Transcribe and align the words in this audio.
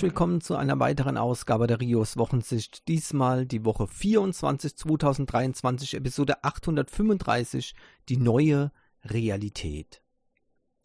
herzlich 0.00 0.12
willkommen 0.12 0.40
zu 0.40 0.56
einer 0.56 0.80
weiteren 0.80 1.18
Ausgabe 1.18 1.66
der 1.66 1.78
Rios 1.78 2.16
Wochensicht. 2.16 2.88
Diesmal 2.88 3.44
die 3.44 3.66
Woche 3.66 3.86
24 3.86 4.74
2023, 4.74 5.92
Episode 5.92 6.42
835, 6.42 7.74
die 8.08 8.16
neue 8.16 8.72
Realität. 9.04 10.00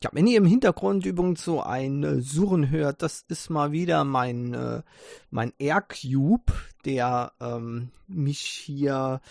Ja, 0.04 0.10
wenn 0.12 0.28
ihr 0.28 0.38
im 0.38 0.46
Hintergrund 0.46 1.06
übrigens 1.06 1.46
so 1.46 1.62
ein 1.62 2.04
äh, 2.04 2.20
Surren 2.20 2.70
hört, 2.70 3.04
das 3.04 3.24
ist 3.30 3.50
mal 3.50 3.72
wieder 3.72 4.04
mein, 4.04 4.54
äh, 4.54 4.82
mein 5.30 5.54
Aircube, 5.60 6.52
der 6.84 7.32
ähm, 7.40 7.92
mich 8.08 8.42
hier 8.42 9.22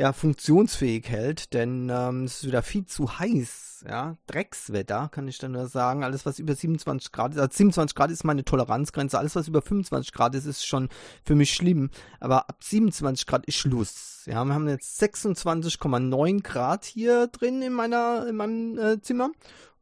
ja, 0.00 0.14
funktionsfähig 0.14 1.10
hält, 1.10 1.52
denn 1.52 1.90
ähm, 1.92 2.24
es 2.24 2.36
ist 2.36 2.46
wieder 2.46 2.62
viel 2.62 2.86
zu 2.86 3.18
heiß, 3.18 3.84
ja, 3.86 4.16
Dreckswetter, 4.26 5.10
kann 5.12 5.28
ich 5.28 5.36
dann 5.36 5.52
nur 5.52 5.66
sagen. 5.66 6.04
Alles, 6.04 6.24
was 6.24 6.38
über 6.38 6.54
27 6.54 7.12
Grad 7.12 7.32
ist, 7.32 7.38
also 7.38 7.54
27 7.54 7.94
Grad 7.94 8.10
ist 8.10 8.24
meine 8.24 8.42
Toleranzgrenze, 8.42 9.18
alles, 9.18 9.36
was 9.36 9.46
über 9.46 9.60
25 9.60 10.14
Grad 10.14 10.34
ist, 10.34 10.46
ist 10.46 10.66
schon 10.66 10.88
für 11.22 11.34
mich 11.34 11.52
schlimm, 11.52 11.90
aber 12.18 12.48
ab 12.48 12.64
27 12.64 13.26
Grad 13.26 13.44
ist 13.44 13.56
Schluss. 13.56 14.22
Ja, 14.24 14.42
wir 14.42 14.54
haben 14.54 14.68
jetzt 14.68 15.02
26,9 15.02 16.42
Grad 16.42 16.86
hier 16.86 17.26
drin 17.26 17.60
in 17.60 17.74
meiner, 17.74 18.26
in 18.26 18.36
meinem 18.36 18.78
äh, 18.78 19.02
Zimmer 19.02 19.28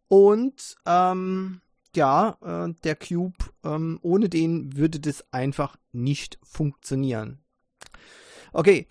und, 0.09 0.75
ähm, 0.85 1.61
ja, 1.95 2.39
äh, 2.43 2.75
der 2.83 2.97
Cube, 2.97 3.37
ähm, 3.63 4.01
ohne 4.03 4.29
den 4.29 4.77
würde 4.77 4.99
das 4.99 5.25
einfach 5.31 5.77
nicht 5.93 6.41
funktionieren. 6.43 7.39
Okay, 8.53 8.89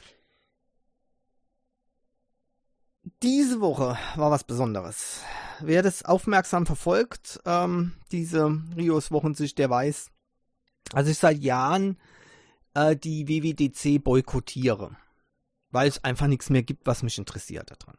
diese 3.24 3.62
Woche 3.62 3.98
war 4.16 4.32
was 4.32 4.44
Besonderes. 4.44 5.22
Wer 5.60 5.84
das 5.84 6.04
aufmerksam 6.04 6.66
verfolgt, 6.66 7.40
ähm, 7.46 7.94
diese 8.12 8.62
Rios 8.76 9.12
Wochensicht, 9.12 9.58
der 9.58 9.70
weiß, 9.70 10.12
dass 10.92 11.08
ich 11.08 11.18
seit 11.18 11.40
Jahren 11.40 11.98
äh, 12.74 12.96
die 12.96 13.28
WWDC 13.28 14.04
boykottiere, 14.04 14.96
weil 15.72 15.88
es 15.88 16.04
einfach 16.04 16.28
nichts 16.28 16.50
mehr 16.50 16.64
gibt, 16.64 16.88
was 16.88 17.04
mich 17.04 17.18
interessiert 17.18 17.72
daran. 17.72 17.98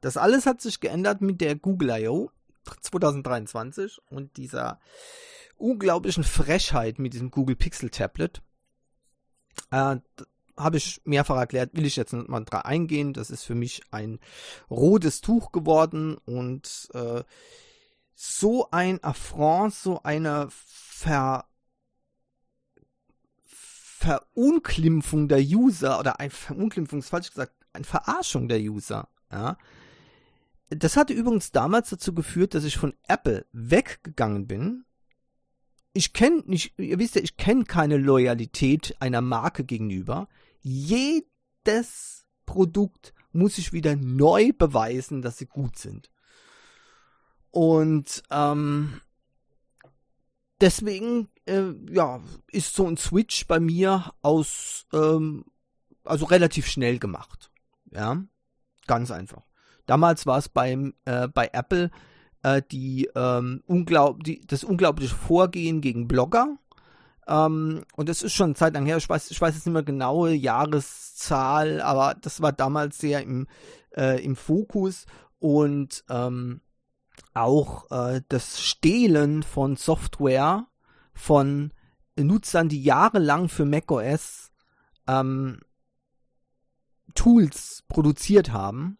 Das 0.00 0.16
alles 0.16 0.46
hat 0.46 0.60
sich 0.60 0.80
geändert 0.80 1.20
mit 1.20 1.40
der 1.40 1.56
Google 1.56 1.90
I.O. 1.90 2.30
2023 2.80 4.00
und 4.10 4.36
dieser 4.36 4.80
unglaublichen 5.56 6.24
Frechheit 6.24 6.98
mit 6.98 7.12
diesem 7.12 7.30
Google 7.30 7.56
Pixel 7.56 7.90
Tablet. 7.90 8.42
Äh, 9.70 9.96
habe 10.56 10.76
ich 10.76 11.00
mehrfach 11.04 11.36
erklärt, 11.36 11.70
will 11.74 11.86
ich 11.86 11.96
jetzt 11.96 12.12
nicht 12.12 12.28
mal 12.28 12.44
drauf 12.44 12.64
eingehen. 12.64 13.12
Das 13.12 13.30
ist 13.30 13.44
für 13.44 13.54
mich 13.54 13.82
ein 13.90 14.18
rotes 14.70 15.20
Tuch 15.20 15.52
geworden 15.52 16.16
und 16.24 16.88
äh, 16.94 17.22
so 18.14 18.70
ein 18.70 19.02
Affront, 19.02 19.74
so 19.74 20.02
eine 20.02 20.48
Ver 20.50 21.44
Verunglimpfung 23.42 25.28
der 25.28 25.40
User 25.40 26.00
oder 26.00 26.20
ein 26.20 26.30
Verunglimpfung 26.30 27.00
ist 27.00 27.10
falsch 27.10 27.28
gesagt, 27.28 27.52
eine 27.74 27.84
Verarschung 27.84 28.48
der 28.48 28.58
User, 28.58 29.08
ja. 29.30 29.58
Das 30.70 30.96
hatte 30.96 31.12
übrigens 31.12 31.50
damals 31.50 31.90
dazu 31.90 32.14
geführt, 32.14 32.54
dass 32.54 32.64
ich 32.64 32.78
von 32.78 32.94
Apple 33.08 33.44
weggegangen 33.52 34.46
bin 34.46 34.84
ich 35.92 36.12
kenne 36.12 36.42
nicht, 36.46 36.78
ihr 36.78 36.98
wisst 36.98 37.16
ja, 37.16 37.22
ich 37.22 37.36
kenne 37.36 37.64
keine 37.64 37.96
Loyalität 37.96 38.96
einer 39.00 39.20
Marke 39.20 39.64
gegenüber. 39.64 40.28
Jedes 40.60 42.24
Produkt 42.46 43.12
muss 43.32 43.58
ich 43.58 43.72
wieder 43.72 43.96
neu 43.96 44.52
beweisen, 44.52 45.22
dass 45.22 45.38
sie 45.38 45.46
gut 45.46 45.76
sind. 45.78 46.10
Und 47.50 48.22
ähm, 48.30 49.00
deswegen, 50.60 51.28
äh, 51.46 51.72
ja, 51.90 52.20
ist 52.50 52.74
so 52.74 52.86
ein 52.86 52.96
Switch 52.96 53.46
bei 53.46 53.58
mir 53.58 54.12
aus, 54.22 54.86
ähm, 54.92 55.44
also 56.04 56.26
relativ 56.26 56.66
schnell 56.66 56.98
gemacht. 56.98 57.50
Ja, 57.92 58.22
ganz 58.86 59.10
einfach. 59.10 59.42
Damals 59.86 60.26
war 60.26 60.38
es 60.38 60.48
beim 60.48 60.94
äh, 61.04 61.26
bei 61.26 61.50
Apple 61.52 61.90
äh, 62.42 62.62
die, 62.70 63.08
ähm, 63.14 63.62
unglaub 63.66 64.24
die, 64.24 64.40
das 64.46 64.64
unglaubliche 64.64 65.14
Vorgehen 65.14 65.80
gegen 65.80 66.08
Blogger. 66.08 66.56
Ähm, 67.26 67.84
und 67.96 68.08
das 68.08 68.22
ist 68.22 68.32
schon 68.32 68.46
eine 68.46 68.54
Zeit 68.54 68.74
lang 68.74 68.86
her, 68.86 68.96
ich 68.96 69.08
weiß, 69.08 69.30
ich 69.30 69.40
weiß 69.40 69.54
jetzt 69.54 69.66
nicht 69.66 69.72
mehr 69.72 69.82
genaue 69.82 70.32
Jahreszahl, 70.32 71.80
aber 71.80 72.14
das 72.14 72.40
war 72.40 72.52
damals 72.52 72.98
sehr 72.98 73.22
im, 73.22 73.46
äh, 73.96 74.22
im 74.24 74.36
Fokus 74.36 75.06
und 75.38 76.04
ähm, 76.08 76.60
auch 77.34 77.90
äh, 77.90 78.22
das 78.28 78.60
Stehlen 78.60 79.42
von 79.42 79.76
Software 79.76 80.66
von 81.12 81.72
Nutzern, 82.18 82.68
die 82.68 82.82
jahrelang 82.82 83.48
für 83.48 83.64
macOS 83.64 84.50
ähm, 85.06 85.60
Tools 87.14 87.84
produziert 87.88 88.52
haben 88.52 88.98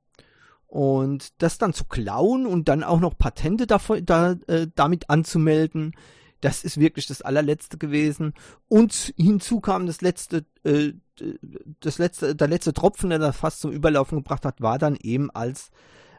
und 0.71 1.43
das 1.43 1.59
dann 1.59 1.73
zu 1.73 1.85
klauen 1.85 2.47
und 2.47 2.69
dann 2.69 2.85
auch 2.85 3.01
noch 3.01 3.19
Patente 3.19 3.67
davon, 3.67 4.07
da, 4.07 4.37
äh, 4.47 4.69
damit 4.77 5.11
anzumelden, 5.11 5.97
das 6.41 6.63
ist 6.63 6.79
wirklich 6.79 7.09
das 7.09 7.23
allerletzte 7.23 7.77
gewesen. 7.77 8.35
Und 8.69 9.13
hinzu 9.17 9.61
kam 9.61 9.87
das 9.87 10.01
letzte, 10.01 10.47
äh, 10.63 10.93
das 11.81 11.99
letzte, 11.99 12.37
der 12.37 12.47
letzte 12.47 12.73
Tropfen, 12.73 13.11
der 13.11 13.19
das 13.19 13.37
fast 13.37 13.61
zum 13.61 13.73
Überlaufen 13.73 14.19
gebracht 14.19 14.45
hat, 14.45 14.61
war 14.61 14.79
dann 14.79 14.97
eben 15.03 15.29
als 15.33 15.71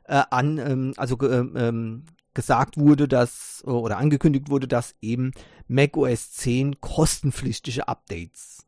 äh, 0.03 0.21
an, 0.29 0.57
ähm, 0.57 0.93
also 0.97 1.17
ähm, 1.21 2.03
gesagt 2.33 2.77
wurde, 2.77 3.07
dass 3.07 3.63
oder 3.65 3.97
angekündigt 3.97 4.49
wurde, 4.49 4.67
dass 4.67 4.95
eben 4.99 5.31
Mac 5.69 5.95
OS 5.95 6.33
10 6.33 6.81
kostenpflichtige 6.81 7.87
Updates 7.87 8.67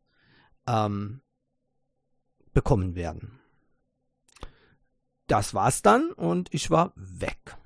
ähm, 0.66 1.20
bekommen 2.54 2.96
werden 2.96 3.43
das 5.28 5.54
war's 5.54 5.82
dann 5.82 6.12
und 6.12 6.54
ich 6.54 6.70
war 6.70 6.94
weg. 6.96 7.58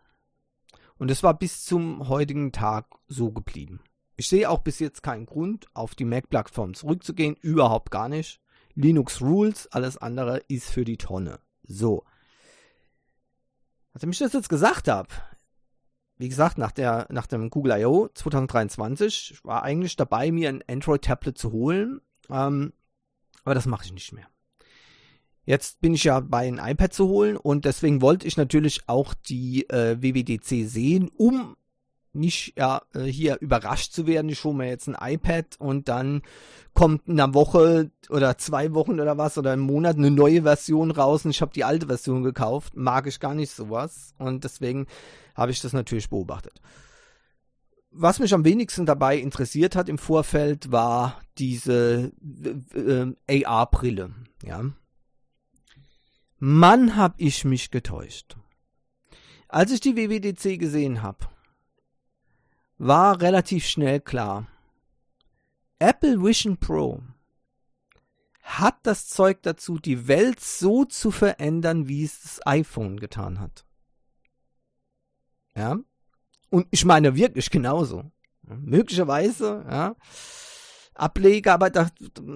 Und 0.97 1.11
es 1.11 1.23
war 1.23 1.37
bis 1.37 1.63
zum 1.63 2.07
heutigen 2.07 2.51
Tag 2.51 2.87
so 3.07 3.31
geblieben. 3.31 3.81
Ich 4.15 4.27
sehe 4.27 4.49
auch 4.49 4.59
bis 4.59 4.79
jetzt 4.79 5.03
keinen 5.03 5.27
Grund, 5.27 5.67
auf 5.75 5.93
die 5.93 6.05
Mac-Plattform 6.05 6.73
zurückzugehen. 6.73 7.35
Überhaupt 7.35 7.91
gar 7.91 8.09
nicht. 8.09 8.41
Linux 8.73 9.21
Rules, 9.21 9.67
alles 9.67 9.97
andere 9.97 10.39
ist 10.47 10.69
für 10.69 10.85
die 10.85 10.97
Tonne. 10.97 11.39
So. 11.63 12.03
Nachdem 13.93 14.09
ich 14.09 14.19
das 14.19 14.33
jetzt 14.33 14.49
gesagt 14.49 14.87
habe, 14.87 15.09
wie 16.17 16.29
gesagt, 16.29 16.57
nach, 16.57 16.71
der, 16.71 17.07
nach 17.09 17.27
dem 17.27 17.51
Google 17.51 17.79
I.O. 17.79 18.07
2023 18.13 19.39
war 19.43 19.63
eigentlich 19.63 19.95
dabei, 19.95 20.31
mir 20.31 20.49
ein 20.49 20.63
Android-Tablet 20.67 21.37
zu 21.37 21.51
holen. 21.51 22.01
Ähm, 22.29 22.73
aber 23.43 23.53
das 23.53 23.67
mache 23.67 23.85
ich 23.85 23.93
nicht 23.93 24.13
mehr. 24.13 24.27
Jetzt 25.47 25.79
bin 25.79 25.93
ich 25.93 26.03
ja 26.03 26.19
bei 26.19 26.45
ein 26.45 26.59
iPad 26.61 26.93
zu 26.93 27.07
holen 27.07 27.37
und 27.37 27.63
deswegen 27.63 28.01
wollte 28.01 28.27
ich 28.27 28.35
natürlich 28.35 28.81
auch 28.87 29.13
die 29.13 29.67
äh, 29.69 29.95
WWDC 30.01 30.67
sehen, 30.67 31.09
um 31.15 31.55
nicht 32.11 32.57
ja, 32.57 32.81
äh, 32.93 33.03
hier 33.03 33.37
überrascht 33.39 33.93
zu 33.93 34.05
werden. 34.07 34.27
Ich 34.27 34.43
hole 34.43 34.55
mir 34.55 34.67
jetzt 34.67 34.89
ein 34.89 34.97
iPad 34.99 35.55
und 35.57 35.87
dann 35.87 36.21
kommt 36.73 37.07
in 37.07 37.17
einer 37.17 37.33
Woche 37.33 37.91
oder 38.09 38.37
zwei 38.37 38.73
Wochen 38.73 38.99
oder 38.99 39.17
was 39.17 39.37
oder 39.37 39.53
im 39.53 39.61
Monat 39.61 39.95
eine 39.95 40.11
neue 40.11 40.41
Version 40.43 40.91
raus 40.91 41.23
und 41.23 41.31
ich 41.31 41.39
habe 41.39 41.53
die 41.53 41.63
alte 41.63 41.87
Version 41.87 42.23
gekauft. 42.23 42.75
Mag 42.75 43.07
ich 43.07 43.21
gar 43.21 43.33
nicht 43.33 43.51
sowas 43.51 44.15
und 44.17 44.43
deswegen 44.43 44.85
habe 45.33 45.51
ich 45.51 45.61
das 45.61 45.71
natürlich 45.71 46.09
beobachtet. 46.09 46.59
Was 47.89 48.19
mich 48.19 48.33
am 48.33 48.43
wenigsten 48.43 48.85
dabei 48.85 49.17
interessiert 49.17 49.77
hat 49.77 49.87
im 49.87 49.97
Vorfeld 49.97 50.73
war 50.73 51.21
diese 51.37 52.11
äh, 52.75 53.31
äh 53.31 53.45
AR-Brille. 53.45 54.09
Ja, 54.43 54.65
Mann, 56.39 56.95
hab 56.95 57.15
ich 57.17 57.45
mich 57.45 57.71
getäuscht. 57.71 58.37
Als 59.47 59.71
ich 59.71 59.79
die 59.79 59.95
WWDC 59.95 60.59
gesehen 60.59 61.01
habe, 61.01 61.27
war 62.77 63.21
relativ 63.21 63.65
schnell 63.65 63.99
klar, 63.99 64.47
Apple 65.79 66.21
Vision 66.21 66.57
Pro 66.57 67.01
hat 68.41 68.77
das 68.83 69.07
Zeug 69.07 69.41
dazu, 69.41 69.77
die 69.77 70.07
Welt 70.07 70.39
so 70.39 70.85
zu 70.85 71.11
verändern, 71.11 71.87
wie 71.87 72.03
es 72.03 72.21
das 72.21 72.45
iPhone 72.45 72.99
getan 72.99 73.39
hat. 73.39 73.65
Ja. 75.55 75.77
Und 76.49 76.67
ich 76.71 76.85
meine 76.85 77.15
wirklich 77.15 77.49
genauso. 77.49 78.09
Möglicherweise, 78.43 79.65
ja. 79.69 79.95
Ableger, 80.99 81.53
aber 81.53 81.69
da, 81.69 81.89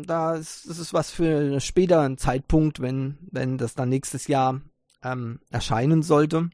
da 0.05 0.35
ist, 0.35 0.69
das 0.69 0.79
ist 0.79 0.93
was 0.93 1.11
für 1.11 1.37
einen 1.37 1.61
späteren 1.61 2.17
Zeitpunkt, 2.17 2.79
wenn, 2.79 3.17
wenn 3.31 3.57
das 3.57 3.75
dann 3.75 3.89
nächstes 3.89 4.27
Jahr 4.27 4.61
ähm, 5.03 5.39
erscheinen 5.49 6.03
sollte. 6.03 6.49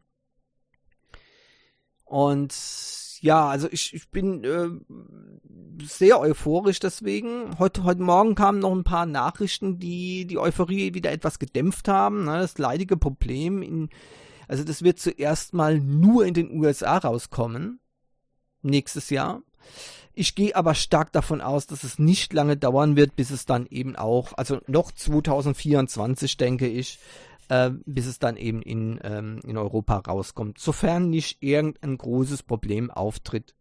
Und 2.06 2.54
ja, 3.22 3.48
also 3.48 3.68
ich, 3.72 3.94
ich 3.94 4.10
bin 4.10 4.44
äh, 4.44 4.70
sehr 5.84 6.20
euphorisch 6.20 6.80
deswegen. 6.80 7.58
Heute, 7.60 7.84
heute 7.84 8.02
Morgen 8.02 8.36
kamen 8.36 8.60
noch 8.60 8.72
ein 8.72 8.84
paar 8.84 9.06
Nachrichten, 9.06 9.80
die 9.80 10.26
die 10.26 10.38
Euphorie 10.38 10.94
wieder 10.94 11.12
etwas 11.12 11.40
gedämpft 11.40 11.88
haben. 11.88 12.26
Ne? 12.26 12.40
Das 12.40 12.58
leidige 12.58 12.96
Problem, 12.98 13.62
in, 13.62 13.90
also 14.48 14.64
das 14.64 14.84
wird 14.84 15.00
zuerst 15.00 15.54
mal 15.54 15.80
nur 15.80 16.26
in 16.26 16.34
den 16.34 16.52
USA 16.52 16.98
rauskommen. 16.98 17.80
nächstes 18.62 19.10
Jahr. 19.10 19.42
Ich 20.20 20.34
gehe 20.34 20.56
aber 20.56 20.74
stark 20.74 21.12
davon 21.12 21.42
aus, 21.42 21.68
dass 21.68 21.84
es 21.84 22.00
nicht 22.00 22.34
lange 22.34 22.58
dauern 22.58 22.96
wird, 22.96 23.16
bis 23.16 23.30
es 23.30 23.46
dann 23.46 23.68
eben 23.68 23.96
auch, 23.96 24.34
also 24.36 24.60
noch 24.66 24.92
2024 24.92 26.38
denke 26.38 26.68
ich, 26.68 26.98
äh, 27.50 27.70
bis 27.86 28.08
es 28.08 28.18
dann 28.18 28.36
eben 28.36 28.64
in, 28.64 29.00
ähm, 29.04 29.40
in 29.46 29.58
Europa 29.58 29.96
rauskommt. 29.98 30.58
Sofern 30.58 31.12
nicht 31.12 31.44
irgendein 31.44 32.00
großes 32.00 32.42
Problem 32.42 32.90
auftritt. 32.90 33.54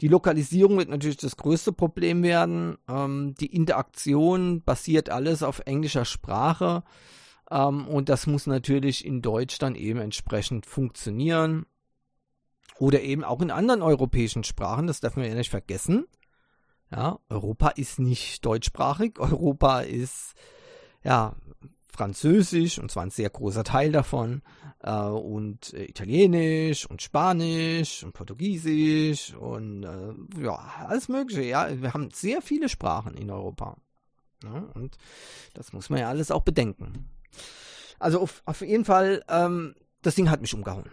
Die 0.00 0.06
Lokalisierung 0.06 0.78
wird 0.78 0.90
natürlich 0.90 1.16
das 1.16 1.36
größte 1.36 1.72
Problem 1.72 2.22
werden. 2.22 2.78
Ähm, 2.88 3.34
die 3.40 3.52
Interaktion 3.52 4.62
basiert 4.62 5.10
alles 5.10 5.42
auf 5.42 5.60
englischer 5.66 6.04
Sprache. 6.04 6.84
Ähm, 7.50 7.88
und 7.88 8.08
das 8.08 8.28
muss 8.28 8.46
natürlich 8.46 9.04
in 9.04 9.22
Deutsch 9.22 9.58
dann 9.58 9.74
eben 9.74 9.98
entsprechend 9.98 10.66
funktionieren. 10.66 11.66
Oder 12.80 13.02
eben 13.02 13.24
auch 13.24 13.42
in 13.42 13.50
anderen 13.50 13.82
europäischen 13.82 14.42
Sprachen, 14.42 14.86
das 14.86 15.00
dürfen 15.00 15.22
wir 15.22 15.28
ja 15.28 15.34
nicht 15.34 15.50
vergessen. 15.50 16.06
Ja, 16.90 17.18
Europa 17.28 17.68
ist 17.68 17.98
nicht 17.98 18.42
deutschsprachig, 18.46 19.18
Europa 19.18 19.80
ist 19.80 20.32
ja 21.04 21.36
Französisch 21.92 22.78
und 22.78 22.90
zwar 22.90 23.02
ein 23.02 23.10
sehr 23.10 23.28
großer 23.28 23.64
Teil 23.64 23.92
davon 23.92 24.40
äh, 24.82 24.94
und 24.94 25.74
äh, 25.74 25.84
Italienisch 25.84 26.86
und 26.86 27.02
Spanisch 27.02 28.02
und 28.02 28.14
Portugiesisch 28.14 29.34
und 29.34 29.82
äh, 29.84 30.42
ja 30.42 30.54
alles 30.88 31.10
Mögliche. 31.10 31.42
Ja, 31.42 31.68
wir 31.82 31.92
haben 31.92 32.10
sehr 32.12 32.40
viele 32.40 32.70
Sprachen 32.70 33.14
in 33.14 33.30
Europa 33.30 33.76
ja, 34.42 34.70
und 34.72 34.96
das 35.52 35.74
muss 35.74 35.90
man 35.90 36.00
ja 36.00 36.08
alles 36.08 36.30
auch 36.30 36.44
bedenken. 36.44 37.10
Also 37.98 38.22
auf, 38.22 38.42
auf 38.46 38.62
jeden 38.62 38.86
Fall, 38.86 39.22
ähm, 39.28 39.74
das 40.00 40.14
Ding 40.14 40.30
hat 40.30 40.40
mich 40.40 40.54
umgehauen. 40.54 40.88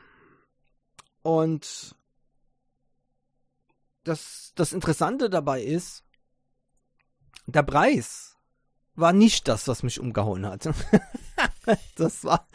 Und 1.28 1.94
das, 4.06 4.54
das 4.56 4.72
Interessante 4.72 5.30
dabei 5.30 5.62
ist, 5.62 6.06
der 7.48 7.64
Preis 7.64 8.38
war 8.96 9.12
nicht 9.12 9.50
das, 9.50 9.68
was 9.68 9.84
mich 9.84 10.00
umgehauen 10.00 10.46
hat. 10.46 10.70
das 11.98 12.24
war, 12.24 12.48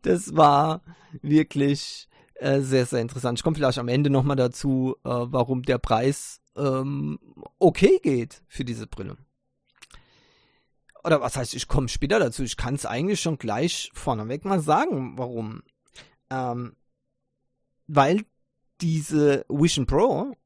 das 0.00 0.34
war 0.34 0.80
wirklich 1.20 2.08
äh, 2.36 2.62
sehr, 2.62 2.86
sehr 2.86 3.02
interessant. 3.02 3.38
Ich 3.38 3.42
komme 3.42 3.56
vielleicht 3.56 3.78
am 3.78 3.88
Ende 3.88 4.08
nochmal 4.08 4.36
dazu, 4.36 4.96
äh, 5.04 5.10
warum 5.10 5.62
der 5.62 5.76
Preis 5.76 6.40
ähm, 6.56 7.18
okay 7.58 8.00
geht 8.02 8.42
für 8.48 8.64
diese 8.64 8.86
Brille. 8.86 9.18
Oder 11.04 11.20
was 11.20 11.36
heißt, 11.36 11.54
ich 11.54 11.68
komme 11.68 11.90
später 11.90 12.18
dazu. 12.18 12.44
Ich 12.44 12.56
kann 12.56 12.76
es 12.76 12.86
eigentlich 12.86 13.20
schon 13.20 13.36
gleich 13.36 13.90
vorneweg 13.92 14.46
mal 14.46 14.60
sagen, 14.60 15.18
warum. 15.18 15.62
Ähm, 16.30 16.76
weil 17.92 18.24
diese 18.80 19.44
Vision 19.48 19.84
Pro 19.84 20.36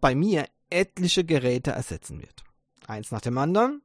bei 0.00 0.14
mir 0.14 0.46
etliche 0.70 1.24
Geräte 1.24 1.72
ersetzen 1.72 2.20
wird. 2.20 2.44
Eins 2.86 3.10
nach 3.10 3.20
dem 3.20 3.36
anderen. 3.36 3.82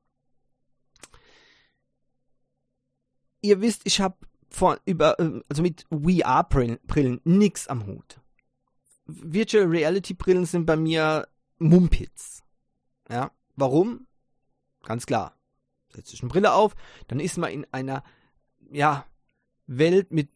Ihr 3.41 3.61
wisst, 3.61 3.81
ich 3.85 3.99
habe 3.99 4.17
von 4.49 4.77
über 4.85 5.17
also 5.19 5.61
mit 5.63 5.85
VR 5.89 6.43
Brillen 6.43 7.21
nichts 7.23 7.67
am 7.67 7.87
Hut. 7.87 8.19
Virtual 9.05 9.65
Reality 9.65 10.13
Brillen 10.13 10.45
sind 10.45 10.65
bei 10.65 10.75
mir 10.75 11.27
Mumpits. 11.57 12.43
Ja, 13.09 13.31
warum? 13.55 14.05
Ganz 14.83 15.07
klar. 15.07 15.35
Setzt 15.95 16.09
sich 16.09 16.21
eine 16.21 16.29
Brille 16.29 16.53
auf, 16.53 16.75
dann 17.07 17.19
ist 17.19 17.37
man 17.37 17.51
in 17.51 17.65
einer 17.71 18.03
ja 18.71 19.05
Welt 19.65 20.11
mit 20.11 20.29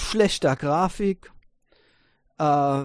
schlechter 0.00 0.56
Grafik, 0.56 1.30
äh, 2.38 2.84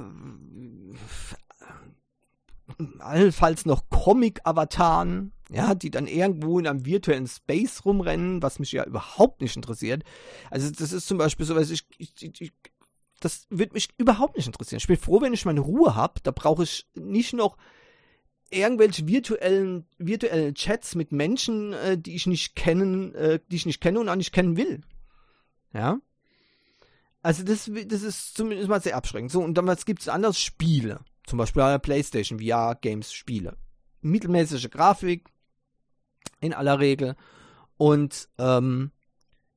allenfalls 2.99 3.65
noch 3.65 3.89
Comic-Avataren, 3.89 5.31
ja, 5.49 5.75
die 5.75 5.91
dann 5.91 6.07
irgendwo 6.07 6.59
in 6.59 6.67
einem 6.67 6.85
virtuellen 6.85 7.27
Space 7.27 7.85
rumrennen, 7.85 8.41
was 8.41 8.59
mich 8.59 8.71
ja 8.71 8.83
überhaupt 8.83 9.41
nicht 9.41 9.55
interessiert. 9.55 10.03
Also 10.49 10.69
das 10.71 10.91
ist 10.91 11.07
zum 11.07 11.17
Beispiel 11.17 11.45
so, 11.45 11.55
was 11.55 11.69
ich, 11.69 11.85
ich, 11.97 12.13
ich 12.41 12.53
das 13.19 13.47
wird 13.49 13.73
mich 13.73 13.89
überhaupt 13.97 14.35
nicht 14.35 14.47
interessieren. 14.47 14.77
Ich 14.77 14.87
bin 14.87 14.97
froh, 14.97 15.21
wenn 15.21 15.33
ich 15.33 15.45
meine 15.45 15.61
Ruhe 15.61 15.95
habe. 15.95 16.19
Da 16.21 16.31
brauche 16.31 16.63
ich 16.63 16.87
nicht 16.95 17.33
noch 17.33 17.57
irgendwelche 18.49 19.07
virtuellen, 19.07 19.85
virtuellen 19.97 20.53
Chats 20.53 20.95
mit 20.95 21.11
Menschen, 21.11 21.73
äh, 21.73 21.97
die 21.97 22.15
ich 22.15 22.27
nicht 22.27 22.55
kennen, 22.55 23.15
äh, 23.15 23.39
die 23.49 23.55
ich 23.55 23.65
nicht 23.65 23.81
kenne 23.81 23.99
und 23.99 24.09
auch 24.09 24.15
nicht 24.15 24.33
kennen 24.33 24.57
will. 24.57 24.81
Ja. 25.73 25.99
Also 27.25 27.43
das, 27.43 27.71
das 27.87 28.03
ist 28.03 28.37
zumindest 28.37 28.69
mal 28.69 28.79
sehr 28.79 28.95
abschreckend. 28.95 29.31
So, 29.31 29.41
und 29.41 29.55
dann 29.55 29.65
was 29.65 29.85
gibt 29.85 30.01
es 30.01 30.09
anders? 30.09 30.39
Spiele. 30.39 30.99
Zum 31.25 31.39
Beispiel 31.39 31.63
bei 31.63 31.71
der 31.71 31.79
Playstation 31.79 32.39
VR-Games 32.39 33.11
Spiele. 33.11 33.57
Mittelmäßige 34.01 34.69
Grafik 34.69 35.27
in 36.39 36.53
aller 36.53 36.79
Regel. 36.79 37.15
Und 37.77 38.29
ähm, 38.37 38.91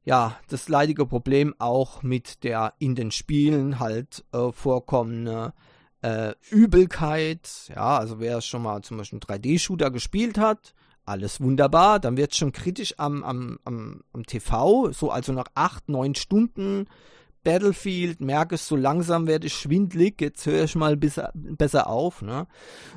ja, 0.03 0.38
das 0.49 0.70
leidige 0.70 1.05
Problem 1.05 1.55
auch 1.59 2.03
mit 2.03 2.43
der 2.43 2.73
in 2.79 2.94
den 2.94 3.11
Spielen 3.11 3.79
halt 3.79 4.25
äh, 4.32 4.50
vorkommende 4.50 5.53
äh, 6.00 6.32
Übelkeit. 6.49 7.50
Ja, 7.69 7.99
also 7.99 8.19
wer 8.19 8.41
schon 8.41 8.62
mal 8.62 8.81
zum 8.81 8.97
Beispiel 8.97 9.21
einen 9.23 9.43
3D-Shooter 9.43 9.91
gespielt 9.91 10.38
hat, 10.38 10.73
alles 11.05 11.38
wunderbar. 11.38 12.00
Dann 12.00 12.17
wird 12.17 12.32
es 12.32 12.38
schon 12.38 12.53
kritisch 12.53 12.94
am, 12.97 13.23
am, 13.23 13.59
am, 13.67 14.05
am 14.14 14.25
TV. 14.25 14.91
So 14.93 15.11
also 15.11 15.35
nach 15.35 15.49
8, 15.55 15.91
9 15.91 16.14
Stunden 16.14 16.87
Battlefield, 17.49 18.21
merke 18.21 18.56
es 18.56 18.69
so 18.69 18.77
langsam 18.77 19.27
werde 19.27 19.47
ich 19.47 19.55
schwindlig, 19.55 20.21
jetzt 20.21 20.45
höre 20.45 20.65
ich 20.65 20.75
mal 20.75 20.99
besser, 20.99 21.33
besser 21.33 21.87
auf. 21.87 22.21
Ne? 22.21 22.47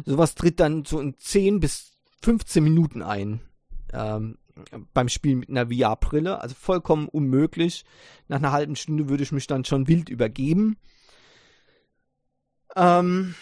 Sowas 0.03 0.35
tritt 0.35 0.59
dann 0.59 0.83
so 0.83 0.99
in 0.99 1.17
10 1.17 1.61
bis 1.61 1.93
15 2.21 2.61
Minuten 2.61 3.01
ein. 3.01 3.39
Ähm, 3.93 4.37
beim 4.93 5.07
Spiel 5.07 5.37
mit 5.37 5.47
einer 5.47 5.67
VR-Brille, 5.67 6.41
also 6.41 6.53
vollkommen 6.53 7.07
unmöglich. 7.07 7.85
Nach 8.27 8.39
einer 8.39 8.51
halben 8.51 8.75
Stunde 8.75 9.07
würde 9.07 9.23
ich 9.23 9.31
mich 9.31 9.47
dann 9.47 9.63
schon 9.63 9.87
wild 9.87 10.09
übergeben. 10.09 10.75
Ähm, 12.75 13.35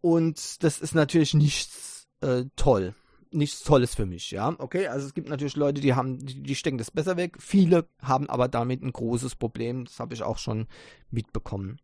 und 0.00 0.64
das 0.64 0.80
ist 0.80 0.96
natürlich 0.96 1.32
nichts 1.32 2.08
äh, 2.22 2.46
toll 2.56 2.96
nichts 3.32 3.62
Tolles 3.62 3.94
für 3.94 4.06
mich, 4.06 4.30
ja. 4.30 4.54
Okay, 4.58 4.86
also 4.88 5.06
es 5.06 5.14
gibt 5.14 5.28
natürlich 5.28 5.56
Leute, 5.56 5.80
die 5.80 5.94
haben, 5.94 6.18
die, 6.18 6.42
die 6.42 6.54
stecken 6.54 6.78
das 6.78 6.90
besser 6.90 7.16
weg. 7.16 7.36
Viele 7.40 7.88
haben 8.02 8.28
aber 8.28 8.48
damit 8.48 8.82
ein 8.82 8.92
großes 8.92 9.36
Problem. 9.36 9.84
Das 9.84 10.00
habe 10.00 10.14
ich 10.14 10.22
auch 10.22 10.38
schon 10.38 10.66
mitbekommen. 11.10 11.80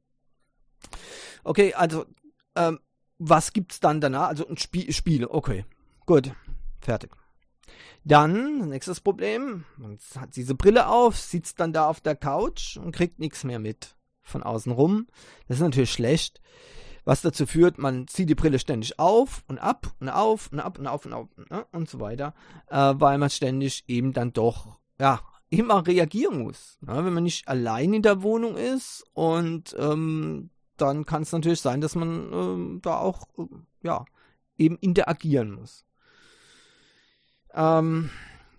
Okay, 1.45 1.75
also 1.75 2.05
ähm, 2.57 2.81
was 3.19 3.53
gibt's 3.53 3.81
dann 3.81 4.01
danach? 4.01 4.29
Also 4.29 4.47
ein 4.47 4.59
Spiel, 4.59 4.93
Spiele. 4.93 5.31
Okay, 5.31 5.65
gut, 6.07 6.33
fertig. 6.81 7.11
Dann, 8.05 8.69
nächstes 8.69 9.01
Problem, 9.01 9.65
man 9.77 9.99
hat 10.17 10.35
diese 10.35 10.57
Brille 10.57 10.89
auf, 10.89 11.17
sitzt 11.19 11.61
dann 11.61 11.73
da 11.73 11.87
auf 11.87 12.01
der 12.01 12.17
Couch 12.17 12.77
und 12.77 12.95
kriegt 12.95 13.21
nichts 13.21 13.45
mehr 13.45 13.61
mit 13.61 13.95
von 14.23 14.43
außen 14.43 14.73
rum. 14.73 15.07
Das 15.47 15.59
ist 15.59 15.63
natürlich 15.63 15.93
schlecht 15.93 16.41
was 17.05 17.23
dazu 17.23 17.47
führt, 17.47 17.79
man 17.79 18.07
zieht 18.07 18.29
die 18.29 18.35
Brille 18.35 18.59
ständig 18.59 18.99
auf 18.99 19.45
und 19.49 19.59
ab 19.59 19.93
und 20.01 20.09
auf 20.09 20.51
und 20.53 20.61
ab 20.61 20.79
und 20.79 20.87
auf 20.87 21.07
und 21.07 21.13
auf 21.13 21.29
ne, 21.51 21.67
und 21.73 21.89
so 21.89 22.01
weiter, 22.01 22.35
äh, 22.69 22.95
weil 22.97 23.19
man 23.19 23.31
ständig 23.31 23.85
eben 23.89 24.13
dann 24.13 24.33
doch, 24.33 24.79
ja, 24.99 25.21
immer 25.51 25.87
reagieren 25.87 26.43
muss. 26.43 26.79
Ne, 26.81 27.05
wenn 27.05 27.13
man 27.13 27.25
nicht 27.25 27.49
allein 27.49 27.93
in 27.95 28.03
der 28.03 28.23
Wohnung 28.23 28.57
ist 28.57 29.05
und 29.13 29.75
ähm, 29.79 30.51
dann 30.77 31.05
kann 31.05 31.23
es 31.23 31.33
natürlich 31.33 31.61
sein, 31.61 31.81
dass 31.81 31.95
man 31.95 32.33
ähm, 32.33 32.81
da 32.83 32.99
auch, 32.99 33.29
äh, 33.39 33.47
ja, 33.83 34.05
eben 34.57 34.77
interagieren 34.79 35.53
muss. 35.53 35.85
Ähm, 37.55 38.11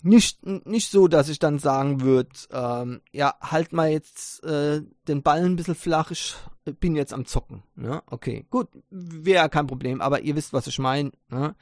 nicht, 0.03 0.45
nicht 0.45 0.91
so, 0.91 1.07
dass 1.07 1.29
ich 1.29 1.39
dann 1.39 1.59
sagen 1.59 2.01
würde, 2.01 2.29
ähm, 2.51 3.01
ja, 3.11 3.35
halt 3.41 3.71
mal 3.71 3.89
jetzt 3.89 4.43
äh, 4.43 4.81
den 5.07 5.23
Ball 5.23 5.43
ein 5.43 5.55
bisschen 5.55 5.75
flach, 5.75 6.11
ich 6.11 6.35
bin 6.79 6.95
jetzt 6.95 7.13
am 7.13 7.25
Zocken. 7.25 7.63
Ne? 7.75 8.03
Okay, 8.07 8.45
gut, 8.49 8.67
wäre 8.89 9.49
kein 9.49 9.67
Problem, 9.67 10.01
aber 10.01 10.21
ihr 10.21 10.35
wisst, 10.35 10.53
was 10.53 10.67
ich 10.67 10.77
meine. 10.77 11.11
Ne? 11.29 11.55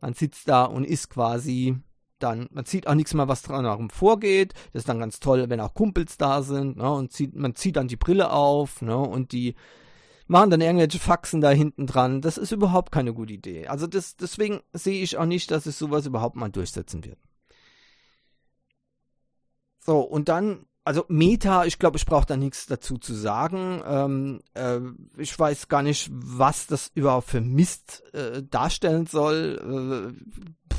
Man 0.00 0.14
sitzt 0.14 0.48
da 0.48 0.64
und 0.64 0.84
ist 0.84 1.08
quasi 1.08 1.76
dann, 2.18 2.48
man 2.52 2.66
sieht 2.66 2.86
auch 2.86 2.94
nichts 2.94 3.14
mehr, 3.14 3.28
was 3.28 3.42
dran 3.42 3.90
vorgeht. 3.90 4.52
Das 4.72 4.80
ist 4.82 4.88
dann 4.88 5.00
ganz 5.00 5.18
toll, 5.18 5.48
wenn 5.48 5.60
auch 5.60 5.74
Kumpels 5.74 6.18
da 6.18 6.42
sind. 6.42 6.76
Ne? 6.76 6.90
Und 6.90 7.12
zieht, 7.12 7.34
man 7.34 7.54
zieht 7.54 7.76
dann 7.76 7.88
die 7.88 7.96
Brille 7.96 8.30
auf 8.32 8.82
ne? 8.82 8.96
und 8.96 9.32
die 9.32 9.54
machen 10.26 10.50
dann 10.50 10.60
irgendwelche 10.60 10.98
Faxen 10.98 11.40
da 11.40 11.50
hinten 11.50 11.86
dran. 11.86 12.20
Das 12.20 12.36
ist 12.36 12.52
überhaupt 12.52 12.92
keine 12.92 13.14
gute 13.14 13.32
Idee. 13.32 13.66
Also 13.66 13.86
das, 13.86 14.16
deswegen 14.16 14.60
sehe 14.72 15.02
ich 15.02 15.16
auch 15.16 15.26
nicht, 15.26 15.50
dass 15.50 15.66
es 15.66 15.78
sowas 15.78 16.06
überhaupt 16.06 16.36
mal 16.36 16.50
durchsetzen 16.50 17.04
wird. 17.04 17.18
So, 19.84 20.00
und 20.00 20.28
dann 20.28 20.66
also 20.84 21.04
Meta, 21.08 21.64
ich 21.64 21.78
glaube, 21.78 21.96
ich 21.96 22.06
brauche 22.06 22.26
da 22.26 22.36
nichts 22.36 22.66
dazu 22.66 22.98
zu 22.98 23.14
sagen. 23.14 23.82
Ähm, 23.86 24.40
äh, 24.54 24.80
ich 25.16 25.38
weiß 25.38 25.68
gar 25.68 25.82
nicht, 25.82 26.10
was 26.12 26.66
das 26.66 26.90
überhaupt 26.94 27.28
für 27.28 27.40
Mist 27.40 28.02
äh, 28.12 28.42
darstellen 28.42 29.06
soll. 29.06 30.12
Äh, 30.12 30.74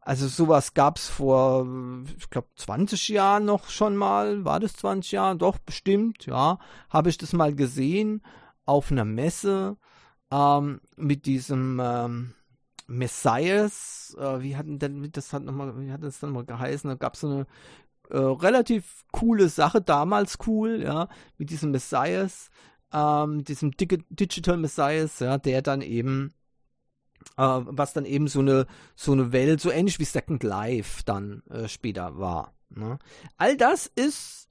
also 0.00 0.28
sowas 0.28 0.72
gab 0.72 0.98
es 0.98 1.08
vor, 1.08 1.66
ich 2.16 2.30
glaube, 2.30 2.48
20 2.56 3.08
Jahren 3.08 3.44
noch 3.44 3.68
schon 3.68 3.96
mal. 3.96 4.44
War 4.44 4.60
das 4.60 4.74
20 4.76 5.12
Jahre? 5.12 5.36
Doch, 5.36 5.58
bestimmt, 5.58 6.26
ja. 6.26 6.58
Habe 6.88 7.10
ich 7.10 7.18
das 7.18 7.32
mal 7.32 7.54
gesehen. 7.54 8.22
auf 8.64 8.90
einer 8.90 9.04
Messe 9.04 9.76
ähm, 10.30 10.80
mit 10.96 11.26
diesem 11.26 11.80
ähm, 11.82 12.34
Messias, 12.88 14.16
äh, 14.18 14.40
wie 14.42 14.56
hat 14.56 14.66
denn 14.68 15.10
das 15.12 15.32
hat 15.32 15.42
noch 15.42 15.52
mal, 15.52 15.78
wie 15.80 15.92
hat 15.92 16.02
das 16.02 16.20
dann 16.20 16.32
mal 16.32 16.44
geheißen? 16.44 16.88
Da 16.88 16.94
gab 16.94 17.14
es 17.14 17.20
so 17.20 17.28
eine 17.28 17.46
äh, 18.10 18.18
relativ 18.18 19.04
coole 19.12 19.48
Sache, 19.48 19.80
damals 19.80 20.38
cool, 20.46 20.82
ja, 20.82 21.08
mit 21.38 21.50
diesem 21.50 21.70
Messias, 21.70 22.50
ähm, 22.92 23.44
diesem 23.44 23.72
Digital 23.72 24.56
Messias, 24.56 25.18
ja, 25.20 25.38
der 25.38 25.62
dann 25.62 25.82
eben 25.82 26.32
äh, 27.36 27.42
was 27.42 27.92
dann 27.92 28.04
eben 28.04 28.28
so 28.28 28.40
eine, 28.40 28.66
so 28.94 29.12
eine 29.12 29.32
Welt, 29.32 29.60
so 29.60 29.70
ähnlich 29.70 29.98
wie 29.98 30.04
Second 30.04 30.42
Life 30.42 31.02
dann 31.04 31.42
äh, 31.50 31.68
später 31.68 32.18
war. 32.18 32.54
Ne? 32.70 32.98
All 33.36 33.56
das 33.56 33.86
ist 33.86 34.48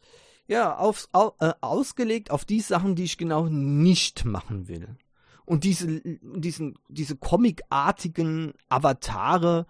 ja 0.47 0.75
aufs, 0.77 1.09
au, 1.11 1.33
äh, 1.39 1.53
ausgelegt 1.61 2.31
auf 2.31 2.45
die 2.45 2.61
Sachen, 2.61 2.95
die 2.95 3.03
ich 3.03 3.17
genau 3.17 3.47
nicht 3.47 4.25
machen 4.25 4.67
will. 4.67 4.97
Und 5.45 5.63
diese, 5.63 6.01
diesen, 6.03 6.77
diese 6.89 7.15
comicartigen 7.15 8.53
Avatare, 8.67 9.67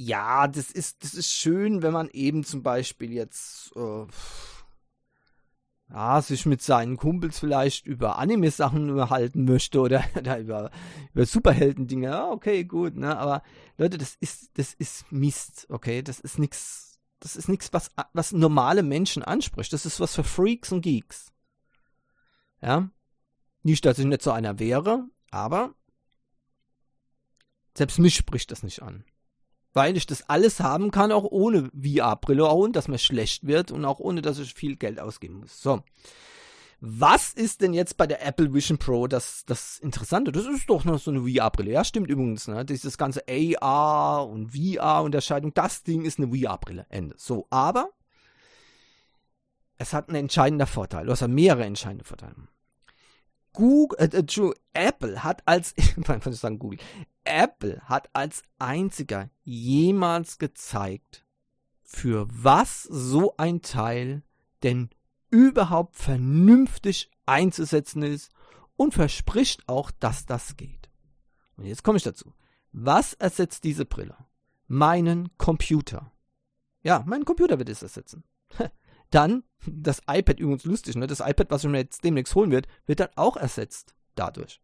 ja, 0.00 0.46
das 0.46 0.70
ist, 0.70 1.02
das 1.02 1.14
ist 1.14 1.32
schön, 1.32 1.82
wenn 1.82 1.92
man 1.92 2.08
eben 2.10 2.44
zum 2.44 2.62
Beispiel 2.62 3.12
jetzt 3.12 3.72
äh, 3.74 4.06
ja, 5.90 6.22
sich 6.22 6.46
mit 6.46 6.62
seinen 6.62 6.96
Kumpels 6.96 7.40
vielleicht 7.40 7.84
über 7.84 8.16
Anime-Sachen 8.16 8.90
unterhalten 8.90 9.44
möchte 9.44 9.80
oder, 9.80 10.04
oder 10.16 10.38
über, 10.38 10.70
über 11.12 11.26
Superhelden-Dinge. 11.26 12.06
Ja, 12.06 12.30
okay, 12.30 12.62
gut, 12.62 12.94
ne? 12.94 13.18
Aber 13.18 13.42
Leute, 13.76 13.98
das 13.98 14.14
ist, 14.20 14.56
das 14.56 14.72
ist 14.72 15.10
Mist, 15.10 15.66
okay? 15.68 16.00
Das 16.02 16.20
ist 16.20 16.38
nix, 16.38 17.00
das 17.18 17.34
ist 17.34 17.48
nix, 17.48 17.72
was, 17.72 17.90
was 18.12 18.30
normale 18.30 18.84
Menschen 18.84 19.24
anspricht. 19.24 19.72
Das 19.72 19.84
ist 19.84 19.98
was 19.98 20.14
für 20.14 20.22
Freaks 20.22 20.70
und 20.70 20.82
Geeks. 20.82 21.32
Ja? 22.62 22.88
Nicht, 23.64 23.84
dass 23.84 23.98
ich 23.98 24.06
nicht 24.06 24.22
so 24.22 24.30
einer 24.30 24.60
wäre, 24.60 25.08
aber 25.32 25.74
selbst 27.76 27.98
mich 27.98 28.14
spricht 28.14 28.52
das 28.52 28.62
nicht 28.62 28.80
an 28.80 29.04
weil 29.78 29.96
ich 29.96 30.06
das 30.06 30.28
alles 30.28 30.58
haben 30.58 30.90
kann, 30.90 31.12
auch 31.12 31.22
ohne 31.22 31.70
VR-Brille, 31.70 32.44
auch 32.44 32.56
ohne, 32.56 32.72
dass 32.72 32.88
mir 32.88 32.98
schlecht 32.98 33.46
wird 33.46 33.70
und 33.70 33.84
auch 33.84 34.00
ohne, 34.00 34.22
dass 34.22 34.40
ich 34.40 34.52
viel 34.52 34.74
Geld 34.74 34.98
ausgeben 34.98 35.38
muss. 35.38 35.62
So. 35.62 35.84
Was 36.80 37.32
ist 37.32 37.62
denn 37.62 37.72
jetzt 37.72 37.96
bei 37.96 38.08
der 38.08 38.26
Apple 38.26 38.52
Vision 38.52 38.78
Pro 38.78 39.06
das, 39.06 39.44
das 39.46 39.78
Interessante? 39.78 40.32
Das 40.32 40.46
ist 40.46 40.68
doch 40.68 40.84
noch 40.84 40.98
so 40.98 41.12
eine 41.12 41.20
VR-Brille. 41.20 41.70
Ja, 41.70 41.84
stimmt 41.84 42.10
übrigens. 42.10 42.48
Ne? 42.48 42.64
Dieses 42.64 42.98
ganze 42.98 43.22
AR 43.28 44.26
und 44.28 44.50
VR-Unterscheidung, 44.50 45.54
das 45.54 45.84
Ding 45.84 46.04
ist 46.04 46.18
eine 46.18 46.36
VR-Brille. 46.36 46.86
Ende. 46.88 47.14
So, 47.16 47.46
aber 47.50 47.90
es 49.76 49.92
hat 49.92 50.08
einen 50.08 50.16
entscheidenden 50.16 50.66
Vorteil. 50.66 51.06
Du 51.06 51.12
hast 51.12 51.20
ja 51.20 51.28
mehrere 51.28 51.64
entscheidende 51.64 52.04
Vorteile. 52.04 52.34
Google, 53.58 53.98
äh, 53.98 54.16
äh 54.16 54.52
Apple 54.72 55.24
hat 55.24 55.42
als, 55.46 55.74
ich 55.76 56.36
sagen 56.36 56.60
Google, 56.60 56.78
Apple 57.24 57.80
hat 57.86 58.08
als 58.12 58.44
einziger 58.60 59.30
jemals 59.42 60.38
gezeigt, 60.38 61.26
für 61.82 62.28
was 62.30 62.84
so 62.84 63.34
ein 63.36 63.60
Teil 63.60 64.22
denn 64.62 64.90
überhaupt 65.30 65.96
vernünftig 65.96 67.10
einzusetzen 67.26 68.02
ist 68.02 68.30
und 68.76 68.94
verspricht 68.94 69.68
auch, 69.68 69.90
dass 69.90 70.24
das 70.24 70.56
geht. 70.56 70.88
Und 71.56 71.64
jetzt 71.64 71.82
komme 71.82 71.96
ich 71.98 72.04
dazu. 72.04 72.32
Was 72.70 73.14
ersetzt 73.14 73.64
diese 73.64 73.84
Brille? 73.84 74.16
Meinen 74.68 75.36
Computer. 75.36 76.12
Ja, 76.84 77.02
mein 77.06 77.24
Computer 77.24 77.58
wird 77.58 77.70
es 77.70 77.82
ersetzen. 77.82 78.22
Dann, 79.10 79.44
das 79.66 80.02
iPad, 80.08 80.38
übrigens 80.38 80.64
lustig, 80.64 80.96
ne? 80.96 81.06
Das 81.06 81.20
iPad, 81.20 81.50
was 81.50 81.64
ich 81.64 81.70
mir 81.70 81.78
jetzt 81.78 82.04
demnächst 82.04 82.34
holen 82.34 82.50
wird, 82.50 82.66
wird 82.86 83.00
dann 83.00 83.10
auch 83.16 83.36
ersetzt 83.36 83.94
dadurch. 84.14 84.60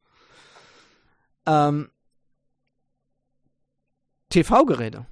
Ähm, 1.46 1.90
TV-Geräte. 4.30 5.06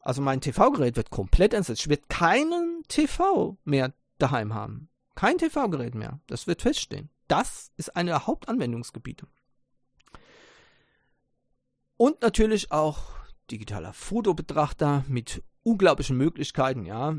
Also 0.00 0.22
mein 0.22 0.40
TV-Gerät 0.40 0.96
wird 0.96 1.10
komplett 1.10 1.54
ersetzt. 1.54 1.82
Ich 1.82 1.88
werde 1.88 2.04
keinen 2.08 2.82
TV 2.88 3.58
mehr 3.64 3.92
daheim 4.18 4.54
haben. 4.54 4.88
Kein 5.14 5.38
TV-Gerät 5.38 5.94
mehr. 5.94 6.20
Das 6.26 6.46
wird 6.46 6.62
feststehen. 6.62 7.10
Das 7.28 7.70
ist 7.76 7.94
eine 7.96 8.10
der 8.10 8.26
Hauptanwendungsgebiete. 8.26 9.26
Und 11.96 12.22
natürlich 12.22 12.72
auch 12.72 13.02
digitaler 13.50 13.92
Fotobetrachter 13.92 15.04
mit 15.06 15.42
unglaublichen 15.62 16.16
Möglichkeiten, 16.16 16.86
ja. 16.86 17.16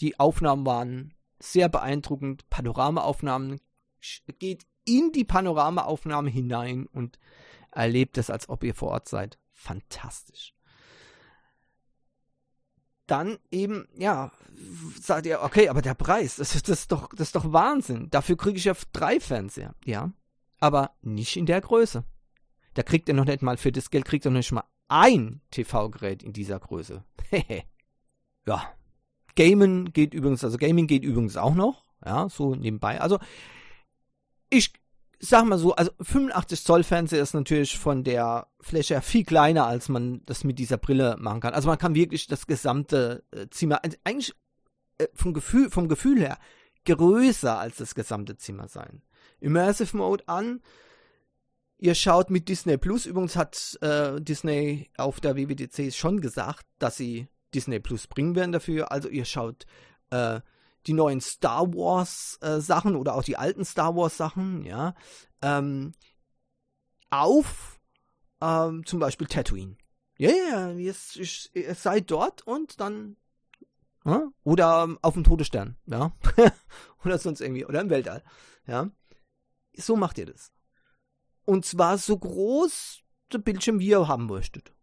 Die 0.00 0.18
Aufnahmen 0.20 0.66
waren 0.66 1.14
sehr 1.38 1.68
beeindruckend. 1.68 2.48
Panoramaaufnahmen 2.50 3.60
geht 4.38 4.66
in 4.84 5.12
die 5.12 5.24
Panoramaaufnahme 5.24 6.30
hinein 6.30 6.86
und 6.86 7.18
erlebt 7.70 8.18
es, 8.18 8.30
als 8.30 8.48
ob 8.48 8.64
ihr 8.64 8.74
vor 8.74 8.90
Ort 8.90 9.08
seid. 9.08 9.38
Fantastisch 9.52 10.54
dann 13.12 13.38
eben, 13.50 13.86
ja, 13.98 14.32
sagt 14.98 15.26
ihr, 15.26 15.42
okay, 15.42 15.68
aber 15.68 15.82
der 15.82 15.92
Preis, 15.92 16.36
das 16.36 16.54
ist, 16.54 16.68
das 16.70 16.80
ist, 16.80 16.92
doch, 16.92 17.10
das 17.10 17.28
ist 17.28 17.36
doch 17.36 17.52
Wahnsinn. 17.52 18.08
Dafür 18.08 18.38
kriege 18.38 18.56
ich 18.56 18.64
ja 18.64 18.72
drei 18.94 19.20
Fernseher, 19.20 19.74
ja. 19.84 20.12
Aber 20.60 20.92
nicht 21.02 21.36
in 21.36 21.44
der 21.44 21.60
Größe. 21.60 22.04
Da 22.72 22.82
kriegt 22.82 23.08
ihr 23.08 23.14
noch 23.14 23.26
nicht 23.26 23.42
mal 23.42 23.58
für 23.58 23.70
das 23.70 23.90
Geld, 23.90 24.06
kriegt 24.06 24.24
ihr 24.24 24.30
noch 24.30 24.38
nicht 24.38 24.52
mal 24.52 24.64
ein 24.88 25.42
TV-Gerät 25.50 26.22
in 26.22 26.32
dieser 26.32 26.58
Größe. 26.58 27.04
ja. 28.46 28.72
Gamen 29.34 29.92
geht 29.92 30.14
übrigens, 30.14 30.44
also 30.44 30.58
Gaming 30.58 30.86
geht 30.86 31.04
übrigens 31.04 31.36
auch 31.36 31.54
noch, 31.54 31.84
ja, 32.04 32.28
so 32.28 32.54
nebenbei. 32.54 33.00
Also, 33.00 33.18
ich 34.50 34.72
sag 35.18 35.44
mal 35.46 35.58
so, 35.58 35.74
also 35.74 35.92
85 36.00 36.64
Zoll 36.64 36.82
Fernseher 36.82 37.22
ist 37.22 37.32
natürlich 37.32 37.78
von 37.78 38.02
der 38.02 38.48
Fläche 38.60 38.94
her 38.94 39.02
viel 39.02 39.24
kleiner, 39.24 39.66
als 39.66 39.88
man 39.88 40.22
das 40.26 40.42
mit 40.42 40.58
dieser 40.58 40.78
Brille 40.78 41.16
machen 41.18 41.40
kann. 41.40 41.54
Also 41.54 41.68
man 41.68 41.78
kann 41.78 41.94
wirklich 41.94 42.26
das 42.26 42.46
gesamte 42.46 43.22
äh, 43.30 43.46
Zimmer, 43.48 43.82
also 43.84 43.96
eigentlich 44.04 44.34
äh, 44.98 45.06
vom 45.14 45.32
Gefühl, 45.32 45.70
vom 45.70 45.88
Gefühl 45.88 46.20
her 46.20 46.38
größer 46.84 47.58
als 47.58 47.76
das 47.76 47.94
gesamte 47.94 48.36
Zimmer 48.36 48.66
sein. 48.66 49.02
Immersive 49.40 49.96
Mode 49.96 50.28
an. 50.28 50.60
Ihr 51.78 51.94
schaut 51.94 52.30
mit 52.30 52.48
Disney 52.48 52.76
Plus. 52.76 53.06
Übrigens 53.06 53.36
hat 53.36 53.78
äh, 53.80 54.20
Disney 54.20 54.90
auf 54.96 55.20
der 55.20 55.36
WWDC 55.36 55.92
schon 55.94 56.20
gesagt, 56.20 56.66
dass 56.78 56.96
sie 56.96 57.28
Disney 57.54 57.80
Plus 57.80 58.06
bringen 58.06 58.34
werden 58.34 58.52
dafür. 58.52 58.92
Also 58.92 59.08
ihr 59.08 59.24
schaut 59.24 59.66
äh, 60.10 60.40
die 60.86 60.92
neuen 60.92 61.20
Star 61.20 61.72
Wars 61.74 62.38
äh, 62.40 62.60
Sachen 62.60 62.96
oder 62.96 63.14
auch 63.14 63.22
die 63.22 63.36
alten 63.36 63.64
Star 63.64 63.94
Wars 63.96 64.16
Sachen, 64.16 64.64
ja, 64.64 64.94
ähm, 65.40 65.92
auf 67.10 67.80
ähm, 68.40 68.84
zum 68.86 68.98
Beispiel 68.98 69.26
Tatooine. 69.26 69.76
Ja, 70.18 70.30
ja, 70.30 70.70
ja, 70.70 70.92
ihr 71.54 71.74
seid 71.74 72.10
dort 72.10 72.46
und 72.46 72.80
dann 72.80 73.16
ja, 74.04 74.28
oder 74.42 74.84
ähm, 74.84 74.98
auf 75.02 75.14
dem 75.14 75.24
Todesstern, 75.24 75.76
ja, 75.86 76.12
oder 77.04 77.18
sonst 77.18 77.40
irgendwie 77.40 77.64
oder 77.64 77.80
im 77.80 77.90
Weltall, 77.90 78.22
ja. 78.66 78.90
So 79.76 79.96
macht 79.96 80.18
ihr 80.18 80.26
das. 80.26 80.52
Und 81.44 81.64
zwar 81.64 81.96
so 81.98 82.18
groß 82.18 83.00
der 83.32 83.38
Bildschirm, 83.38 83.78
wie 83.78 83.88
ihr 83.88 84.06
haben 84.06 84.26
möchtet. 84.26 84.74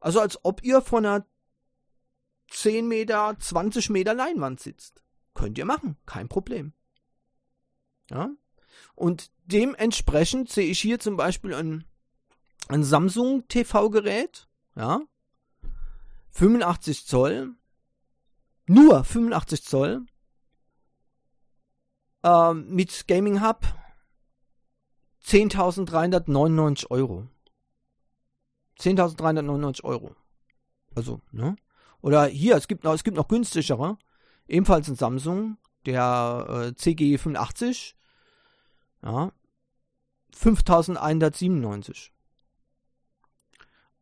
Also 0.00 0.20
als 0.20 0.42
ob 0.44 0.62
ihr 0.62 0.80
von 0.80 1.04
einer 1.04 1.26
10 2.50 2.86
Meter, 2.88 3.36
20 3.38 3.90
Meter 3.90 4.14
Leinwand 4.14 4.60
sitzt. 4.60 5.02
Könnt 5.34 5.58
ihr 5.58 5.64
machen, 5.64 5.96
kein 6.06 6.28
Problem. 6.28 6.72
Ja? 8.10 8.30
Und 8.94 9.30
dementsprechend 9.44 10.50
sehe 10.50 10.70
ich 10.70 10.80
hier 10.80 10.98
zum 10.98 11.16
Beispiel 11.16 11.54
ein, 11.54 11.84
ein 12.68 12.82
Samsung 12.82 13.46
TV-Gerät, 13.48 14.48
ja, 14.74 15.00
85 16.32 17.06
Zoll, 17.06 17.54
nur 18.66 19.04
85 19.04 19.64
Zoll, 19.64 20.06
ähm, 22.22 22.66
mit 22.68 23.06
Gaming 23.06 23.42
Hub 23.42 23.66
10.399 25.24 26.90
Euro. 26.90 27.28
10.399 28.78 29.84
Euro. 29.84 30.14
Also, 30.94 31.20
ne? 31.32 31.56
Oder 32.06 32.26
hier, 32.26 32.54
es 32.54 32.68
gibt 32.68 32.84
noch, 32.84 32.94
es 32.94 33.02
gibt 33.02 33.16
noch 33.16 33.26
günstigere. 33.26 33.98
Ebenfalls 34.46 34.86
ein 34.86 34.94
Samsung, 34.94 35.58
der 35.86 36.46
äh, 36.48 36.80
CG85. 36.80 37.94
Ja. 39.02 39.32
5197. 40.32 42.12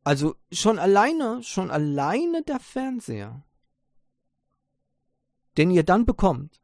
Also 0.02 0.36
schon 0.52 0.78
alleine, 0.78 1.42
schon 1.42 1.70
alleine 1.70 2.42
der 2.42 2.60
Fernseher, 2.60 3.42
den 5.56 5.70
ihr 5.70 5.82
dann 5.82 6.04
bekommt, 6.04 6.60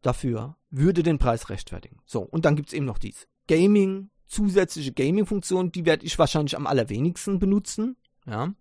dafür 0.00 0.56
würde 0.70 1.02
den 1.02 1.18
Preis 1.18 1.50
rechtfertigen. 1.50 2.00
So, 2.06 2.20
und 2.20 2.44
dann 2.44 2.54
gibt 2.54 2.68
es 2.68 2.72
eben 2.72 2.86
noch 2.86 2.98
dies. 2.98 3.26
Gaming, 3.48 4.10
zusätzliche 4.26 4.92
Gaming-Funktionen, 4.92 5.72
die 5.72 5.86
werde 5.86 6.06
ich 6.06 6.20
wahrscheinlich 6.20 6.56
am 6.56 6.68
allerwenigsten 6.68 7.40
benutzen. 7.40 7.96
Ja. 8.24 8.54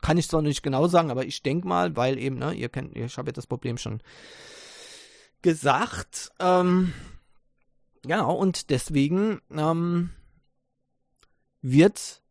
Kann 0.00 0.18
ich 0.18 0.28
zwar 0.28 0.42
nicht 0.42 0.62
genau 0.62 0.88
sagen, 0.88 1.10
aber 1.10 1.24
ich 1.24 1.42
denke 1.42 1.68
mal, 1.68 1.96
weil 1.96 2.18
eben, 2.18 2.38
ne, 2.38 2.52
ihr 2.52 2.68
kennt, 2.68 2.96
ich 2.96 3.18
habe 3.18 3.28
ja 3.28 3.32
das 3.32 3.46
Problem 3.46 3.78
schon 3.78 4.02
gesagt. 5.42 6.30
Ähm, 6.38 6.92
genau, 8.02 8.34
und 8.34 8.70
deswegen 8.70 9.40
ähm, 9.50 10.10
wird 11.62 12.22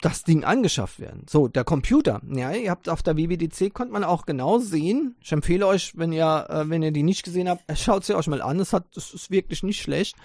das 0.00 0.24
Ding 0.24 0.44
angeschafft 0.44 0.98
werden. 0.98 1.26
So, 1.28 1.46
der 1.48 1.64
Computer. 1.64 2.22
Ja, 2.26 2.52
ihr 2.52 2.70
habt 2.70 2.88
auf 2.88 3.02
der 3.02 3.16
WWDC 3.16 3.72
konnte 3.74 3.92
man 3.92 4.04
auch 4.04 4.24
genau 4.24 4.58
sehen. 4.58 5.16
Ich 5.20 5.32
empfehle 5.32 5.66
euch, 5.66 5.92
wenn 5.96 6.12
ihr, 6.12 6.46
äh, 6.48 6.68
wenn 6.68 6.82
ihr 6.82 6.92
die 6.92 7.02
nicht 7.02 7.22
gesehen 7.22 7.48
habt, 7.48 7.64
schaut 7.78 8.04
sie 8.04 8.14
euch 8.14 8.26
mal 8.26 8.40
an. 8.40 8.60
Es 8.60 8.72
hat, 8.72 8.86
das 8.94 9.12
ist 9.12 9.30
wirklich 9.30 9.62
nicht 9.62 9.82
schlecht. 9.82 10.16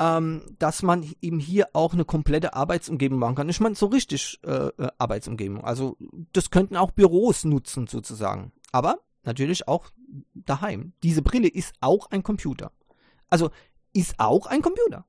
Ähm, 0.00 0.56
dass 0.58 0.82
man 0.82 1.04
eben 1.20 1.38
hier 1.38 1.68
auch 1.74 1.92
eine 1.92 2.06
komplette 2.06 2.54
Arbeitsumgebung 2.54 3.18
machen 3.18 3.34
kann. 3.34 3.50
Ich 3.50 3.60
meine, 3.60 3.74
so 3.74 3.84
richtig 3.86 4.40
äh, 4.44 4.68
äh, 4.68 4.88
Arbeitsumgebung. 4.96 5.62
Also, 5.62 5.98
das 6.32 6.50
könnten 6.50 6.78
auch 6.78 6.90
Büros 6.90 7.44
nutzen, 7.44 7.86
sozusagen. 7.86 8.50
Aber 8.72 9.00
natürlich 9.24 9.68
auch 9.68 9.90
daheim. 10.32 10.94
Diese 11.02 11.20
Brille 11.20 11.48
ist 11.48 11.74
auch 11.82 12.10
ein 12.10 12.22
Computer. 12.22 12.72
Also, 13.28 13.50
ist 13.92 14.14
auch 14.18 14.46
ein 14.46 14.62
Computer. 14.62 15.04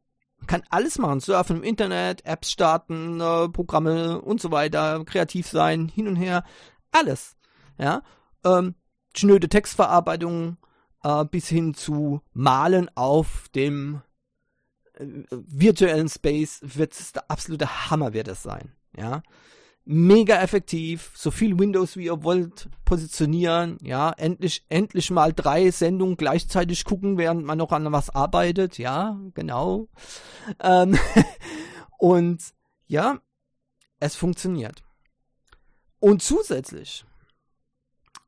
Kann 0.45 0.63
alles 0.69 0.97
machen, 0.97 1.21
surfen 1.21 1.57
im 1.57 1.63
Internet, 1.63 2.25
Apps 2.25 2.51
starten, 2.51 3.21
äh, 3.21 3.47
Programme 3.47 4.21
und 4.21 4.41
so 4.41 4.51
weiter, 4.51 5.05
kreativ 5.05 5.47
sein, 5.47 5.87
hin 5.87 6.09
und 6.09 6.17
her, 6.17 6.43
alles. 6.91 7.37
Ja, 7.77 8.01
ähm, 8.43 8.75
schnöde 9.15 9.47
Textverarbeitung 9.47 10.57
äh, 11.03 11.23
bis 11.25 11.47
hin 11.47 11.75
zu 11.75 12.21
Malen 12.33 12.89
auf 12.95 13.47
dem 13.55 14.01
virtuellen 14.97 16.09
Space 16.09 16.59
wird 16.61 16.93
es 16.93 17.13
der 17.13 17.29
absolute 17.29 17.89
Hammer 17.89 18.13
wird 18.13 18.27
es 18.27 18.43
sein. 18.43 18.71
Ja, 18.95 19.23
mega 19.85 20.41
effektiv, 20.41 21.11
so 21.15 21.31
viel 21.31 21.57
Windows 21.57 21.97
wie 21.97 22.05
ihr 22.05 22.23
wollt 22.23 22.69
positionieren, 22.85 23.77
ja, 23.81 24.11
endlich, 24.11 24.65
endlich 24.69 25.09
mal 25.11 25.33
drei 25.33 25.71
Sendungen 25.71 26.17
gleichzeitig 26.17 26.85
gucken, 26.85 27.17
während 27.17 27.45
man 27.45 27.57
noch 27.57 27.71
an 27.71 27.91
was 27.91 28.09
arbeitet, 28.09 28.77
ja, 28.77 29.19
genau. 29.33 29.87
Ähm, 30.61 30.97
und 31.97 32.41
ja, 32.87 33.19
es 33.99 34.15
funktioniert. 34.15 34.83
Und 35.99 36.21
zusätzlich 36.21 37.05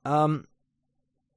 ähm, 0.06 0.48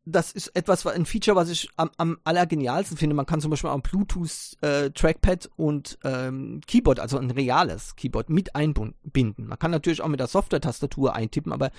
das 0.08 0.30
ist 0.30 0.54
etwas, 0.54 0.86
ein 0.86 1.04
Feature, 1.04 1.36
was 1.36 1.50
ich 1.50 1.68
am, 1.76 1.90
am 1.96 2.18
allergenialsten 2.22 2.96
finde. 2.96 3.16
Man 3.16 3.26
kann 3.26 3.40
zum 3.40 3.50
Beispiel 3.50 3.70
am 3.70 3.82
Bluetooth 3.82 4.56
äh, 4.60 4.90
Trackpad 4.90 5.50
und 5.56 5.98
ähm, 6.04 6.60
Keyboard, 6.64 7.00
also 7.00 7.18
ein 7.18 7.32
reales 7.32 7.96
Keyboard, 7.96 8.30
mit 8.30 8.54
einbinden. 8.54 9.48
Man 9.48 9.58
kann 9.58 9.72
natürlich 9.72 10.00
auch 10.00 10.08
mit 10.08 10.20
der 10.20 10.28
Software-Tastatur 10.28 11.16
eintippen, 11.16 11.52
aber 11.52 11.72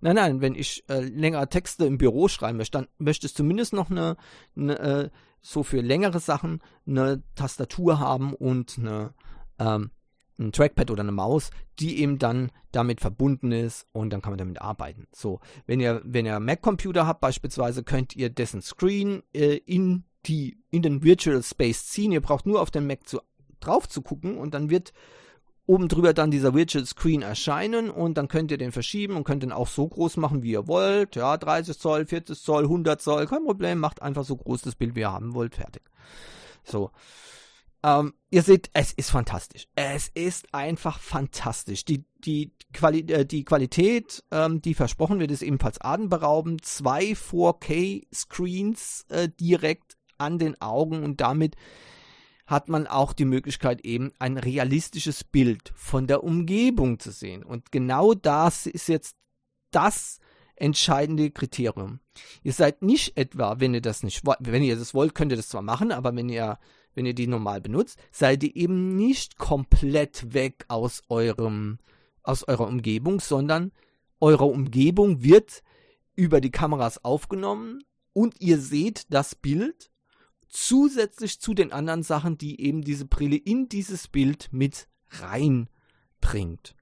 nein, 0.00 0.16
nein, 0.16 0.40
wenn 0.40 0.54
ich 0.54 0.82
äh, 0.88 1.00
längere 1.00 1.46
Texte 1.50 1.84
im 1.84 1.98
Büro 1.98 2.28
schreiben 2.28 2.56
möchte, 2.56 2.78
dann 2.78 2.88
möchte 2.96 3.26
ich 3.26 3.34
zumindest 3.34 3.74
noch 3.74 3.90
eine, 3.90 4.16
eine 4.56 4.78
äh, 4.78 5.10
so 5.42 5.62
für 5.62 5.82
längere 5.82 6.20
Sachen 6.20 6.62
eine 6.86 7.22
Tastatur 7.34 8.00
haben 8.00 8.32
und 8.32 8.78
eine 8.78 9.12
ähm, 9.58 9.90
ein 10.38 10.52
Trackpad 10.52 10.90
oder 10.90 11.02
eine 11.02 11.12
Maus, 11.12 11.50
die 11.78 12.00
eben 12.00 12.18
dann 12.18 12.50
damit 12.72 13.00
verbunden 13.00 13.52
ist 13.52 13.86
und 13.92 14.12
dann 14.12 14.20
kann 14.20 14.32
man 14.32 14.38
damit 14.38 14.60
arbeiten. 14.60 15.06
So, 15.12 15.40
wenn 15.66 15.80
ihr, 15.80 16.00
wenn 16.04 16.26
ihr 16.26 16.40
Mac-Computer 16.40 17.06
habt 17.06 17.20
beispielsweise, 17.20 17.84
könnt 17.84 18.16
ihr 18.16 18.30
dessen 18.30 18.62
Screen 18.62 19.22
äh, 19.32 19.56
in 19.56 20.04
die, 20.26 20.58
in 20.70 20.82
den 20.82 21.02
Virtual 21.02 21.42
Space 21.42 21.86
ziehen. 21.86 22.12
Ihr 22.12 22.20
braucht 22.22 22.46
nur 22.46 22.60
auf 22.60 22.70
den 22.70 22.86
Mac 22.86 23.06
zu, 23.06 23.20
drauf 23.60 23.88
zu 23.88 24.02
gucken 24.02 24.38
und 24.38 24.54
dann 24.54 24.70
wird 24.70 24.92
oben 25.66 25.88
drüber 25.88 26.12
dann 26.12 26.30
dieser 26.30 26.54
Virtual 26.54 26.84
Screen 26.84 27.22
erscheinen 27.22 27.90
und 27.90 28.18
dann 28.18 28.28
könnt 28.28 28.50
ihr 28.50 28.58
den 28.58 28.72
verschieben 28.72 29.16
und 29.16 29.24
könnt 29.24 29.42
den 29.42 29.52
auch 29.52 29.68
so 29.68 29.88
groß 29.88 30.18
machen, 30.18 30.42
wie 30.42 30.52
ihr 30.52 30.68
wollt. 30.68 31.16
Ja, 31.16 31.36
30 31.36 31.78
Zoll, 31.78 32.06
40 32.06 32.38
Zoll, 32.38 32.64
100 32.64 33.00
Zoll, 33.00 33.26
kein 33.26 33.44
Problem. 33.44 33.78
Macht 33.78 34.02
einfach 34.02 34.24
so 34.24 34.36
groß 34.36 34.62
das 34.62 34.74
Bild, 34.74 34.94
wie 34.94 35.00
ihr 35.00 35.12
haben 35.12 35.34
wollt. 35.34 35.54
Fertig. 35.54 35.82
So. 36.64 36.90
Ähm, 37.84 38.14
ihr 38.30 38.42
seht, 38.42 38.70
es 38.72 38.92
ist 38.92 39.10
fantastisch. 39.10 39.68
Es 39.74 40.08
ist 40.08 40.52
einfach 40.54 40.98
fantastisch. 40.98 41.84
Die, 41.84 42.06
die, 42.24 42.54
Quali 42.72 43.00
äh, 43.00 43.26
die 43.26 43.44
Qualität, 43.44 44.24
ähm, 44.30 44.62
die 44.62 44.72
versprochen 44.72 45.20
wird, 45.20 45.30
ist 45.30 45.42
ebenfalls 45.42 45.82
atemberaubend. 45.82 46.64
Zwei 46.64 47.12
4K-Screens 47.12 49.04
äh, 49.10 49.28
direkt 49.38 49.98
an 50.16 50.38
den 50.38 50.58
Augen 50.62 51.04
und 51.04 51.20
damit 51.20 51.56
hat 52.46 52.70
man 52.70 52.86
auch 52.86 53.12
die 53.12 53.26
Möglichkeit, 53.26 53.84
eben 53.84 54.12
ein 54.18 54.38
realistisches 54.38 55.22
Bild 55.22 55.72
von 55.74 56.06
der 56.06 56.24
Umgebung 56.24 56.98
zu 56.98 57.10
sehen. 57.10 57.42
Und 57.42 57.70
genau 57.70 58.14
das 58.14 58.66
ist 58.66 58.88
jetzt 58.88 59.16
das 59.72 60.20
entscheidende 60.56 61.30
Kriterium. 61.30 62.00
Ihr 62.42 62.52
seid 62.52 62.80
nicht 62.80 63.16
etwa, 63.18 63.60
wenn 63.60 63.74
ihr 63.74 63.80
das 63.82 64.02
nicht, 64.02 64.22
wenn 64.40 64.62
ihr 64.62 64.76
das 64.76 64.94
wollt, 64.94 65.14
könnt 65.14 65.32
ihr 65.32 65.36
das 65.36 65.48
zwar 65.48 65.62
machen, 65.62 65.92
aber 65.92 66.14
wenn 66.14 66.28
ihr 66.28 66.58
wenn 66.94 67.06
ihr 67.06 67.14
die 67.14 67.26
normal 67.26 67.60
benutzt, 67.60 67.98
seid 68.10 68.42
ihr 68.42 68.54
eben 68.56 68.96
nicht 68.96 69.38
komplett 69.38 70.32
weg 70.32 70.64
aus 70.68 71.02
eurem, 71.08 71.78
aus 72.22 72.46
eurer 72.46 72.66
Umgebung, 72.66 73.20
sondern 73.20 73.72
eure 74.20 74.44
Umgebung 74.44 75.22
wird 75.22 75.62
über 76.14 76.40
die 76.40 76.50
Kameras 76.50 77.04
aufgenommen 77.04 77.82
und 78.12 78.40
ihr 78.40 78.58
seht 78.58 79.06
das 79.10 79.34
Bild 79.34 79.90
zusätzlich 80.48 81.40
zu 81.40 81.52
den 81.52 81.72
anderen 81.72 82.02
Sachen, 82.02 82.38
die 82.38 82.60
eben 82.60 82.82
diese 82.82 83.06
Brille 83.06 83.36
in 83.36 83.68
dieses 83.68 84.08
Bild 84.08 84.48
mit 84.52 84.88
reinbringt 85.08 86.76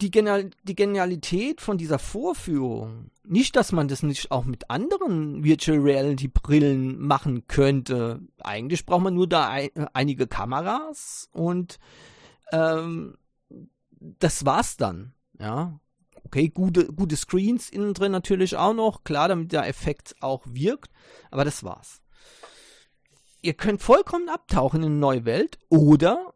die, 0.00 0.10
Genial 0.10 0.50
die 0.62 0.74
Genialität 0.74 1.60
von 1.60 1.78
dieser 1.78 1.98
Vorführung, 1.98 3.10
nicht, 3.24 3.56
dass 3.56 3.72
man 3.72 3.88
das 3.88 4.02
nicht 4.02 4.30
auch 4.30 4.44
mit 4.44 4.70
anderen 4.70 5.44
Virtual 5.44 5.78
Reality 5.78 6.28
Brillen 6.28 6.98
machen 6.98 7.46
könnte. 7.46 8.20
Eigentlich 8.38 8.86
braucht 8.86 9.02
man 9.02 9.14
nur 9.14 9.28
da 9.28 9.48
ein, 9.48 9.70
einige 9.92 10.26
Kameras 10.26 11.28
und 11.32 11.78
ähm, 12.52 13.16
das 14.00 14.44
war's 14.44 14.76
dann. 14.76 15.12
Ja, 15.38 15.78
okay, 16.24 16.48
gute, 16.48 16.86
gute 16.92 17.16
Screens 17.16 17.70
innen 17.70 17.94
drin 17.94 18.12
natürlich 18.12 18.56
auch 18.56 18.74
noch, 18.74 19.04
klar, 19.04 19.28
damit 19.28 19.52
der 19.52 19.66
Effekt 19.66 20.14
auch 20.20 20.44
wirkt, 20.46 20.90
aber 21.30 21.44
das 21.44 21.64
war's. 21.64 22.02
Ihr 23.42 23.54
könnt 23.54 23.80
vollkommen 23.80 24.28
abtauchen 24.28 24.82
in 24.82 24.90
eine 24.90 24.96
neue 24.96 25.24
Welt 25.24 25.58
oder 25.70 26.34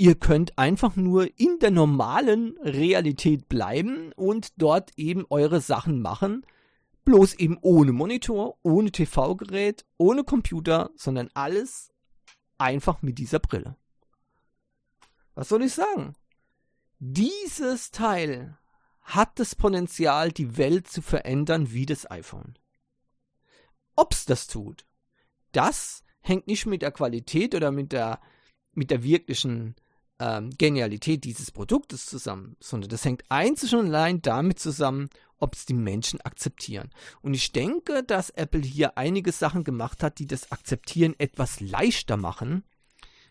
Ihr 0.00 0.14
könnt 0.14 0.56
einfach 0.56 0.94
nur 0.94 1.28
in 1.40 1.58
der 1.58 1.72
normalen 1.72 2.56
Realität 2.58 3.48
bleiben 3.48 4.12
und 4.12 4.52
dort 4.56 4.92
eben 4.96 5.26
eure 5.28 5.60
Sachen 5.60 6.00
machen. 6.00 6.46
Bloß 7.04 7.34
eben 7.34 7.58
ohne 7.62 7.90
Monitor, 7.90 8.58
ohne 8.62 8.92
TV-Gerät, 8.92 9.84
ohne 9.96 10.22
Computer, 10.22 10.90
sondern 10.94 11.30
alles 11.34 11.92
einfach 12.58 13.02
mit 13.02 13.18
dieser 13.18 13.40
Brille. 13.40 13.76
Was 15.34 15.48
soll 15.48 15.64
ich 15.64 15.74
sagen? 15.74 16.14
Dieses 17.00 17.90
Teil 17.90 18.56
hat 19.00 19.40
das 19.40 19.56
Potenzial, 19.56 20.30
die 20.30 20.56
Welt 20.56 20.86
zu 20.86 21.02
verändern 21.02 21.72
wie 21.72 21.86
das 21.86 22.08
iPhone. 22.08 22.56
Ob's 23.96 24.26
das 24.26 24.46
tut, 24.46 24.86
das 25.50 26.04
hängt 26.20 26.46
nicht 26.46 26.66
mit 26.66 26.82
der 26.82 26.92
Qualität 26.92 27.56
oder 27.56 27.72
mit 27.72 27.90
der, 27.90 28.20
mit 28.74 28.92
der 28.92 29.02
wirklichen 29.02 29.74
ähm, 30.18 30.50
Genialität 30.58 31.24
dieses 31.24 31.50
Produktes 31.50 32.06
zusammen, 32.06 32.56
sondern 32.60 32.90
das 32.90 33.04
hängt 33.04 33.24
einzig 33.28 33.74
und 33.74 33.86
allein 33.86 34.20
damit 34.22 34.58
zusammen, 34.58 35.08
ob 35.38 35.54
es 35.54 35.66
die 35.66 35.74
Menschen 35.74 36.20
akzeptieren. 36.20 36.90
Und 37.22 37.34
ich 37.34 37.52
denke, 37.52 38.02
dass 38.02 38.30
Apple 38.30 38.62
hier 38.62 38.98
einige 38.98 39.32
Sachen 39.32 39.64
gemacht 39.64 40.02
hat, 40.02 40.18
die 40.18 40.26
das 40.26 40.50
Akzeptieren 40.50 41.14
etwas 41.18 41.60
leichter 41.60 42.16
machen, 42.16 42.64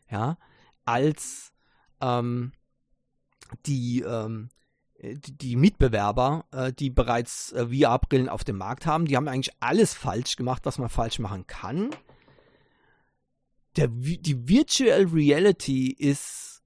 ja, 0.10 0.38
als 0.86 1.52
ähm, 2.00 2.54
die, 3.66 4.02
ähm, 4.02 4.50
die, 5.02 5.56
Mitbewerber, 5.58 6.46
äh, 6.52 6.72
die 6.72 6.90
bereits 6.90 7.52
äh, 7.52 7.68
VR-Brillen 7.68 8.30
auf 8.30 8.46
dem 8.46 8.58
Markt 8.58 8.86
haben. 8.86 9.06
Die 9.06 9.18
haben 9.18 9.28
eigentlich 9.28 9.56
alles 9.60 9.94
falsch 9.94 10.38
gemacht, 10.38 10.66
was 10.66 10.78
man 10.78 10.90
falsch 10.90 11.20
machen 11.20 11.46
kann. 11.48 11.90
Der, 13.76 13.90
die 13.90 14.48
Virtual 14.48 15.04
Reality 15.04 15.92
ist 15.92 16.57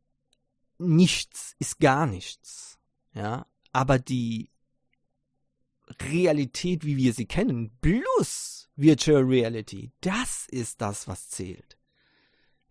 nichts, 0.82 1.56
ist 1.60 1.80
gar 1.80 2.06
nichts. 2.06 2.80
Ja, 3.14 3.46
aber 3.72 4.00
die 4.00 4.50
Realität, 6.02 6.86
wie 6.86 6.98
wir 6.98 7.14
sie 7.14 7.26
kennen, 7.26 7.78
plus 7.82 8.70
Virtual 8.76 9.24
Reality, 9.24 9.92
das 10.02 10.48
ist 10.50 10.82
das, 10.82 11.08
was 11.08 11.30
zählt. 11.30 11.78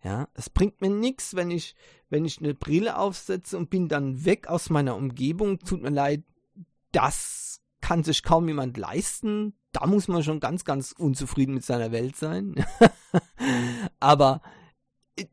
Ja, 0.03 0.27
es 0.33 0.49
bringt 0.49 0.81
mir 0.81 0.89
nichts, 0.89 1.35
wenn 1.35 1.51
ich, 1.51 1.75
wenn 2.09 2.25
ich 2.25 2.39
eine 2.39 2.55
Brille 2.55 2.97
aufsetze 2.97 3.57
und 3.57 3.69
bin 3.69 3.87
dann 3.87 4.25
weg 4.25 4.47
aus 4.47 4.71
meiner 4.71 4.95
Umgebung. 4.95 5.59
Tut 5.59 5.83
mir 5.83 5.91
leid, 5.91 6.23
das 6.91 7.61
kann 7.81 8.03
sich 8.03 8.23
kaum 8.23 8.47
jemand 8.47 8.77
leisten. 8.77 9.53
Da 9.71 9.85
muss 9.85 10.07
man 10.07 10.23
schon 10.23 10.39
ganz, 10.39 10.65
ganz 10.65 10.91
unzufrieden 10.91 11.53
mit 11.53 11.63
seiner 11.63 11.91
Welt 11.91 12.15
sein. 12.15 12.65
Aber 13.99 14.41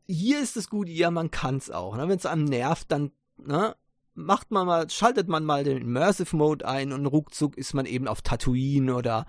hier 0.07 0.41
ist 0.41 0.55
das 0.55 0.69
Gute, 0.69 0.91
ja, 0.91 1.11
man 1.11 1.31
kann 1.31 1.57
es 1.57 1.71
auch. 1.71 1.95
Ne? 1.95 2.07
Wenn 2.07 2.17
es 2.17 2.25
einem 2.25 2.45
nervt, 2.45 2.91
dann, 2.91 3.11
ne? 3.37 3.75
macht 4.13 4.51
man 4.51 4.67
mal, 4.67 4.89
schaltet 4.89 5.27
man 5.27 5.45
mal 5.45 5.63
den 5.63 5.77
Immersive 5.77 6.35
Mode 6.35 6.67
ein 6.67 6.91
und 6.91 7.05
ruckzuck 7.05 7.57
ist 7.57 7.73
man 7.73 7.85
eben 7.85 8.07
auf 8.07 8.21
Tatooine 8.21 8.93
oder 8.93 9.25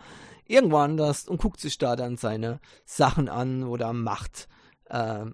irgendwo 0.46 0.78
anders 0.78 1.28
und 1.28 1.40
guckt 1.40 1.60
sich 1.60 1.78
da 1.78 1.94
dann 1.94 2.16
seine 2.16 2.60
Sachen 2.84 3.28
an 3.28 3.62
oder 3.62 3.92
macht 3.92 4.48
äh, 4.86 5.26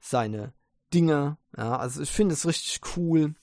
seine 0.00 0.52
Dinge. 0.92 1.38
Ja, 1.56 1.76
also 1.76 2.02
ich 2.02 2.10
finde 2.10 2.34
es 2.34 2.46
richtig 2.46 2.80
cool. 2.96 3.34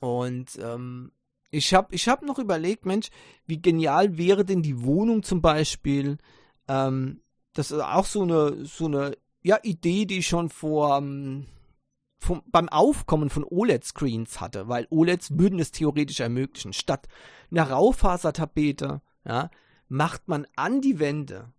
Und 0.00 0.58
ähm, 0.60 1.12
ich 1.50 1.72
habe 1.72 1.94
ich 1.94 2.08
hab 2.08 2.22
noch 2.22 2.38
überlegt, 2.38 2.84
Mensch, 2.84 3.10
wie 3.46 3.62
genial 3.62 4.18
wäre 4.18 4.44
denn 4.44 4.62
die 4.62 4.82
Wohnung 4.82 5.22
zum 5.22 5.40
Beispiel? 5.40 6.18
Ähm, 6.66 7.22
das 7.52 7.70
ist 7.70 7.80
auch 7.80 8.04
so 8.04 8.22
eine, 8.22 8.66
so 8.66 8.86
eine 8.86 9.16
ja, 9.44 9.58
Idee, 9.62 10.06
die 10.06 10.18
ich 10.18 10.26
schon 10.26 10.48
vor 10.48 10.98
ähm, 10.98 11.46
vom, 12.18 12.42
beim 12.46 12.68
Aufkommen 12.70 13.28
von 13.28 13.44
OLED-Screens 13.44 14.40
hatte, 14.40 14.68
weil 14.68 14.88
OLEDs 14.90 15.38
würden 15.38 15.58
es 15.58 15.70
theoretisch 15.70 16.20
ermöglichen. 16.20 16.72
Statt 16.72 17.06
einer 17.50 17.70
Raufasertapete, 17.70 19.02
ja, 19.24 19.50
macht 19.88 20.26
man 20.28 20.46
an 20.56 20.80
die 20.80 20.98
Wände, 20.98 21.52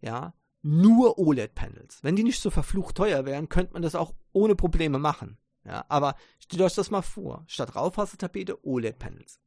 ja, 0.00 0.34
nur 0.62 1.18
OLED-Panels. 1.18 2.02
Wenn 2.02 2.16
die 2.16 2.24
nicht 2.24 2.40
so 2.40 2.50
verflucht 2.50 2.96
teuer 2.96 3.26
wären, 3.26 3.48
könnte 3.48 3.74
man 3.74 3.82
das 3.82 3.94
auch 3.94 4.14
ohne 4.32 4.56
Probleme 4.56 4.98
machen. 4.98 5.36
Ja, 5.64 5.84
aber 5.88 6.14
stellt 6.40 6.62
euch 6.62 6.74
das 6.74 6.90
mal 6.90 7.02
vor. 7.02 7.44
Statt 7.46 7.76
Raufasertapete 7.76 8.64
OLED-Panels. 8.66 9.38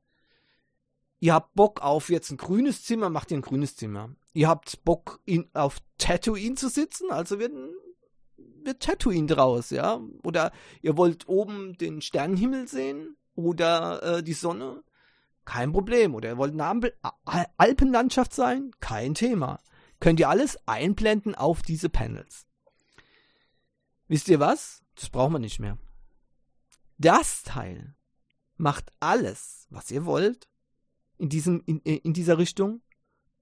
Ihr 1.19 1.33
habt 1.33 1.55
Bock 1.55 1.81
auf 1.81 2.09
jetzt 2.09 2.29
ein 2.29 2.37
grünes 2.37 2.83
Zimmer, 2.83 3.09
macht 3.09 3.31
ihr 3.31 3.37
ein 3.37 3.43
grünes 3.43 3.75
Zimmer. 3.75 4.11
Ihr 4.33 4.47
habt 4.47 4.83
Bock 4.85 5.19
in, 5.25 5.49
auf 5.53 5.79
Tatooine 5.97 6.55
zu 6.55 6.69
sitzen, 6.69 7.11
also 7.11 7.39
wird, 7.39 7.51
wird 8.63 8.81
Tatooine 8.81 9.27
draus, 9.27 9.69
ja. 9.71 9.99
Oder 10.23 10.51
ihr 10.81 10.97
wollt 10.97 11.27
oben 11.27 11.77
den 11.77 12.01
Sternenhimmel 12.01 12.67
sehen 12.67 13.17
oder 13.35 14.03
äh, 14.03 14.23
die 14.23 14.33
Sonne, 14.33 14.83
kein 15.43 15.71
Problem. 15.71 16.15
Oder 16.15 16.29
ihr 16.29 16.37
wollt 16.37 16.59
eine 16.59 16.97
Alpenlandschaft 17.57 18.33
sein, 18.33 18.71
kein 18.79 19.15
Thema. 19.15 19.59
Könnt 19.99 20.19
ihr 20.19 20.29
alles 20.29 20.57
einblenden 20.67 21.35
auf 21.35 21.61
diese 21.61 21.89
Panels. 21.89 22.47
Wisst 24.07 24.27
ihr 24.29 24.39
was? 24.39 24.83
Das 24.95 25.09
braucht 25.09 25.31
man 25.31 25.41
nicht 25.41 25.59
mehr. 25.59 25.77
Das 26.97 27.43
Teil 27.43 27.95
macht 28.57 28.91
alles, 28.99 29.67
was 29.69 29.89
ihr 29.91 30.05
wollt, 30.05 30.47
in, 31.17 31.29
diesem, 31.29 31.61
in, 31.65 31.79
in 31.79 32.13
dieser 32.13 32.37
Richtung, 32.37 32.81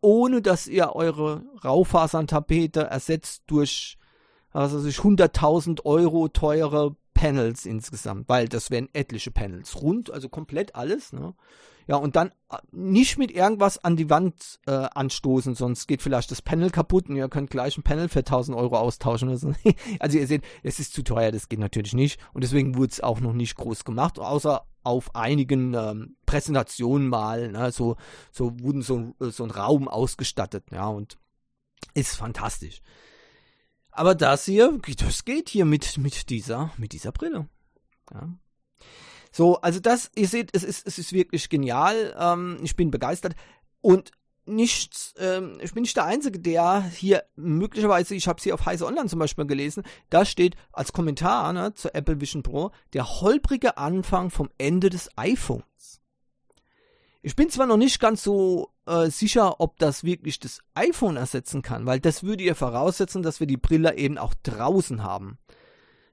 ohne 0.02 0.42
dass 0.42 0.68
ihr 0.68 0.96
eure 0.96 1.44
Raufaserntapete 1.64 2.82
ersetzt 2.82 3.44
durch 3.48 3.98
also 4.52 4.80
sich 4.80 4.98
100.000 4.98 5.86
Euro 5.86 6.28
teure 6.28 6.96
Panels 7.14 7.66
insgesamt, 7.66 8.30
weil 8.30 8.48
das 8.48 8.72
wären 8.72 8.90
etliche 8.94 9.32
Panels. 9.32 9.82
Rund, 9.82 10.12
also 10.12 10.30
komplett 10.30 10.76
alles. 10.76 11.12
Ne? 11.14 11.34
Ja, 11.86 11.98
und 11.98 12.16
dann 12.16 12.30
äh, 12.50 12.58
nicht 12.72 13.18
mit 13.18 13.32
irgendwas 13.32 13.84
an 13.84 13.98
die 13.98 14.10
Wand 14.10 14.60
äh, 14.68 14.72
anstoßen, 14.72 15.56
sonst 15.56 15.88
geht 15.88 16.02
vielleicht 16.02 16.32
das 16.32 16.42
Panel 16.42 16.70
kaputt 16.70 17.10
und 17.10 17.16
ihr 17.16 17.28
könnt 17.28 17.50
gleich 17.50 17.78
ein 17.78 17.84
Panel 17.84 18.10
für 18.10 18.20
1000 18.20 18.58
Euro 18.58 18.78
austauschen. 18.78 19.36
So. 19.36 19.54
also 20.00 20.18
ihr 20.18 20.28
seht, 20.28 20.44
es 20.64 20.80
ist 20.80 20.94
zu 20.94 21.04
teuer, 21.04 21.32
das 21.32 21.50
geht 21.50 21.60
natürlich 21.60 21.94
nicht. 21.94 22.20
Und 22.34 22.44
deswegen 22.44 22.78
wurde 22.78 22.92
es 22.92 23.02
auch 23.02 23.20
noch 23.20 23.34
nicht 23.34 23.56
groß 23.56 23.84
gemacht, 23.84 24.18
außer 24.18 24.62
auf 24.84 25.16
einigen 25.16 25.74
ähm, 25.74 26.16
Präsentationen 26.26 27.08
mal. 27.08 27.52
Ne? 27.52 27.72
So, 27.72 27.98
so 28.32 28.60
wurden 28.60 28.82
so, 28.82 29.16
so 29.20 29.44
ein 29.44 29.52
Raum 29.52 29.88
ausgestattet. 29.88 30.66
Ja, 30.72 30.88
und 30.88 31.18
ist 31.94 32.16
fantastisch. 32.16 32.82
Aber 33.92 34.16
das 34.16 34.46
hier, 34.46 34.80
das 34.98 35.26
geht 35.26 35.50
hier 35.50 35.66
mit, 35.66 35.98
mit 35.98 36.30
dieser, 36.30 36.72
mit 36.78 36.94
dieser 36.94 37.12
Brille. 37.12 37.50
Ja. 38.14 38.30
So, 39.32 39.62
also 39.62 39.80
das, 39.80 40.10
ihr 40.16 40.28
seht, 40.28 40.56
es 40.56 40.64
ist, 40.64 40.88
es 40.88 40.98
ist 40.98 41.14
wirklich 41.14 41.50
genial. 41.50 42.16
Ähm, 42.18 42.60
ich 42.64 42.76
bin 42.76 42.92
begeistert. 42.92 43.36
Und 43.82 44.12
nicht, 44.50 45.14
ähm, 45.18 45.58
ich 45.62 45.74
bin 45.74 45.82
nicht 45.82 45.96
der 45.96 46.06
Einzige, 46.06 46.40
der 46.40 46.82
hier 46.82 47.24
möglicherweise, 47.36 48.16
ich 48.16 48.28
habe 48.28 48.38
es 48.38 48.44
hier 48.44 48.54
auf 48.54 48.66
Heise 48.66 48.86
Online 48.86 49.08
zum 49.08 49.20
Beispiel 49.20 49.46
gelesen, 49.46 49.84
da 50.10 50.26
steht 50.26 50.56
als 50.72 50.94
Kommentar 50.94 51.54
ne, 51.54 51.74
zur 51.74 51.96
Apple 51.96 52.20
Vision 52.20 52.44
Pro 52.44 52.72
der 52.94 53.22
holprige 53.22 53.78
Anfang 53.78 54.30
vom 54.30 54.50
Ende 54.58 54.90
des 54.90 55.10
iPhones. 55.16 56.02
Ich 57.22 57.36
bin 57.36 57.50
zwar 57.50 57.66
noch 57.66 57.78
nicht 57.78 58.00
ganz 58.00 58.24
so 58.24 58.70
äh, 58.86 59.10
sicher, 59.10 59.60
ob 59.60 59.78
das 59.78 60.04
wirklich 60.04 60.40
das 60.40 60.62
iPhone 60.74 61.18
ersetzen 61.18 61.62
kann, 61.62 61.86
weil 61.86 62.00
das 62.00 62.24
würde 62.24 62.44
ja 62.44 62.56
voraussetzen, 62.56 63.24
dass 63.24 63.40
wir 63.40 63.48
die 63.48 63.58
Brille 63.58 63.98
eben 63.98 64.18
auch 64.18 64.34
draußen 64.44 65.04
haben. 65.04 65.38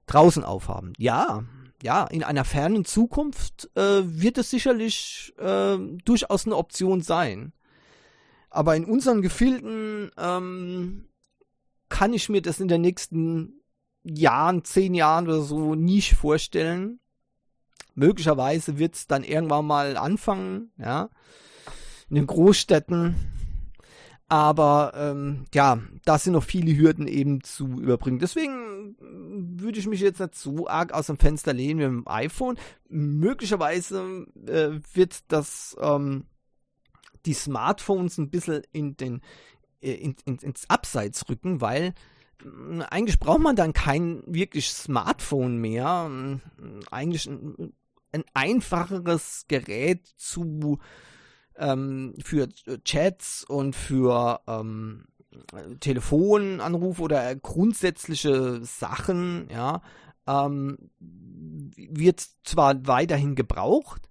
Draußen 0.07 0.45
aufhaben. 0.45 0.93
Ja, 0.99 1.45
ja, 1.83 2.05
in 2.05 2.25
einer 2.25 2.45
fernen 2.45 2.85
Zukunft 2.85 3.71
äh, 3.75 4.03
wird 4.05 4.39
es 4.39 4.51
sicherlich 4.51 5.35
äh, 5.39 5.77
durchaus 6.05 6.47
eine 6.47 6.57
Option 6.57 7.03
sein. 7.03 7.53
Aber 8.57 8.75
in 8.77 8.85
unseren 8.85 9.23
Gefilden 9.23 10.11
ähm, 10.17 11.09
kann 11.89 12.15
ich 12.15 12.29
mir 12.29 12.43
das 12.43 12.61
in 12.61 12.69
den 12.69 12.81
nächsten 12.81 13.61
Jahren, 14.03 14.65
zehn 14.65 14.95
Jahren 14.95 15.27
oder 15.27 15.43
so 15.43 15.75
nicht 15.75 16.15
vorstellen. 16.15 17.01
Möglicherweise 17.95 18.79
wird 18.79 18.95
es 18.95 19.07
dann 19.07 19.25
irgendwann 19.25 19.67
mal 19.67 19.97
anfangen, 19.97 20.73
ja 20.79 21.11
in 22.09 22.17
den 22.17 22.27
Großstädten. 22.27 23.17
Aber 24.29 24.93
ähm, 24.97 25.45
ja, 25.55 25.79
da 26.05 26.19
sind 26.19 26.33
noch 26.33 26.43
viele 26.43 26.77
Hürden 26.77 27.07
eben 27.07 27.43
zu 27.43 27.69
überbringen. 27.69 28.19
Deswegen 28.19 28.97
würde 28.99 29.79
ich 29.79 29.87
mich 29.87 30.01
jetzt 30.01 30.19
nicht 30.19 30.35
so 30.35 30.67
arg 30.67 30.93
aus 30.93 31.07
dem 31.07 31.19
Fenster 31.19 31.53
lehnen 31.53 31.79
mit 31.79 31.87
dem 31.87 32.09
iPhone. 32.09 32.59
Möglicherweise 32.89 34.27
äh, 34.47 34.81
wird 34.95 35.21
das 35.29 35.77
ähm, 35.81 36.25
die 37.27 37.35
Smartphones 37.35 38.19
ein 38.19 38.31
bisschen 38.31 38.63
in 38.73 38.97
den 38.97 39.21
äh, 39.81 39.93
in, 39.93 40.17
in, 40.25 40.39
ins 40.39 40.69
Abseits 40.71 41.29
rücken, 41.29 41.61
weil 41.61 41.95
äh, 42.43 42.83
eigentlich 42.91 43.19
braucht 43.19 43.41
man 43.41 43.57
dann 43.57 43.73
kein 43.73 44.23
wirklich 44.27 44.71
Smartphone 44.71 45.59
mehr. 45.59 46.11
Eigentlich 46.91 47.27
ein, 47.27 47.73
ein 48.13 48.25
einfacheres 48.35 49.45
Gerät 49.49 50.07
zu 50.17 50.79
ähm, 51.57 52.15
für 52.23 52.49
Chats 52.85 53.45
und 53.45 53.75
für 53.75 54.41
ähm, 54.47 55.07
Telefonanrufe 55.81 57.03
oder 57.03 57.37
grundsätzliche 57.37 58.65
Sachen, 58.65 59.49
ja, 59.51 59.83
ähm, 60.27 60.91
wird 60.99 62.27
zwar 62.45 62.87
weiterhin 62.87 63.35
gebraucht, 63.35 64.09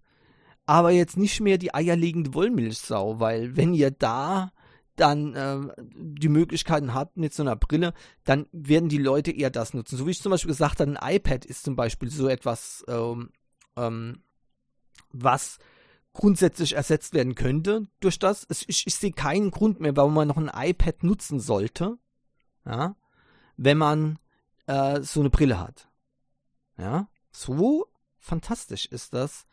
aber 0.65 0.91
jetzt 0.91 1.17
nicht 1.17 1.41
mehr 1.41 1.57
die 1.57 1.73
eierlegende 1.73 2.33
Wollmilchsau, 2.33 3.19
weil 3.19 3.55
wenn 3.55 3.73
ihr 3.73 3.91
da 3.91 4.51
dann 4.95 5.33
äh, 5.35 5.73
die 5.77 6.29
Möglichkeiten 6.29 6.93
habt 6.93 7.17
mit 7.17 7.33
so 7.33 7.43
einer 7.43 7.55
Brille, 7.55 7.93
dann 8.23 8.47
werden 8.51 8.89
die 8.89 8.97
Leute 8.97 9.31
eher 9.31 9.49
das 9.49 9.73
nutzen. 9.73 9.97
So 9.97 10.07
wie 10.07 10.11
ich 10.11 10.21
zum 10.21 10.29
Beispiel 10.29 10.51
gesagt 10.51 10.79
habe, 10.79 10.97
ein 10.97 11.15
iPad 11.15 11.45
ist 11.45 11.63
zum 11.63 11.75
Beispiel 11.75 12.09
so 12.09 12.27
etwas, 12.29 12.83
ähm, 12.87 13.29
ähm, 13.75 14.23
was 15.11 15.59
grundsätzlich 16.13 16.75
ersetzt 16.75 17.13
werden 17.13 17.35
könnte 17.35 17.87
durch 17.99 18.19
das. 18.19 18.47
Ich, 18.49 18.87
ich 18.87 18.95
sehe 18.95 19.11
keinen 19.11 19.51
Grund 19.51 19.81
mehr, 19.81 19.95
warum 19.97 20.13
man 20.13 20.27
noch 20.27 20.37
ein 20.37 20.51
iPad 20.53 21.03
nutzen 21.03 21.39
sollte, 21.39 21.97
ja, 22.65 22.95
wenn 23.57 23.77
man 23.77 24.17
äh, 24.67 25.01
so 25.01 25.19
eine 25.19 25.29
Brille 25.29 25.59
hat. 25.59 25.89
Ja, 26.77 27.09
so 27.31 27.85
fantastisch 28.17 28.85
ist 28.85 29.13
das. 29.13 29.45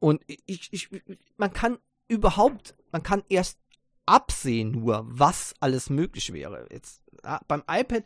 Und 0.00 0.22
ich, 0.26 0.68
ich, 0.72 0.88
man 1.36 1.52
kann 1.52 1.78
überhaupt, 2.08 2.74
man 2.92 3.02
kann 3.02 3.22
erst 3.28 3.58
absehen 4.06 4.70
nur, 4.70 5.04
was 5.08 5.54
alles 5.60 5.90
möglich 5.90 6.32
wäre. 6.32 6.66
Jetzt 6.70 7.02
ja, 7.24 7.40
beim 7.46 7.62
iPad, 7.68 8.04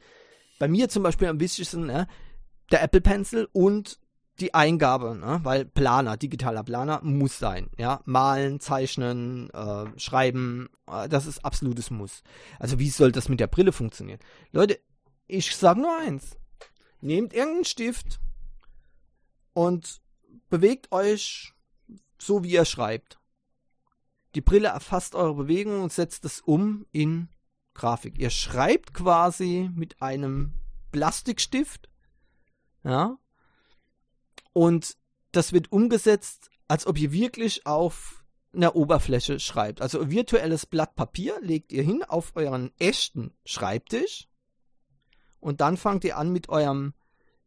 bei 0.59 0.69
mir 0.69 0.89
zum 0.89 1.03
Beispiel 1.03 1.29
am 1.29 1.41
wichtigsten, 1.41 1.87
ne, 1.87 2.09
der 2.71 2.83
Apple 2.83 3.01
Pencil 3.01 3.49
und 3.53 4.01
die 4.41 4.55
Eingabe, 4.55 5.15
ne? 5.15 5.41
weil 5.43 5.65
Planer, 5.65 6.17
digitaler 6.17 6.65
Planer 6.65 7.01
muss 7.03 7.39
sein. 7.39 7.71
Ja, 7.79 8.01
malen, 8.07 8.61
zeichnen, 8.61 9.51
äh, 9.51 9.87
schreiben, 9.99 10.69
äh, 10.89 11.09
das 11.09 11.27
ist 11.27 11.45
absolutes 11.45 11.91
Muss. 11.91 12.23
Also 12.59 12.79
wie 12.79 12.91
soll 12.91 13.13
das 13.13 13.29
mit 13.29 13.41
der 13.41 13.47
Brille 13.47 13.73
funktionieren? 13.73 14.21
Leute, 14.51 14.81
ich 15.27 15.55
sag 15.55 15.77
nur 15.77 15.97
eins: 15.99 16.37
Nehmt 17.01 17.35
irgendeinen 17.35 17.65
Stift 17.65 18.21
und 19.53 20.01
bewegt 20.49 20.91
euch 20.93 21.53
so, 22.27 22.45
wie 22.45 22.53
ihr 22.53 22.65
schreibt. 22.65 23.19
Die 24.35 24.41
Brille 24.41 24.69
erfasst 24.69 25.15
eure 25.15 25.35
Bewegung 25.35 25.83
und 25.83 25.93
setzt 25.93 26.25
es 26.25 26.41
um 26.41 26.87
in 26.91 27.29
Grafik. 27.75 28.19
Ihr 28.19 28.31
schreibt 28.31 28.95
quasi 28.95 29.71
mit 29.75 30.01
einem 30.01 30.55
Plastikstift, 30.91 31.89
ja, 32.85 33.19
und 34.53 34.97
das 35.33 35.53
wird 35.53 35.73
umgesetzt, 35.73 36.51
als 36.69 36.87
ob 36.87 36.99
ihr 36.99 37.13
wirklich 37.13 37.67
auf 37.67 38.25
einer 38.55 38.77
Oberfläche 38.77 39.41
schreibt. 39.41 39.81
Also 39.81 40.11
virtuelles 40.11 40.67
Blatt 40.67 40.95
Papier 40.95 41.41
legt 41.41 41.73
ihr 41.73 41.83
hin 41.83 42.05
auf 42.05 42.33
euren 42.35 42.71
echten 42.79 43.33
Schreibtisch 43.45 44.29
und 45.41 45.61
dann 45.61 45.77
fangt 45.77 46.05
ihr 46.05 46.19
an 46.19 46.31
mit 46.31 46.49
eurem 46.51 46.93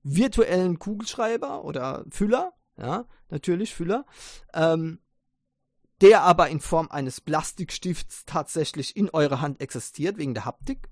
virtuellen 0.02 0.80
Kugelschreiber 0.80 1.64
oder 1.64 2.06
Füller 2.10 2.54
ja, 2.78 3.06
natürlich 3.30 3.74
Füller, 3.74 4.06
ähm, 4.54 5.00
der 6.02 6.24
aber 6.24 6.50
in 6.50 6.60
Form 6.60 6.90
eines 6.90 7.22
Plastikstifts 7.22 8.26
tatsächlich 8.26 8.96
in 8.98 9.10
eurer 9.10 9.42
Hand 9.42 9.62
existiert, 9.62 10.18
wegen 10.18 10.34
der 10.34 10.46
Haptik. 10.46 10.90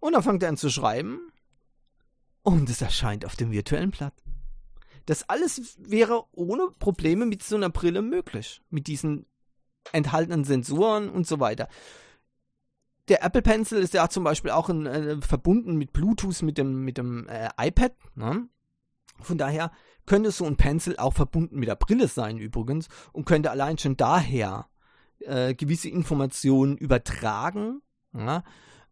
Und 0.00 0.12
dann 0.12 0.22
fangt 0.22 0.42
er 0.42 0.48
an 0.48 0.56
zu 0.56 0.70
schreiben 0.70 1.32
und 2.42 2.68
es 2.68 2.82
erscheint 2.82 3.24
auf 3.24 3.36
dem 3.36 3.52
virtuellen 3.52 3.90
Blatt. 3.90 4.14
Das 5.06 5.28
alles 5.28 5.76
wäre 5.78 6.24
ohne 6.32 6.68
Probleme 6.78 7.26
mit 7.26 7.42
so 7.42 7.56
einer 7.56 7.70
Brille 7.70 8.02
möglich, 8.02 8.60
mit 8.70 8.88
diesen 8.88 9.26
enthaltenen 9.92 10.44
Sensoren 10.44 11.08
und 11.08 11.26
so 11.26 11.38
weiter. 11.38 11.68
Der 13.08 13.22
Apple 13.22 13.42
Pencil 13.42 13.78
ist 13.78 13.94
ja 13.94 14.08
zum 14.08 14.24
Beispiel 14.24 14.50
auch 14.50 14.68
in, 14.68 14.84
äh, 14.84 15.20
verbunden 15.20 15.76
mit 15.76 15.92
Bluetooth 15.92 16.42
mit 16.42 16.58
dem, 16.58 16.84
mit 16.84 16.98
dem 16.98 17.28
äh, 17.28 17.50
iPad. 17.56 17.94
Ne? 18.16 18.48
Von 19.20 19.38
daher 19.38 19.72
könnte 20.06 20.30
so 20.30 20.44
ein 20.44 20.56
Pencil 20.56 20.96
auch 20.96 21.14
verbunden 21.14 21.58
mit 21.58 21.68
der 21.68 21.76
Brille 21.76 22.08
sein 22.08 22.38
übrigens 22.38 22.88
und 23.12 23.24
könnte 23.24 23.50
allein 23.50 23.78
schon 23.78 23.96
daher 23.96 24.68
äh, 25.20 25.54
gewisse 25.54 25.88
Informationen 25.88 26.76
übertragen, 26.76 27.82
ja? 28.12 28.44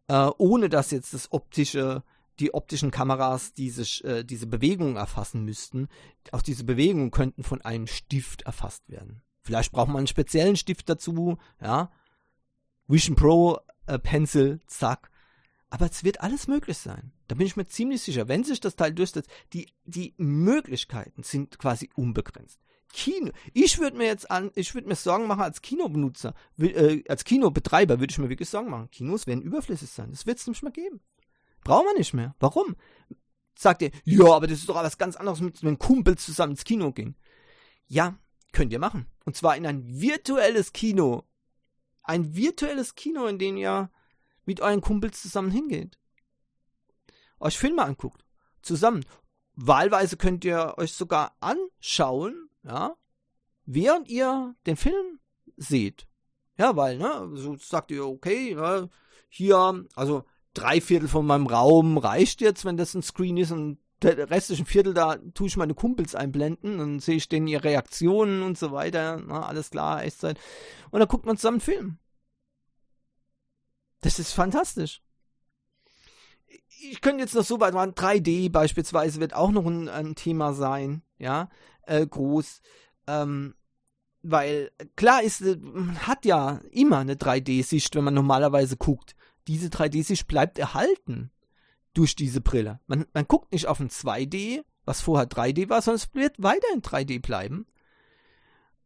äh, 0.09 0.31
ohne 0.39 0.69
dass 0.69 0.91
jetzt 0.91 1.15
das 1.15 1.33
optische 1.33 2.03
die 2.41 2.53
optischen 2.53 2.91
Kameras 2.91 3.53
diese, 3.53 3.83
äh, 4.05 4.25
diese 4.25 4.47
Bewegung 4.47 4.97
erfassen 4.97 5.45
müssten. 5.45 5.89
Auch 6.33 6.43
diese 6.43 6.65
Bewegungen 6.65 7.11
könnten 7.11 7.45
von 7.45 7.63
einem 7.63 7.87
Stift 7.87 8.43
erfasst 8.43 8.89
werden. 8.89 9.23
Vielleicht 9.43 9.73
braucht 9.73 9.89
man 9.89 9.99
einen 9.99 10.07
speziellen 10.07 10.57
Stift 10.57 10.89
dazu, 10.89 11.39
ja. 11.61 11.93
Vision 12.87 13.15
Pro 13.17 13.59
äh, 13.87 13.99
Pencil, 13.99 14.61
zack. 14.67 15.11
Aber 15.71 15.87
es 15.87 16.05
wird 16.05 16.21
alles 16.21 16.49
möglich 16.49 16.79
sein. 16.79 17.13
Da 17.35 17.39
bin 17.39 17.49
ich 17.49 17.57
mir 17.57 17.67
ziemlich 17.67 18.01
sicher. 18.01 18.29
Wenn 18.29 18.45
sich 18.45 18.61
das 18.61 18.77
Teil 18.77 18.93
durchsetzt, 18.93 19.29
die, 19.53 19.67
die 19.85 20.15
Möglichkeiten 20.19 21.25
sind 21.25 21.59
quasi 21.59 21.91
unbegrenzt. 21.97 22.61
Kino. 22.93 23.33
Ich 23.53 23.81
würde 23.81 23.97
mir 23.97 24.07
jetzt 24.07 24.31
an, 24.31 24.53
ich 24.55 24.73
würde 24.73 24.87
mir 24.87 24.95
Sorgen 24.95 25.27
machen 25.27 25.43
als 25.43 25.61
Kinobenutzer, 25.61 26.33
äh, 26.59 27.03
als 27.09 27.25
Kinobetreiber 27.25 27.99
würde 27.99 28.13
ich 28.13 28.19
mir 28.19 28.29
wirklich 28.29 28.49
Sorgen 28.49 28.71
machen. 28.71 28.89
Kinos 28.93 29.27
werden 29.27 29.43
überflüssig 29.43 29.91
sein. 29.91 30.13
Das 30.13 30.27
wird 30.27 30.39
es 30.39 30.47
nicht 30.47 30.63
mehr 30.63 30.71
geben. 30.71 31.01
Brauchen 31.65 31.87
wir 31.87 31.99
nicht 31.99 32.15
mehr. 32.15 32.37
Warum? 32.39 32.77
Sagt 33.59 33.83
ihr, 33.83 33.91
ja, 34.05 34.33
aber 34.33 34.47
das 34.47 34.61
ist 34.61 34.69
doch 34.69 34.77
was 34.77 34.97
ganz 34.97 35.17
anderes 35.17 35.41
mit 35.41 35.61
einem 35.61 35.81
Kumpel 35.81 36.17
zusammen 36.17 36.53
ins 36.53 36.63
Kino 36.63 36.93
gehen. 36.93 37.17
Ja, 37.89 38.17
könnt 38.53 38.73
ihr 38.73 38.79
machen. 38.79 39.07
Und 39.25 39.35
zwar 39.35 39.57
in 39.57 39.67
ein 39.67 39.83
virtuelles 40.01 40.73
Kino. 40.73 41.25
Ein 42.05 42.37
virtuelles 42.37 42.95
Kino, 42.95 43.27
in 43.27 43.41
dem 43.41 43.57
ihr 43.57 43.91
mit 44.45 44.61
euren 44.61 44.83
Kumpels 44.83 45.21
zusammen 45.21 45.51
hingeht. 45.51 45.99
Euch 47.45 47.59
Filme 47.59 47.85
anguckt. 47.85 48.25
Zusammen. 48.63 49.05
Wahlweise 49.55 50.17
könnt 50.17 50.45
ihr 50.45 50.75
euch 50.79 50.95
sogar 50.95 51.37
anschauen, 51.41 52.49
ja, 52.65 52.97
während 53.67 54.09
ihr 54.09 54.57
den 54.67 54.77
Film 54.77 55.21
seht. 55.57 56.09
Ja, 56.59 56.75
weil, 56.75 56.97
ne, 56.99 57.31
so 57.35 57.57
sagt 57.57 57.91
ihr, 57.91 58.07
okay, 58.07 58.55
ja, 58.55 58.89
hier, 59.29 59.85
also 59.95 60.25
drei 60.55 60.81
Viertel 60.81 61.07
von 61.07 61.27
meinem 61.27 61.47
Raum 61.47 61.99
reicht 61.99 62.41
jetzt, 62.41 62.65
wenn 62.65 62.79
das 62.79 62.95
ein 62.95 63.03
Screen 63.03 63.37
ist 63.37 63.53
und 63.53 63.79
der 64.01 64.31
restliche 64.31 64.65
Viertel, 64.65 64.95
da 64.95 65.17
tue 65.35 65.47
ich 65.47 65.57
meine 65.57 65.75
Kumpels 65.75 66.15
einblenden 66.15 66.81
und 66.81 67.01
sehe 67.01 67.17
ich 67.17 67.29
denen 67.29 67.47
ihre 67.47 67.65
Reaktionen 67.65 68.43
und 68.43 68.59
so 68.59 68.73
weiter. 68.73 69.21
Na, 69.25 69.47
alles 69.47 69.71
klar, 69.71 70.03
Echtzeit. 70.03 70.41
Und 70.91 71.01
dann 71.01 71.09
guckt 71.09 71.27
man 71.27 71.37
zusammen 71.37 71.57
einen 71.57 71.61
Film. 71.61 71.99
Das 74.01 74.19
ist 74.19 74.33
fantastisch. 74.33 75.04
Ich 76.91 77.01
könnte 77.01 77.23
jetzt 77.23 77.35
noch 77.35 77.45
so 77.45 77.61
weit 77.61 77.75
machen, 77.75 77.93
3D 77.93 78.51
beispielsweise 78.51 79.21
wird 79.21 79.35
auch 79.35 79.51
noch 79.51 79.67
ein, 79.67 79.89
ein 79.89 80.15
Thema 80.15 80.53
sein, 80.53 81.03
ja, 81.19 81.49
äh, 81.87 82.07
groß. 82.07 82.61
Ähm, 83.07 83.55
weil 84.23 84.71
klar 84.97 85.23
ist, 85.23 85.43
man 85.61 86.07
hat 86.07 86.25
ja 86.25 86.61
immer 86.71 86.99
eine 86.99 87.15
3D-Sicht, 87.15 87.95
wenn 87.95 88.05
man 88.05 88.15
normalerweise 88.15 88.77
guckt 88.77 89.15
diese 89.47 89.69
3D-Sicht 89.69 90.27
bleibt 90.27 90.59
erhalten 90.59 91.31
durch 91.93 92.17
diese 92.17 92.41
Brille. 92.41 92.81
Man, 92.87 93.07
man 93.13 93.27
guckt 93.27 93.53
nicht 93.53 93.67
auf 93.67 93.81
ein 93.81 93.91
2D, 93.91 94.65
was 94.85 95.01
vorher 95.01 95.29
3D 95.29 95.69
war, 95.69 95.83
sondern 95.83 96.03
es 96.03 96.15
wird 96.15 96.43
weiter 96.43 96.67
in 96.73 96.83
3D 96.83 97.21
bleiben. 97.21 97.67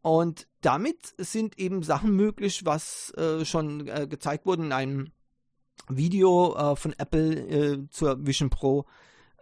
Und 0.00 0.46
damit 0.60 1.14
sind 1.16 1.58
eben 1.58 1.82
Sachen 1.82 2.14
möglich, 2.14 2.64
was 2.64 3.12
äh, 3.16 3.44
schon 3.44 3.86
äh, 3.88 4.06
gezeigt 4.08 4.46
wurde 4.46 4.64
in 4.64 4.72
einem 4.72 5.12
Video 5.88 6.54
äh, 6.56 6.76
von 6.76 6.92
Apple 6.98 7.32
äh, 7.32 7.88
zur 7.90 8.26
Vision 8.26 8.50
Pro, 8.50 8.84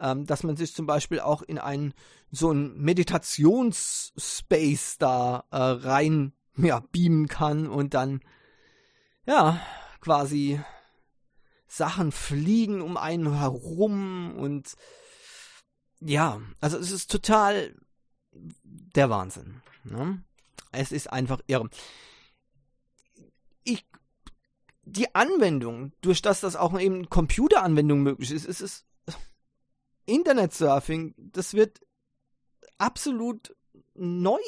ähm, 0.01 0.27
dass 0.27 0.43
man 0.43 0.57
sich 0.57 0.75
zum 0.75 0.87
Beispiel 0.87 1.21
auch 1.21 1.43
in 1.43 1.59
einen 1.59 1.95
so 2.31 2.51
einen 2.51 2.81
Meditationsspace 2.81 4.99
da 4.99 5.45
äh, 5.51 5.57
rein 5.57 6.33
ja, 6.57 6.81
beamen 6.93 7.29
kann 7.29 7.69
und 7.69 7.95
dann 7.95 8.21
ja 9.27 9.61
quasi 10.01 10.61
Sachen 11.67 12.13
fliegen 12.13 12.81
um 12.81 12.97
einen 12.97 13.39
herum 13.39 14.37
und 14.37 14.75
ja, 16.01 16.41
also 16.61 16.79
es 16.79 16.91
ist 16.91 17.11
total 17.11 17.75
der 18.33 19.11
Wahnsinn. 19.11 19.61
Ne? 19.85 20.23
Es 20.73 20.93
ist 20.93 21.13
einfach 21.13 21.41
irre. 21.47 21.69
Ich, 23.65 23.85
die 24.87 25.15
Anwendung, 25.15 25.93
durch 26.01 26.23
das 26.23 26.41
das 26.41 26.57
auch 26.57 26.79
eben 26.79 27.11
Computeranwendung 27.11 28.03
möglich 28.03 28.31
ist, 28.31 28.47
ist 28.47 28.61
es 28.61 28.87
Internetsurfing, 30.07 31.15
das 31.19 31.55
wird 31.55 31.81
absolut 32.79 33.57
neu, 33.95 34.39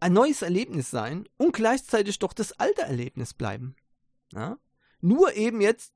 ein 0.00 0.12
neues 0.12 0.42
Erlebnis 0.42 0.90
sein 0.90 1.28
und 1.36 1.52
gleichzeitig 1.52 2.18
doch 2.18 2.32
das 2.32 2.52
alte 2.58 2.82
Erlebnis 2.82 3.32
bleiben. 3.32 3.76
Ja? 4.32 4.58
Nur 5.00 5.34
eben 5.34 5.60
jetzt 5.60 5.94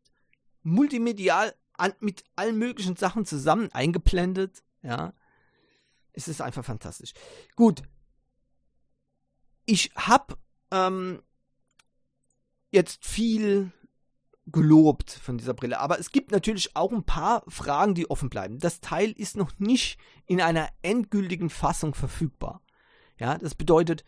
multimedial 0.62 1.54
an, 1.72 1.92
mit 1.98 2.22
allen 2.36 2.56
möglichen 2.56 2.94
Sachen 2.94 3.26
zusammen 3.26 3.70
eingeblendet. 3.72 4.62
Ja, 4.82 5.12
es 6.12 6.28
ist 6.28 6.40
einfach 6.40 6.64
fantastisch. 6.64 7.14
Gut, 7.56 7.82
ich 9.66 9.90
habe 9.96 10.36
ähm, 10.70 11.20
jetzt 12.74 13.04
viel 13.04 13.72
gelobt 14.46 15.10
von 15.10 15.38
dieser 15.38 15.54
Brille, 15.54 15.80
aber 15.80 15.98
es 15.98 16.10
gibt 16.10 16.30
natürlich 16.30 16.76
auch 16.76 16.92
ein 16.92 17.04
paar 17.04 17.44
Fragen, 17.48 17.94
die 17.94 18.10
offen 18.10 18.28
bleiben. 18.28 18.58
Das 18.58 18.80
Teil 18.80 19.12
ist 19.12 19.36
noch 19.36 19.58
nicht 19.58 19.98
in 20.26 20.40
einer 20.40 20.68
endgültigen 20.82 21.48
Fassung 21.48 21.94
verfügbar. 21.94 22.60
Ja, 23.18 23.38
das 23.38 23.54
bedeutet, 23.54 24.04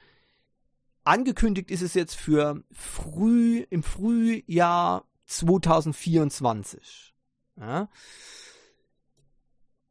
angekündigt 1.05 1.71
ist 1.71 1.83
es 1.83 1.95
jetzt 1.95 2.17
für 2.17 2.63
früh 2.73 3.65
im 3.71 3.83
Frühjahr 3.83 5.05
2024. 5.27 7.15
Ja. 7.59 7.89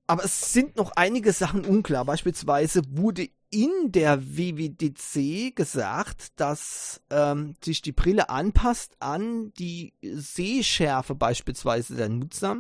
Aber 0.08 0.24
es 0.24 0.54
sind 0.54 0.76
noch 0.76 0.92
einige 0.92 1.34
Sachen 1.34 1.66
unklar. 1.66 2.06
Beispielsweise 2.06 2.84
wurde 2.90 3.30
in 3.56 3.94
der 3.94 4.22
WWDC 4.22 5.56
gesagt, 5.56 6.38
dass 6.41 7.02
ähm, 7.10 7.56
sich 7.63 7.82
die 7.82 7.94
Brille 7.94 8.30
anpasst 8.30 8.98
an 9.00 9.54
die 9.54 9.94
Sehschärfe 10.02 11.15
beispielsweise 11.15 11.96
der 11.96 12.10
Nutzer. 12.10 12.58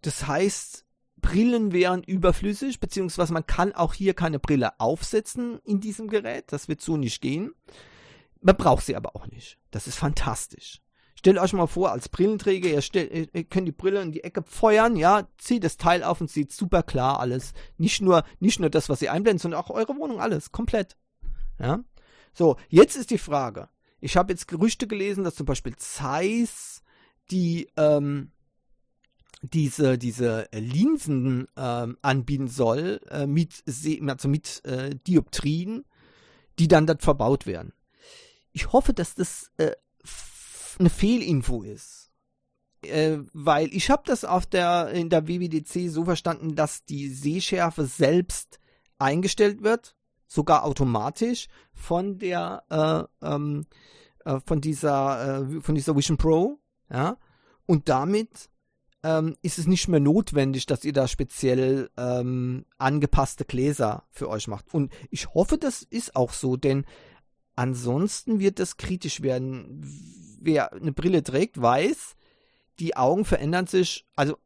Das 0.00 0.26
heißt, 0.26 0.86
Brillen 1.18 1.72
wären 1.72 2.02
überflüssig, 2.02 2.80
beziehungsweise 2.80 3.34
man 3.34 3.46
kann 3.46 3.74
auch 3.74 3.92
hier 3.92 4.14
keine 4.14 4.38
Brille 4.38 4.80
aufsetzen 4.80 5.58
in 5.64 5.80
diesem 5.80 6.08
Gerät. 6.08 6.46
Das 6.50 6.66
wird 6.66 6.80
so 6.80 6.96
nicht 6.96 7.20
gehen. 7.20 7.52
Man 8.40 8.56
braucht 8.56 8.86
sie 8.86 8.96
aber 8.96 9.14
auch 9.14 9.26
nicht. 9.26 9.58
Das 9.70 9.86
ist 9.86 9.96
fantastisch. 9.96 10.80
Stellt 11.20 11.36
euch 11.36 11.52
mal 11.52 11.66
vor, 11.66 11.92
als 11.92 12.08
Brillenträger, 12.08 12.70
ihr, 12.70 12.80
stellt, 12.80 13.12
ihr 13.34 13.44
könnt 13.44 13.68
die 13.68 13.72
Brille 13.72 14.00
in 14.00 14.10
die 14.10 14.24
Ecke 14.24 14.42
feuern, 14.42 14.96
ja, 14.96 15.28
zieht 15.36 15.64
das 15.64 15.76
Teil 15.76 16.02
auf 16.02 16.22
und 16.22 16.30
sieht 16.30 16.50
super 16.50 16.82
klar 16.82 17.20
alles. 17.20 17.52
Nicht 17.76 18.00
nur, 18.00 18.24
nicht 18.38 18.58
nur 18.58 18.70
das, 18.70 18.88
was 18.88 19.02
ihr 19.02 19.12
einblendet, 19.12 19.42
sondern 19.42 19.60
auch 19.60 19.68
eure 19.68 19.94
Wohnung, 19.98 20.18
alles, 20.18 20.50
komplett. 20.50 20.96
Ja. 21.58 21.80
So, 22.32 22.56
jetzt 22.70 22.96
ist 22.96 23.10
die 23.10 23.18
Frage. 23.18 23.68
Ich 24.00 24.16
habe 24.16 24.32
jetzt 24.32 24.48
Gerüchte 24.48 24.86
gelesen, 24.86 25.22
dass 25.22 25.34
zum 25.34 25.44
Beispiel 25.44 25.76
Zeiss 25.76 26.82
die 27.30 27.68
ähm, 27.76 28.32
diese 29.42 29.98
diese 29.98 30.48
Linsen 30.52 31.48
ähm, 31.54 31.98
anbieten 32.00 32.48
soll 32.48 33.02
äh, 33.10 33.26
mit 33.26 33.62
also 34.08 34.28
mit 34.28 34.64
äh, 34.64 34.94
Dioptrien, 35.06 35.84
die 36.58 36.66
dann 36.66 36.86
dort 36.86 37.02
verbaut 37.02 37.44
werden. 37.44 37.74
Ich 38.52 38.72
hoffe, 38.72 38.94
dass 38.94 39.14
das 39.14 39.50
äh, 39.58 39.72
eine 40.80 40.90
Fehlinfo 40.90 41.62
ist. 41.62 42.10
Äh, 42.82 43.18
weil 43.32 43.68
ich 43.74 43.90
habe 43.90 44.02
das 44.06 44.24
auf 44.24 44.46
der 44.46 44.88
in 44.88 45.10
der 45.10 45.28
WWDC 45.28 45.90
so 45.90 46.04
verstanden, 46.04 46.56
dass 46.56 46.84
die 46.84 47.08
Sehschärfe 47.08 47.84
selbst 47.84 48.58
eingestellt 48.98 49.62
wird, 49.62 49.96
sogar 50.26 50.64
automatisch 50.64 51.48
von 51.74 52.18
der 52.18 52.64
äh, 53.22 53.26
ähm, 53.26 53.66
äh, 54.24 54.40
von 54.46 54.60
dieser 54.60 55.42
äh, 55.42 55.60
von 55.60 55.74
dieser 55.74 55.94
Vision 55.94 56.16
Pro, 56.16 56.58
ja, 56.90 57.18
und 57.66 57.90
damit 57.90 58.48
ähm, 59.02 59.36
ist 59.42 59.58
es 59.58 59.66
nicht 59.66 59.88
mehr 59.88 60.00
notwendig, 60.00 60.66
dass 60.66 60.84
ihr 60.84 60.92
da 60.92 61.08
speziell 61.08 61.90
ähm, 61.96 62.64
angepasste 62.78 63.44
Gläser 63.44 64.04
für 64.10 64.28
euch 64.28 64.48
macht. 64.48 64.72
Und 64.72 64.92
ich 65.10 65.34
hoffe, 65.34 65.58
das 65.58 65.82
ist 65.82 66.16
auch 66.16 66.32
so, 66.32 66.56
denn 66.56 66.84
ansonsten 67.56 68.40
wird 68.40 68.58
das 68.58 68.76
kritisch 68.76 69.22
werden. 69.22 69.84
Wer 70.40 70.72
eine 70.72 70.92
Brille 70.92 71.22
trägt, 71.22 71.60
weiß, 71.60 72.16
die 72.78 72.96
Augen 72.96 73.24
verändern 73.24 73.66
sich, 73.66 74.06
also 74.16 74.36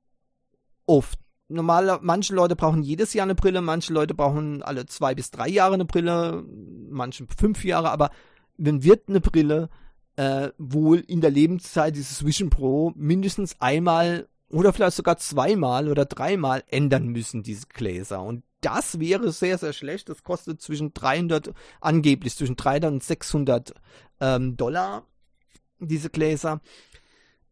oft. 0.87 1.19
Normale, 1.49 1.99
manche 2.03 2.35
Leute 2.35 2.57
brauchen 2.57 2.83
jedes 2.83 3.13
Jahr 3.13 3.25
eine 3.25 3.35
Brille, 3.35 3.61
manche 3.61 3.93
Leute 3.93 4.15
brauchen 4.15 4.63
alle 4.63 4.87
zwei 4.87 5.15
bis 5.15 5.31
drei 5.31 5.49
Jahre 5.49 5.75
eine 5.75 5.85
Brille, 5.85 6.43
manche 6.89 7.27
fünf 7.39 7.65
Jahre, 7.65 7.91
aber 7.91 8.11
man 8.57 8.83
wird 8.83 9.09
eine 9.09 9.21
Brille 9.21 9.69
äh, 10.17 10.51
wohl 10.59 11.01
in 11.01 11.21
der 11.21 11.31
Lebenszeit 11.31 11.97
dieses 11.97 12.25
Vision 12.25 12.51
Pro 12.51 12.93
mindestens 12.97 13.61
einmal 13.61 14.27
oder 14.49 14.73
vielleicht 14.73 14.97
sogar 14.97 15.17
zweimal 15.19 15.89
oder 15.89 16.05
dreimal 16.05 16.65
ändern 16.69 17.09
müssen, 17.09 17.43
diese 17.43 17.67
Gläser. 17.67 18.23
Und 18.23 18.43
das 18.61 19.01
wäre 19.01 19.33
sehr, 19.33 19.59
sehr 19.59 19.73
schlecht. 19.73 20.09
Das 20.09 20.23
kostet 20.23 20.63
zwischen 20.63 20.95
300, 20.95 21.53
angeblich 21.81 22.37
zwischen 22.37 22.57
300 22.57 22.93
und 22.93 23.03
600 23.03 23.75
ähm, 24.21 24.57
Dollar, 24.57 25.07
diese 25.79 26.11
Gläser. 26.11 26.61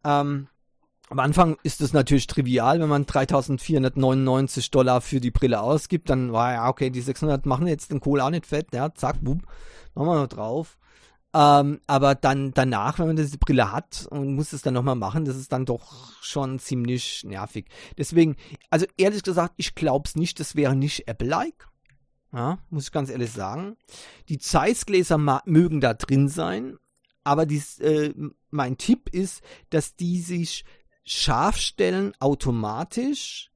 Ähm, 0.05 0.49
am 1.13 1.19
Anfang 1.19 1.59
ist 1.63 1.81
es 1.83 1.93
natürlich 1.93 2.27
trivial, 2.27 2.81
wenn 2.81 2.89
man 2.89 3.05
3499 3.05 4.71
Dollar 4.71 5.01
für 5.03 5.21
die 5.21 5.31
Brille 5.31 5.61
ausgibt, 5.61 6.09
dann 6.09 6.33
war 6.33 6.55
ja, 6.55 6.69
okay, 6.69 6.89
die 6.89 7.03
600 7.03 7.45
machen 7.45 7.67
jetzt 7.67 7.91
den 7.91 8.01
Kohl 8.01 8.21
auch 8.21 8.31
nicht 8.31 8.47
fett, 8.47 8.69
ja, 8.73 8.95
zack, 8.95 9.19
boom, 9.21 9.43
machen 9.95 10.09
wir 10.09 10.21
noch 10.23 10.29
drauf. 10.29 10.79
Ähm, 11.35 11.81
aber 11.87 12.15
dann 12.15 12.53
danach, 12.53 12.99
wenn 12.99 13.07
man 13.07 13.17
diese 13.17 13.39
Brille 13.39 13.73
hat 13.73 14.07
und 14.11 14.35
muss 14.35 14.53
es 14.53 14.63
dann 14.63 14.75
nochmal 14.75 14.97
machen, 14.97 15.25
das 15.25 15.37
ist 15.37 15.53
dann 15.53 15.65
doch 15.65 16.13
schon 16.23 16.59
ziemlich 16.59 17.25
nervig. 17.25 17.67
Deswegen, 17.97 18.37
also 18.71 18.87
ehrlich 18.99 19.23
gesagt, 19.23 19.55
ich 19.57 19.75
glaube 19.75 20.07
es 20.07 20.17
nicht, 20.17 20.41
das 20.41 20.57
wäre 20.57 20.77
nicht 20.77 21.09
Apple-like. 21.09 21.69
Ja, 22.33 22.59
muss 22.71 22.85
ich 22.85 22.93
ganz 22.93 23.11
ehrlich 23.11 23.31
sagen. 23.31 23.77
Die 24.31 24.39
Zeiss-Gläser 24.39 25.19
mögen 25.45 25.83
da 25.83 25.93
drin 25.93 26.29
sein, 26.29 26.79
aber 27.25 27.47
dies, 27.47 27.79
äh, 27.81 28.13
mein 28.51 28.79
Tipp 28.79 29.09
ist, 29.11 29.43
dass 29.71 29.97
die 29.97 30.21
sich 30.21 30.65
scharf 31.05 31.57
stellen 31.57 32.13
automatisch, 32.21 33.51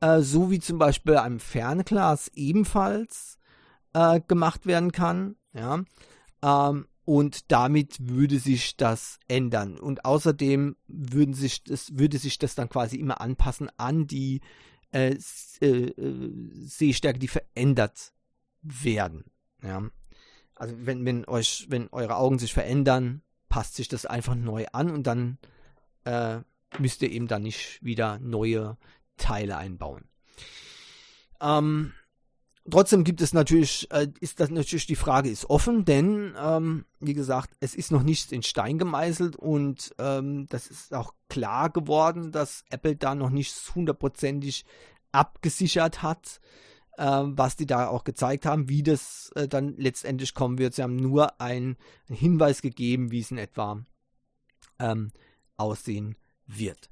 äh, 0.00 0.20
so 0.20 0.50
wie 0.50 0.60
zum 0.60 0.78
Beispiel 0.78 1.16
einem 1.16 1.40
Fernglas 1.40 2.30
ebenfalls 2.34 3.38
äh, 3.94 4.20
gemacht 4.26 4.66
werden 4.66 4.92
kann. 4.92 5.36
Ja. 5.52 5.82
Ähm, 6.42 6.86
und 7.04 7.50
damit 7.50 8.06
würde 8.06 8.38
sich 8.38 8.76
das 8.76 9.18
ändern. 9.28 9.78
Und 9.78 10.04
außerdem 10.04 10.76
würden 10.88 11.32
sich 11.32 11.64
das, 11.64 11.96
würde 11.96 12.18
sich 12.18 12.38
das 12.38 12.54
dann 12.54 12.68
quasi 12.68 12.96
immer 12.96 13.22
anpassen 13.22 13.70
an 13.78 14.06
die 14.06 14.42
äh, 14.92 15.16
äh, 15.60 15.66
äh, 15.66 16.50
Sehstärke, 16.66 17.18
die 17.18 17.28
verändert 17.28 18.12
werden. 18.60 19.24
Ja. 19.62 19.88
Also 20.58 20.74
wenn, 20.78 21.04
wenn 21.04 21.24
euch, 21.26 21.66
wenn 21.68 21.88
eure 21.92 22.16
Augen 22.16 22.38
sich 22.38 22.52
verändern, 22.52 23.22
passt 23.48 23.76
sich 23.76 23.88
das 23.88 24.06
einfach 24.06 24.34
neu 24.34 24.66
an 24.72 24.90
und 24.90 25.06
dann 25.06 25.38
äh, 26.04 26.40
müsst 26.78 27.02
ihr 27.02 27.10
eben 27.10 27.28
dann 27.28 27.42
nicht 27.42 27.82
wieder 27.82 28.18
neue 28.18 28.76
Teile 29.16 29.56
einbauen. 29.56 30.04
Ähm, 31.40 31.92
trotzdem 32.70 33.04
gibt 33.04 33.20
es 33.20 33.32
natürlich, 33.32 33.90
äh, 33.90 34.08
ist 34.20 34.40
das 34.40 34.50
natürlich 34.50 34.86
die 34.86 34.96
Frage 34.96 35.30
ist 35.30 35.48
offen, 35.48 35.84
denn 35.84 36.34
ähm, 36.38 36.84
wie 37.00 37.14
gesagt, 37.14 37.50
es 37.60 37.74
ist 37.74 37.92
noch 37.92 38.02
nichts 38.02 38.32
in 38.32 38.42
Stein 38.42 38.78
gemeißelt 38.78 39.36
und 39.36 39.94
ähm, 39.98 40.46
das 40.48 40.66
ist 40.66 40.92
auch 40.94 41.14
klar 41.28 41.70
geworden, 41.70 42.32
dass 42.32 42.64
Apple 42.70 42.96
da 42.96 43.14
noch 43.14 43.30
nicht 43.30 43.54
hundertprozentig 43.74 44.64
abgesichert 45.12 46.02
hat, 46.02 46.40
was 46.98 47.56
die 47.56 47.66
da 47.66 47.88
auch 47.88 48.04
gezeigt 48.04 48.44
haben, 48.46 48.68
wie 48.68 48.82
das 48.82 49.30
äh, 49.34 49.48
dann 49.48 49.74
letztendlich 49.76 50.34
kommen 50.34 50.58
wird. 50.58 50.74
Sie 50.74 50.82
haben 50.82 50.96
nur 50.96 51.40
einen 51.40 51.76
Hinweis 52.08 52.62
gegeben, 52.62 53.10
wie 53.10 53.20
es 53.20 53.30
in 53.30 53.38
etwa 53.38 53.84
ähm, 54.78 55.10
aussehen 55.56 56.16
wird. 56.46 56.90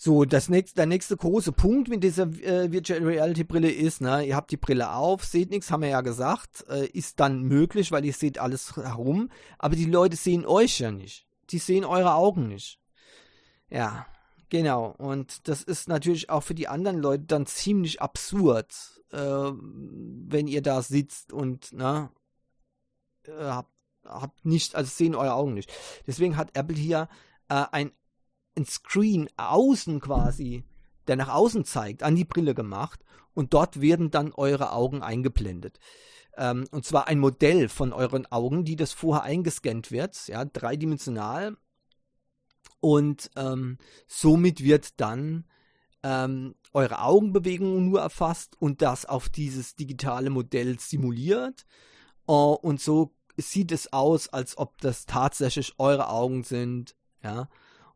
So, 0.00 0.24
das 0.24 0.48
nächste, 0.48 0.76
der 0.76 0.86
nächste 0.86 1.16
große 1.16 1.50
Punkt 1.50 1.88
mit 1.88 2.04
dieser 2.04 2.24
äh, 2.24 2.70
Virtual 2.70 3.02
Reality 3.02 3.42
Brille 3.42 3.70
ist, 3.70 4.00
ne, 4.00 4.24
ihr 4.24 4.36
habt 4.36 4.52
die 4.52 4.56
Brille 4.56 4.92
auf, 4.92 5.24
seht 5.24 5.50
nichts, 5.50 5.72
haben 5.72 5.82
wir 5.82 5.88
ja 5.88 6.02
gesagt, 6.02 6.64
äh, 6.68 6.86
ist 6.86 7.18
dann 7.18 7.42
möglich, 7.42 7.90
weil 7.90 8.04
ihr 8.04 8.12
seht 8.12 8.38
alles 8.38 8.76
herum, 8.76 9.28
aber 9.58 9.74
die 9.74 9.86
Leute 9.86 10.14
sehen 10.14 10.46
euch 10.46 10.78
ja 10.78 10.92
nicht. 10.92 11.26
Die 11.50 11.58
sehen 11.58 11.84
eure 11.84 12.14
Augen 12.14 12.46
nicht. 12.46 12.78
Ja, 13.70 14.06
genau. 14.50 14.94
Und 14.98 15.48
das 15.48 15.62
ist 15.62 15.88
natürlich 15.88 16.30
auch 16.30 16.42
für 16.42 16.54
die 16.54 16.68
anderen 16.68 16.98
Leute 16.98 17.24
dann 17.24 17.46
ziemlich 17.46 18.00
absurd, 18.02 19.02
äh, 19.12 19.18
wenn 19.18 20.46
ihr 20.48 20.62
da 20.62 20.82
sitzt 20.82 21.32
und, 21.32 21.72
ne, 21.72 22.10
äh, 23.26 23.32
habt, 23.32 23.72
habt 24.04 24.44
nicht, 24.44 24.74
also 24.74 24.90
sehen 24.90 25.14
eure 25.14 25.34
Augen 25.34 25.54
nicht. 25.54 25.72
Deswegen 26.06 26.36
hat 26.36 26.56
Apple 26.56 26.76
hier 26.76 27.08
äh, 27.48 27.64
ein 27.72 27.92
ein 28.58 28.66
Screen 28.66 29.28
außen 29.36 30.00
quasi, 30.00 30.64
der 31.06 31.16
nach 31.16 31.28
außen 31.28 31.64
zeigt, 31.64 32.02
an 32.02 32.16
die 32.16 32.24
Brille 32.24 32.54
gemacht 32.54 33.04
und 33.32 33.54
dort 33.54 33.80
werden 33.80 34.10
dann 34.10 34.32
eure 34.32 34.72
Augen 34.72 35.02
eingeblendet. 35.02 35.78
Ähm, 36.36 36.66
und 36.72 36.84
zwar 36.84 37.08
ein 37.08 37.18
Modell 37.18 37.68
von 37.68 37.92
euren 37.92 38.26
Augen, 38.26 38.64
die 38.64 38.76
das 38.76 38.92
vorher 38.92 39.22
eingescannt 39.22 39.90
wird, 39.90 40.28
ja, 40.28 40.44
dreidimensional. 40.44 41.56
Und 42.80 43.30
ähm, 43.36 43.78
somit 44.06 44.62
wird 44.62 45.00
dann 45.00 45.44
ähm, 46.02 46.54
eure 46.72 47.00
Augenbewegungen 47.02 47.90
nur 47.90 48.00
erfasst 48.00 48.56
und 48.60 48.82
das 48.82 49.04
auf 49.04 49.28
dieses 49.28 49.74
digitale 49.74 50.30
Modell 50.30 50.78
simuliert. 50.78 51.66
Uh, 52.28 52.54
und 52.60 52.80
so 52.80 53.14
sieht 53.36 53.72
es 53.72 53.92
aus, 53.92 54.28
als 54.28 54.58
ob 54.58 54.80
das 54.80 55.06
tatsächlich 55.06 55.74
eure 55.78 56.10
Augen 56.10 56.44
sind. 56.44 56.94
Ja 57.22 57.48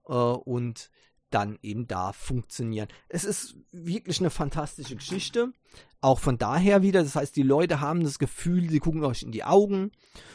äh, 0.08 0.12
und 0.12 0.90
dann 1.30 1.58
eben 1.62 1.86
da 1.86 2.12
funktionieren. 2.12 2.88
Es 3.08 3.24
ist 3.24 3.56
wirklich 3.70 4.20
eine 4.20 4.30
fantastische 4.30 4.96
Geschichte. 4.96 5.52
Auch 6.02 6.18
von 6.18 6.36
daher 6.36 6.82
wieder, 6.82 7.02
das 7.02 7.16
heißt, 7.16 7.34
die 7.36 7.42
Leute 7.42 7.80
haben 7.80 8.04
das 8.04 8.18
Gefühl, 8.18 8.68
sie 8.68 8.80
gucken 8.80 9.02
euch 9.04 9.22
in 9.22 9.32
die 9.32 9.44
Augen. 9.44 9.92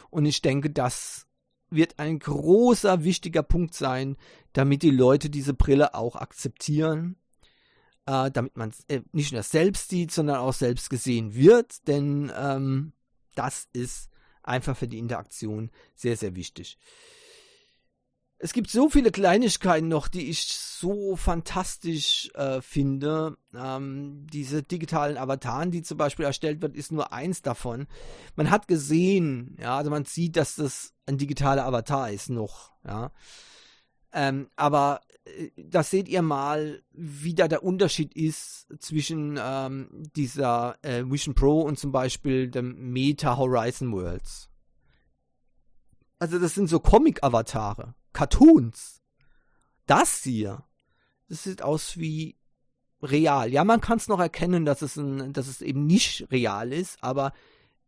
Und 0.10 0.25
ich 0.25 0.41
denke, 0.41 0.71
das 0.71 1.27
wird 1.69 1.99
ein 1.99 2.19
großer, 2.19 3.03
wichtiger 3.03 3.43
Punkt 3.43 3.73
sein, 3.73 4.17
damit 4.53 4.84
die 4.84 4.91
Leute 4.91 5.30
diese 5.30 5.53
Brille 5.53 5.93
auch 5.93 6.15
akzeptieren. 6.15 7.17
Äh, 8.06 8.32
damit 8.32 8.56
man 8.56 8.73
äh, 8.88 9.01
nicht 9.12 9.34
nur 9.34 9.43
selbst 9.43 9.89
sieht, 9.89 10.12
sondern 10.12 10.38
auch 10.38 10.53
selbst 10.53 10.89
gesehen 10.89 11.36
wird. 11.36 11.88
Denn 11.88 12.32
ähm, 12.36 12.93
das 13.36 13.67
ist 13.73 14.10
einfach 14.43 14.77
für 14.77 14.88
die 14.88 14.99
Interaktion 14.99 15.71
sehr, 15.93 16.15
sehr 16.15 16.36
wichtig 16.36 16.77
es 18.39 18.54
gibt 18.54 18.69
so 18.69 18.89
viele 18.89 19.12
Kleinigkeiten 19.12 19.88
noch, 19.88 20.08
die 20.08 20.30
ich 20.30 20.47
so 20.47 21.15
fantastisch 21.15 22.30
äh, 22.36 22.62
finde. 22.62 23.38
Ähm, 23.56 24.28
diese 24.32 24.62
digitalen 24.62 25.17
Avataren, 25.17 25.71
die 25.71 25.82
zum 25.82 25.97
Beispiel 25.97 26.26
erstellt 26.26 26.62
wird, 26.62 26.76
ist 26.76 26.91
nur 26.91 27.12
eins 27.12 27.41
davon. 27.41 27.88
Man 28.36 28.52
hat 28.52 28.67
gesehen, 28.67 29.58
ja, 29.60 29.78
also 29.78 29.89
man 29.89 30.06
sieht, 30.06 30.36
dass 30.36 30.56
das 30.56 30.93
ein 31.08 31.17
digitaler 31.17 31.65
Avatar 31.65 32.12
ist 32.12 32.30
noch, 32.30 32.73
ja. 32.86 33.12
Ähm, 34.13 34.50
aber 34.56 35.02
äh, 35.26 35.50
das 35.58 35.89
seht 35.89 36.08
ihr 36.08 36.21
mal, 36.21 36.84
wie 36.93 37.34
da 37.34 37.47
der 37.47 37.63
Unterschied 37.63 38.15
ist 38.15 38.67
zwischen 38.79 39.40
ähm, 39.42 39.90
dieser 40.15 40.77
äh, 40.83 41.04
Vision 41.06 41.33
Pro 41.33 41.62
und 41.62 41.79
zum 41.79 41.92
Beispiel 41.92 42.50
dem 42.50 42.92
Meta 42.92 43.35
Horizon 43.38 43.92
Worlds. 43.92 44.50
Also 46.19 46.40
das 46.40 46.56
sind 46.56 46.67
so 46.67 46.79
Comic-Avatare. 46.79 47.96
Cartoons. 48.18 49.04
Das 49.86 50.24
hier, 50.24 50.63
das 51.30 51.44
sieht 51.44 51.62
aus 51.62 52.00
wie 52.00 52.36
real. 53.04 53.54
Ja, 53.54 53.63
man 53.63 53.80
kann 53.80 54.00
es 54.00 54.08
noch 54.08 54.20
erkennen, 54.20 54.65
dass 54.65 54.82
es, 54.82 54.96
ein, 54.96 55.34
dass 55.34 55.48
es 55.48 55.62
eben 55.62 55.86
nicht 55.86 56.26
real 56.32 56.74
ist, 56.74 56.98
aber 57.04 57.32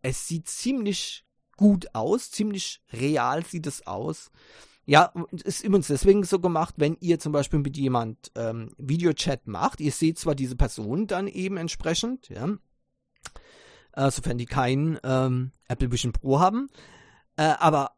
es 0.03 0.27
sieht 0.27 0.47
ziemlich 0.47 1.25
gut 1.57 1.95
aus, 1.95 2.29
ziemlich 2.29 2.83
real 2.93 3.43
sieht 3.43 3.65
es 3.65 3.87
aus. 3.87 4.29
Ja, 4.85 5.11
ist 5.31 5.63
übrigens 5.63 5.87
deswegen 5.87 6.23
so 6.23 6.39
gemacht, 6.39 6.75
wenn 6.77 6.95
ihr 6.99 7.17
zum 7.17 7.31
Beispiel 7.31 7.57
mit 7.57 7.75
jemand 7.75 8.31
ähm, 8.35 8.75
Videochat 8.77 9.47
macht, 9.47 9.81
ihr 9.81 9.91
seht 9.91 10.19
zwar 10.19 10.35
diese 10.35 10.55
Person 10.55 11.07
dann 11.07 11.27
eben 11.27 11.57
entsprechend, 11.57 12.29
ja, 12.29 12.55
äh, 13.93 14.11
sofern 14.11 14.37
die 14.37 14.45
keinen 14.45 14.99
ähm, 15.03 15.53
Apple 15.67 15.91
Vision 15.91 16.13
Pro 16.13 16.39
haben, 16.39 16.69
äh, 17.35 17.55
aber 17.57 17.95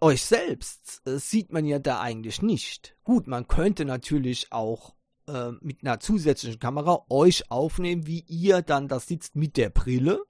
euch 0.00 0.24
selbst 0.24 1.02
äh, 1.06 1.18
sieht 1.18 1.52
man 1.52 1.64
ja 1.64 1.78
da 1.78 2.00
eigentlich 2.00 2.42
nicht. 2.42 2.96
Gut, 3.04 3.26
man 3.26 3.48
könnte 3.48 3.84
natürlich 3.84 4.52
auch 4.52 4.94
äh, 5.28 5.52
mit 5.60 5.82
einer 5.82 6.00
zusätzlichen 6.00 6.60
Kamera 6.60 7.04
euch 7.08 7.50
aufnehmen, 7.50 8.06
wie 8.06 8.24
ihr 8.28 8.62
dann 8.62 8.88
da 8.88 9.00
sitzt 9.00 9.36
mit 9.36 9.56
der 9.56 9.70
Brille. 9.70 10.22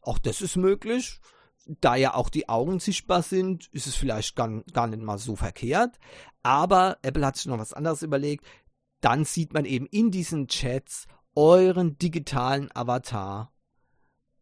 Auch 0.00 0.18
das 0.18 0.40
ist 0.40 0.56
möglich. 0.56 1.20
da 1.66 1.96
ja 1.96 2.14
auch 2.14 2.28
die 2.28 2.48
Augen 2.48 2.78
sichtbar 2.78 3.22
sind, 3.22 3.68
ist 3.72 3.86
es 3.86 3.94
vielleicht 3.94 4.36
gar, 4.36 4.62
gar 4.72 4.86
nicht 4.86 5.02
mal 5.02 5.18
so 5.18 5.34
verkehrt. 5.34 5.98
Aber 6.42 6.98
Apple 7.02 7.24
hat 7.24 7.36
sich 7.36 7.46
noch 7.46 7.58
was 7.58 7.72
anderes 7.72 8.02
überlegt. 8.02 8.44
Dann 9.00 9.24
sieht 9.24 9.54
man 9.54 9.64
eben 9.64 9.86
in 9.86 10.10
diesen 10.10 10.48
Chats 10.48 11.06
euren 11.34 11.96
digitalen 11.98 12.70
Avatar 12.74 13.52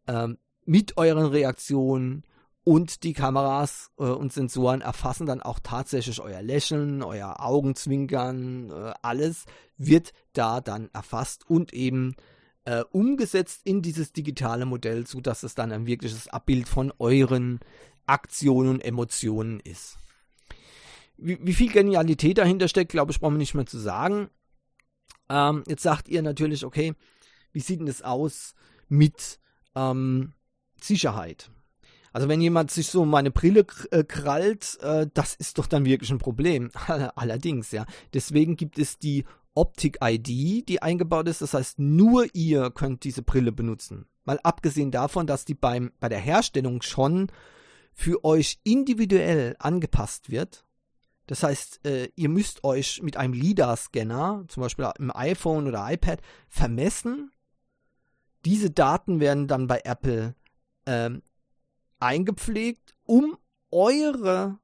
ähm, 0.07 0.37
mit 0.65 0.97
euren 0.97 1.27
Reaktionen 1.27 2.23
und 2.63 3.03
die 3.03 3.13
Kameras 3.13 3.91
äh, 3.97 4.03
und 4.03 4.31
Sensoren 4.31 4.81
erfassen 4.81 5.25
dann 5.25 5.41
auch 5.41 5.59
tatsächlich 5.61 6.19
euer 6.21 6.41
Lächeln, 6.41 7.03
euer 7.03 7.39
Augenzwinkern, 7.39 8.71
äh, 8.71 8.93
alles 9.01 9.45
wird 9.77 10.13
da 10.33 10.61
dann 10.61 10.89
erfasst 10.93 11.49
und 11.49 11.73
eben 11.73 12.15
äh, 12.65 12.83
umgesetzt 12.91 13.61
in 13.65 13.81
dieses 13.81 14.13
digitale 14.13 14.65
Modell, 14.65 15.05
so 15.05 15.19
dass 15.19 15.43
es 15.43 15.55
dann 15.55 15.71
ein 15.71 15.85
wirkliches 15.85 16.29
Abbild 16.29 16.67
von 16.67 16.93
euren 16.99 17.59
Aktionen 18.05 18.69
und 18.69 18.81
Emotionen 18.81 19.59
ist. 19.59 19.97
Wie, 21.17 21.37
wie 21.41 21.53
viel 21.53 21.71
Genialität 21.71 22.37
dahinter 22.37 22.67
steckt, 22.67 22.91
glaube 22.91 23.11
ich, 23.11 23.19
brauchen 23.19 23.35
wir 23.35 23.39
nicht 23.39 23.53
mehr 23.53 23.65
zu 23.65 23.77
sagen. 23.77 24.29
Ähm, 25.29 25.63
jetzt 25.67 25.83
sagt 25.83 26.07
ihr 26.07 26.21
natürlich, 26.21 26.65
okay, 26.65 26.93
wie 27.51 27.59
sieht 27.59 27.79
denn 27.79 27.87
das 27.87 28.01
aus 28.01 28.55
mit 28.87 29.39
ähm, 29.75 30.33
Sicherheit? 30.81 31.51
Also 32.13 32.29
wenn 32.29 32.41
jemand 32.41 32.69
sich 32.69 32.87
so 32.87 33.05
meine 33.05 33.31
Brille 33.31 33.65
äh, 33.91 34.03
krallt, 34.03 34.77
äh, 34.81 35.07
das 35.13 35.33
ist 35.33 35.57
doch 35.57 35.65
dann 35.65 35.83
wirklich 35.83 36.11
ein 36.11 36.19
Problem. 36.19 36.69
Allerdings, 37.15 37.71
ja. 37.71 37.85
Deswegen 38.13 38.55
gibt 38.55 38.77
es 38.77 38.99
die 38.99 39.25
Optik-ID, 39.55 40.69
die 40.69 40.81
eingebaut 40.81 41.27
ist. 41.27 41.41
Das 41.41 41.55
heißt, 41.55 41.79
nur 41.79 42.27
ihr 42.33 42.69
könnt 42.69 43.03
diese 43.03 43.23
Brille 43.23 43.51
benutzen. 43.51 44.05
Mal 44.25 44.39
abgesehen 44.43 44.91
davon, 44.91 45.27
dass 45.27 45.43
die 45.43 45.55
beim, 45.55 45.91
bei 45.99 46.07
der 46.07 46.19
Herstellung 46.19 46.83
schon 46.83 47.31
für 47.93 48.23
euch 48.23 48.59
individuell 48.63 49.55
angepasst 49.59 50.29
wird. 50.29 50.65
Das 51.25 51.41
heißt, 51.41 51.85
äh, 51.85 52.09
ihr 52.15 52.29
müsst 52.29 52.63
euch 52.63 53.01
mit 53.01 53.17
einem 53.17 53.33
LIDAR-Scanner, 53.33 54.45
zum 54.47 54.61
Beispiel 54.61 54.89
im 54.99 55.15
iPhone 55.15 55.67
oder 55.67 55.91
iPad, 55.91 56.21
vermessen. 56.47 57.31
Diese 58.45 58.69
Daten 58.69 59.19
werden 59.19 59.47
dann 59.47 59.67
bei 59.67 59.81
Apple 59.83 60.35
ähm, 60.85 61.21
eingepflegt, 62.03 62.95
um 63.05 63.37
eure 63.71 64.59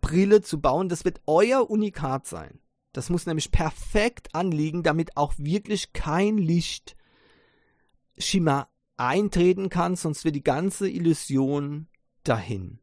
Brille 0.00 0.42
zu 0.42 0.60
bauen. 0.60 0.88
Das 0.88 1.04
wird 1.04 1.20
euer 1.26 1.68
Unikat 1.68 2.26
sein. 2.26 2.60
Das 2.92 3.10
muss 3.10 3.26
nämlich 3.26 3.50
perfekt 3.50 4.34
anliegen, 4.34 4.82
damit 4.82 5.16
auch 5.16 5.34
wirklich 5.36 5.92
kein 5.92 6.38
Lichtschimmer 6.38 8.68
eintreten 8.96 9.68
kann, 9.68 9.96
sonst 9.96 10.24
wird 10.24 10.34
die 10.34 10.42
ganze 10.42 10.88
Illusion 10.88 11.88
dahin. 12.24 12.80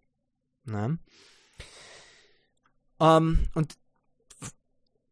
Ne? 0.63 0.99
Ähm, 2.99 3.49
und 3.53 3.77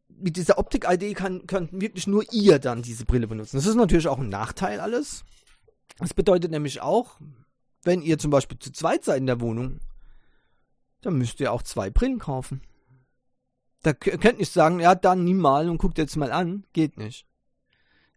mit 0.07 0.37
dieser 0.37 0.57
Optik-ID 0.57 1.15
kann, 1.15 1.47
könnt 1.47 1.73
wirklich 1.73 2.07
nur 2.07 2.23
ihr 2.31 2.59
dann 2.59 2.81
diese 2.81 3.05
Brille 3.05 3.27
benutzen. 3.27 3.57
Das 3.57 3.65
ist 3.65 3.75
natürlich 3.75 4.07
auch 4.07 4.19
ein 4.19 4.29
Nachteil 4.29 4.79
alles. 4.79 5.25
Das 5.97 6.13
bedeutet 6.13 6.51
nämlich 6.51 6.81
auch, 6.81 7.19
wenn 7.83 8.01
ihr 8.01 8.17
zum 8.17 8.31
Beispiel 8.31 8.59
zu 8.59 8.71
zweit 8.71 9.03
seid 9.03 9.19
in 9.19 9.27
der 9.27 9.41
Wohnung, 9.41 9.79
dann 11.01 11.17
müsst 11.17 11.39
ihr 11.39 11.51
auch 11.51 11.63
zwei 11.63 11.89
Brillen 11.89 12.19
kaufen. 12.19 12.61
Da 13.81 13.93
könnt 13.93 14.39
nicht 14.39 14.53
sagen, 14.53 14.79
ja, 14.79 14.95
dann 14.95 15.25
nimm 15.25 15.39
mal 15.39 15.69
und 15.69 15.77
guckt 15.77 15.97
jetzt 15.97 16.15
mal 16.15 16.31
an. 16.31 16.65
Geht 16.71 16.97
nicht. 16.97 17.27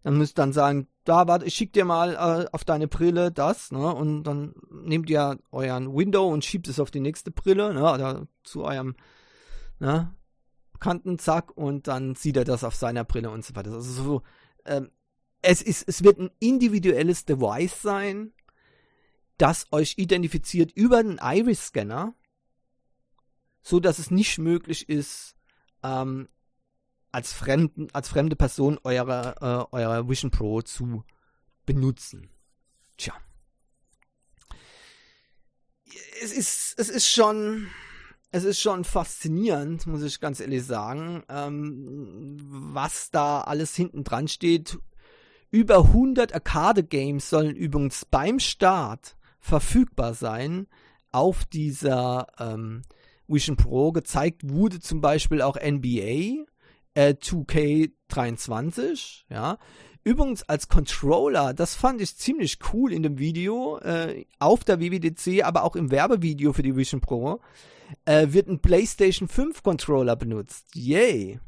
Dann 0.03 0.17
müsst 0.17 0.37
dann 0.37 0.53
sagen, 0.53 0.87
da, 1.03 1.27
warte, 1.27 1.45
ich 1.45 1.55
schick 1.55 1.73
dir 1.73 1.83
mal 1.83 2.13
äh, 2.13 2.47
auf 2.53 2.63
deine 2.63 2.87
Brille 2.87 3.31
das, 3.31 3.71
ne? 3.71 3.93
Und 3.93 4.23
dann 4.23 4.53
nehmt 4.71 5.09
ihr 5.09 5.37
euren 5.51 5.93
Window 5.93 6.29
und 6.29 6.45
schiebt 6.45 6.69
es 6.69 6.79
auf 6.79 6.91
die 6.91 7.01
nächste 7.01 7.31
Brille, 7.31 7.73
ne? 7.73 7.93
Oder 7.93 8.27
zu 8.43 8.63
eurem, 8.63 8.95
ne? 9.79 10.13
Bekannten, 10.71 11.19
zack, 11.19 11.57
und 11.57 11.87
dann 11.87 12.15
sieht 12.15 12.37
er 12.37 12.45
das 12.45 12.63
auf 12.63 12.75
seiner 12.75 13.03
Brille 13.03 13.29
und 13.29 13.43
so 13.43 13.55
weiter. 13.55 13.73
Also 13.73 14.03
so, 14.03 14.21
ähm, 14.65 14.91
es 15.41 15.61
ist, 15.61 15.87
es 15.87 16.03
wird 16.03 16.19
ein 16.19 16.31
individuelles 16.39 17.25
Device 17.25 17.81
sein, 17.81 18.31
das 19.37 19.67
euch 19.71 19.95
identifiziert 19.97 20.71
über 20.71 21.03
den 21.03 21.19
Iris-Scanner, 21.21 22.13
so 23.61 23.79
dass 23.79 23.99
es 23.99 24.11
nicht 24.11 24.37
möglich 24.37 24.89
ist, 24.89 25.35
ähm, 25.83 26.27
als, 27.11 27.33
fremden, 27.33 27.87
als 27.93 28.09
fremde 28.09 28.35
Person 28.35 28.79
eure, 28.83 29.35
äh, 29.71 29.75
eure 29.75 30.07
Vision 30.07 30.31
Pro 30.31 30.61
zu 30.61 31.03
benutzen. 31.65 32.29
Tja. 32.97 33.13
Es 36.21 36.31
ist, 36.31 36.75
es 36.77 36.89
ist 36.89 37.07
schon, 37.07 37.67
es 38.31 38.43
ist 38.43 38.59
schon 38.59 38.83
faszinierend, 38.83 39.87
muss 39.87 40.01
ich 40.01 40.19
ganz 40.19 40.39
ehrlich 40.39 40.65
sagen, 40.65 41.23
ähm, 41.29 42.37
was 42.39 43.11
da 43.11 43.41
alles 43.41 43.75
hinten 43.75 44.03
dran 44.03 44.27
steht. 44.27 44.79
Über 45.49 45.77
100 45.77 46.33
Arcade-Games 46.33 47.29
sollen 47.29 47.55
übrigens 47.55 48.05
beim 48.05 48.39
Start 48.39 49.17
verfügbar 49.47 50.13
sein 50.13 50.67
auf 51.11 51.45
dieser 51.45 52.27
ähm, 52.37 52.83
Vision 53.27 53.57
Pro 53.57 53.91
gezeigt 53.91 54.41
wurde 54.43 54.79
zum 54.79 55.01
Beispiel 55.01 55.41
auch 55.41 55.55
NBA 55.55 56.45
äh, 56.93 57.13
2K23, 57.13 59.23
ja. 59.29 59.57
Übrigens 60.03 60.43
als 60.43 60.69
Controller, 60.69 61.53
das 61.53 61.75
fand 61.75 62.01
ich 62.01 62.15
ziemlich 62.15 62.59
cool 62.71 62.93
in 62.93 63.03
dem 63.03 63.19
Video, 63.19 63.77
äh, 63.79 64.25
auf 64.39 64.63
der 64.63 64.79
WWDC, 64.79 65.43
aber 65.43 65.63
auch 65.63 65.75
im 65.75 65.91
Werbevideo 65.91 66.53
für 66.53 66.63
die 66.63 66.77
Vision 66.77 67.01
Pro, 67.01 67.41
äh, 68.05 68.27
wird 68.29 68.47
ein 68.47 68.59
PlayStation 68.59 69.27
5 69.27 69.63
Controller 69.63 70.15
benutzt. 70.15 70.75
Yay! 70.75 71.41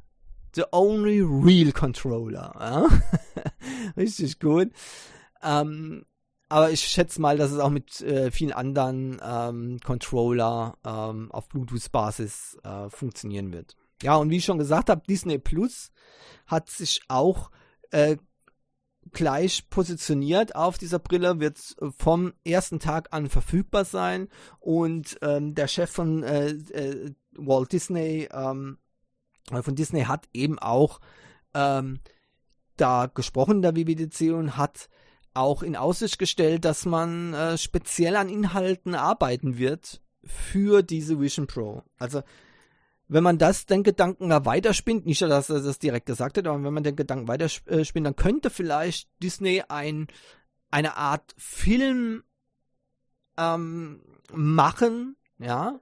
The 0.55 0.63
only 0.71 1.21
real 1.21 1.71
Controller. 1.71 2.51
Ja? 2.59 2.87
Richtig 3.97 4.39
gut. 4.39 4.71
Ähm, 5.41 6.03
aber 6.49 6.71
ich 6.71 6.81
schätze 6.81 7.21
mal, 7.21 7.37
dass 7.37 7.51
es 7.51 7.59
auch 7.59 7.69
mit 7.69 8.01
äh, 8.01 8.31
vielen 8.31 8.53
anderen 8.53 9.21
ähm, 9.23 9.79
Controller 9.83 10.77
ähm, 10.83 11.31
auf 11.31 11.47
Bluetooth-Basis 11.47 12.57
äh, 12.63 12.89
funktionieren 12.89 13.53
wird. 13.53 13.75
Ja, 14.01 14.15
und 14.15 14.29
wie 14.29 14.37
ich 14.37 14.45
schon 14.45 14.57
gesagt 14.57 14.89
habe, 14.89 15.03
Disney 15.07 15.37
Plus 15.37 15.91
hat 16.47 16.69
sich 16.69 17.01
auch 17.07 17.51
äh, 17.91 18.17
gleich 19.11 19.69
positioniert 19.69 20.55
auf 20.55 20.77
dieser 20.77 20.99
Brille, 20.99 21.39
wird 21.39 21.75
vom 21.97 22.33
ersten 22.43 22.79
Tag 22.79 23.09
an 23.11 23.29
verfügbar 23.29 23.85
sein. 23.85 24.27
Und 24.59 25.17
ähm, 25.21 25.55
der 25.55 25.67
Chef 25.67 25.89
von 25.89 26.23
äh, 26.23 26.49
äh, 26.49 27.13
Walt 27.35 27.71
Disney, 27.71 28.27
ähm, 28.31 28.77
von 29.61 29.75
Disney 29.75 30.03
hat 30.03 30.27
eben 30.33 30.59
auch 30.59 30.99
ähm, 31.53 31.99
da 32.77 33.07
gesprochen 33.07 33.61
der 33.61 33.75
WWDC 33.75 34.33
und 34.33 34.57
hat 34.57 34.89
auch 35.39 35.63
in 35.63 35.75
Aussicht 35.75 36.19
gestellt, 36.19 36.65
dass 36.65 36.85
man 36.85 37.33
äh, 37.33 37.57
speziell 37.57 38.15
an 38.15 38.29
Inhalten 38.29 38.95
arbeiten 38.95 39.57
wird 39.57 40.01
für 40.23 40.83
diese 40.83 41.19
Vision 41.19 41.47
Pro. 41.47 41.83
Also 41.97 42.21
wenn 43.07 43.23
man 43.23 43.39
das 43.39 43.65
den 43.65 43.83
Gedanken 43.83 44.27
mal 44.27 44.45
weiterspinnt, 44.45 45.05
nicht, 45.05 45.21
dass 45.21 45.49
er 45.49 45.61
das 45.61 45.79
direkt 45.79 46.05
gesagt 46.05 46.37
hat, 46.37 46.45
aber 46.45 46.63
wenn 46.63 46.73
man 46.73 46.83
den 46.83 46.95
Gedanken 46.95 47.27
weiterspinnt, 47.27 48.05
dann 48.05 48.15
könnte 48.15 48.51
vielleicht 48.51 49.09
Disney 49.21 49.63
ein, 49.67 50.07
eine 50.69 50.95
Art 50.95 51.33
Film 51.37 52.23
ähm, 53.37 54.01
machen, 54.31 55.15
ja, 55.39 55.79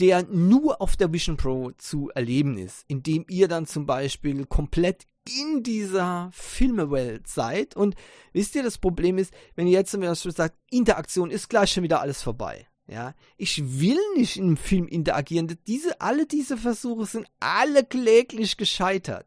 der 0.00 0.24
nur 0.24 0.80
auf 0.80 0.96
der 0.96 1.12
Vision 1.12 1.36
Pro 1.36 1.70
zu 1.78 2.10
erleben 2.14 2.58
ist, 2.58 2.84
indem 2.88 3.24
ihr 3.28 3.48
dann 3.48 3.66
zum 3.66 3.86
Beispiel 3.86 4.44
komplett 4.46 5.06
in 5.28 5.62
dieser 5.62 6.30
Filmewelt 6.32 7.28
seid. 7.28 7.76
Und 7.76 7.94
wisst 8.32 8.54
ihr, 8.54 8.62
das 8.62 8.78
Problem 8.78 9.18
ist, 9.18 9.32
wenn 9.54 9.66
ihr 9.66 9.72
jetzt 9.74 9.90
zum 9.90 10.00
Beispiel 10.00 10.32
sagt, 10.32 10.56
Interaktion 10.70 11.30
ist 11.30 11.48
gleich 11.48 11.72
schon 11.72 11.82
wieder 11.82 12.00
alles 12.00 12.22
vorbei. 12.22 12.66
Ja, 12.86 13.14
ich 13.38 13.80
will 13.80 13.98
nicht 14.14 14.38
einem 14.38 14.58
Film 14.58 14.86
interagieren. 14.86 15.56
Diese, 15.66 16.00
alle 16.02 16.26
diese 16.26 16.58
Versuche 16.58 17.06
sind 17.06 17.26
alle 17.40 17.82
kläglich 17.82 18.58
gescheitert. 18.58 19.26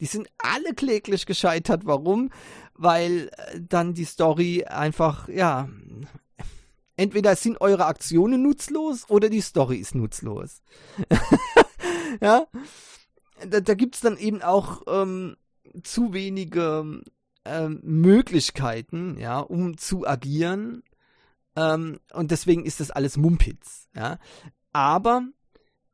Die 0.00 0.06
sind 0.06 0.28
alle 0.36 0.74
kläglich 0.74 1.24
gescheitert. 1.24 1.86
Warum? 1.86 2.30
Weil 2.74 3.30
äh, 3.36 3.60
dann 3.60 3.94
die 3.94 4.04
Story 4.04 4.64
einfach, 4.64 5.28
ja, 5.28 5.70
entweder 7.00 7.34
sind 7.34 7.60
eure 7.62 7.86
Aktionen 7.86 8.42
nutzlos 8.42 9.08
oder 9.08 9.30
die 9.30 9.40
Story 9.40 9.78
ist 9.78 9.94
nutzlos. 9.94 10.62
ja, 12.20 12.46
da, 13.48 13.60
da 13.60 13.74
gibt 13.74 13.94
es 13.94 14.02
dann 14.02 14.18
eben 14.18 14.42
auch 14.42 14.82
ähm, 14.86 15.36
zu 15.82 16.12
wenige 16.12 17.02
ähm, 17.46 17.80
Möglichkeiten, 17.82 19.18
ja, 19.18 19.40
um 19.40 19.78
zu 19.78 20.06
agieren. 20.06 20.82
Ähm, 21.56 22.00
und 22.12 22.30
deswegen 22.30 22.66
ist 22.66 22.80
das 22.80 22.90
alles 22.90 23.16
Mumpitz, 23.16 23.88
ja. 23.96 24.18
Aber, 24.72 25.22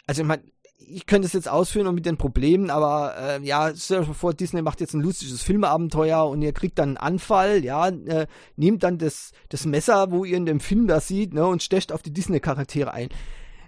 also 0.09 0.23
ich 0.23 0.29
meine, 0.29 0.43
ich 0.79 1.07
könnte 1.07 1.27
es 1.27 1.33
jetzt 1.33 1.49
ausführen 1.49 1.87
und 1.87 1.95
mit 1.95 2.07
den 2.07 2.17
Problemen, 2.17 2.71
aber 2.71 3.15
äh, 3.19 3.43
ja, 3.43 3.73
stell 3.75 4.01
euch 4.01 4.09
mal 4.09 4.15
vor, 4.15 4.35
Disney 4.35 4.63
macht 4.63 4.81
jetzt 4.81 4.95
ein 4.95 5.01
lustiges 5.01 5.43
Filmabenteuer 5.43 6.27
und 6.27 6.43
ihr 6.43 6.53
kriegt 6.53 6.79
dann 6.79 6.91
einen 6.91 6.97
Anfall, 6.97 7.65
ja, 7.65 7.89
äh, 7.89 8.27
nehmt 8.57 8.83
dann 8.83 8.99
das, 8.99 9.33
das 9.49 9.65
Messer, 9.65 10.11
wo 10.11 10.25
ihr 10.25 10.37
in 10.37 10.47
dem 10.47 10.61
Film 10.61 10.87
da 10.87 11.01
sieht, 11.01 11.35
ne, 11.35 11.47
und 11.47 11.63
stecht 11.63 11.93
auf 11.93 12.03
die 12.03 12.13
Disney-Charaktere 12.13 12.93
ein. 12.93 13.09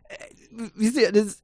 Äh, 0.08 0.16
wisst 0.74 0.96
ihr, 0.96 1.12
das, 1.12 1.42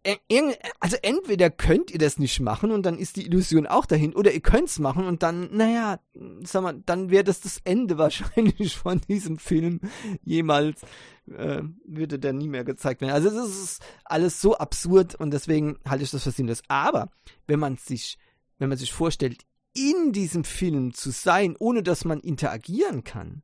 also 0.81 0.97
entweder 1.03 1.51
könnt 1.51 1.91
ihr 1.91 1.99
das 1.99 2.19
nicht 2.19 2.41
machen 2.41 2.71
und 2.71 2.85
dann 2.85 2.99
ist 2.99 3.17
die 3.17 3.27
Illusion 3.27 3.67
auch 3.67 3.87
dahin, 3.87 4.15
oder 4.15 4.33
ihr 4.33 4.41
könnt 4.41 4.69
es 4.69 4.79
machen 4.79 5.07
und 5.07 5.23
dann, 5.23 5.55
naja, 5.57 6.01
sag 6.43 6.63
mal, 6.63 6.83
dann 6.85 7.11
wäre 7.11 7.25
das 7.25 7.41
das 7.41 7.61
Ende 7.65 7.99
wahrscheinlich 7.99 8.77
von 8.77 9.01
diesem 9.09 9.39
Film 9.39 9.81
jemals, 10.23 10.83
äh, 11.31 11.63
würde 11.87 12.19
der 12.19 12.33
nie 12.33 12.49
mehr 12.49 12.65
gezeigt 12.65 13.01
werden. 13.01 13.13
Also 13.13 13.29
es 13.29 13.63
ist 13.63 13.83
alles 14.05 14.41
so 14.41 14.57
absurd 14.57 15.15
und 15.15 15.31
deswegen 15.31 15.79
halte 15.89 16.05
ich 16.05 16.11
das 16.11 16.25
für 16.25 16.31
sinnlos. 16.31 16.63
Aber 16.69 17.11
wenn 17.47 17.61
man 17.61 17.77
sich, 17.77 18.19
wenn 18.59 18.69
man 18.69 18.79
sich 18.79 18.93
vorstellt, 18.93 19.45
in 19.75 20.13
diesem 20.13 20.45
Film 20.45 20.95
zu 20.95 21.11
sein, 21.11 21.57
ohne 21.59 21.83
dass 21.83 22.05
man 22.05 22.21
interagieren 22.21 23.05
kann, 23.05 23.43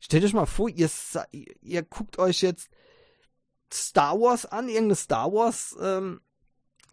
stellt 0.00 0.24
euch 0.24 0.32
mal 0.32 0.46
vor, 0.46 0.68
ihr, 0.68 0.90
ihr 1.60 1.82
guckt 1.82 2.18
euch 2.18 2.42
jetzt 2.42 2.68
Star 3.72 4.18
Wars 4.20 4.46
an, 4.46 4.68
irgendeine 4.68 4.96
Star 4.96 5.32
Wars 5.32 5.76
ähm, 5.80 6.20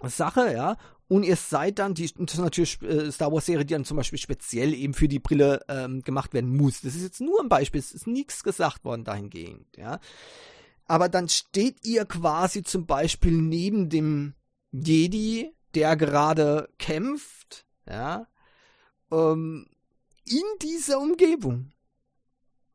Sache, 0.03 0.53
ja, 0.53 0.77
und 1.07 1.23
ihr 1.23 1.35
seid 1.35 1.79
dann, 1.79 1.93
die, 1.93 2.11
das 2.11 2.33
ist 2.33 2.39
natürlich 2.39 2.81
äh, 2.81 3.11
Star 3.11 3.31
Wars 3.31 3.45
Serie, 3.45 3.65
die 3.65 3.73
dann 3.73 3.85
zum 3.85 3.97
Beispiel 3.97 4.19
speziell 4.19 4.73
eben 4.73 4.93
für 4.93 5.07
die 5.07 5.19
Brille 5.19 5.61
ähm, 5.67 6.01
gemacht 6.01 6.33
werden 6.33 6.55
muss. 6.55 6.81
Das 6.81 6.95
ist 6.95 7.03
jetzt 7.03 7.21
nur 7.21 7.39
ein 7.41 7.49
Beispiel, 7.49 7.79
es 7.79 7.91
ist 7.91 8.07
nichts 8.07 8.43
gesagt 8.43 8.83
worden 8.83 9.03
dahingehend, 9.03 9.67
ja. 9.77 9.99
Aber 10.85 11.09
dann 11.09 11.29
steht 11.29 11.85
ihr 11.85 12.05
quasi 12.05 12.63
zum 12.63 12.85
Beispiel 12.85 13.31
neben 13.31 13.89
dem 13.89 14.33
Jedi, 14.71 15.53
der 15.75 15.95
gerade 15.95 16.69
kämpft, 16.79 17.65
ja, 17.87 18.27
ähm, 19.11 19.67
in 20.25 20.43
dieser 20.61 20.99
Umgebung. 20.99 21.71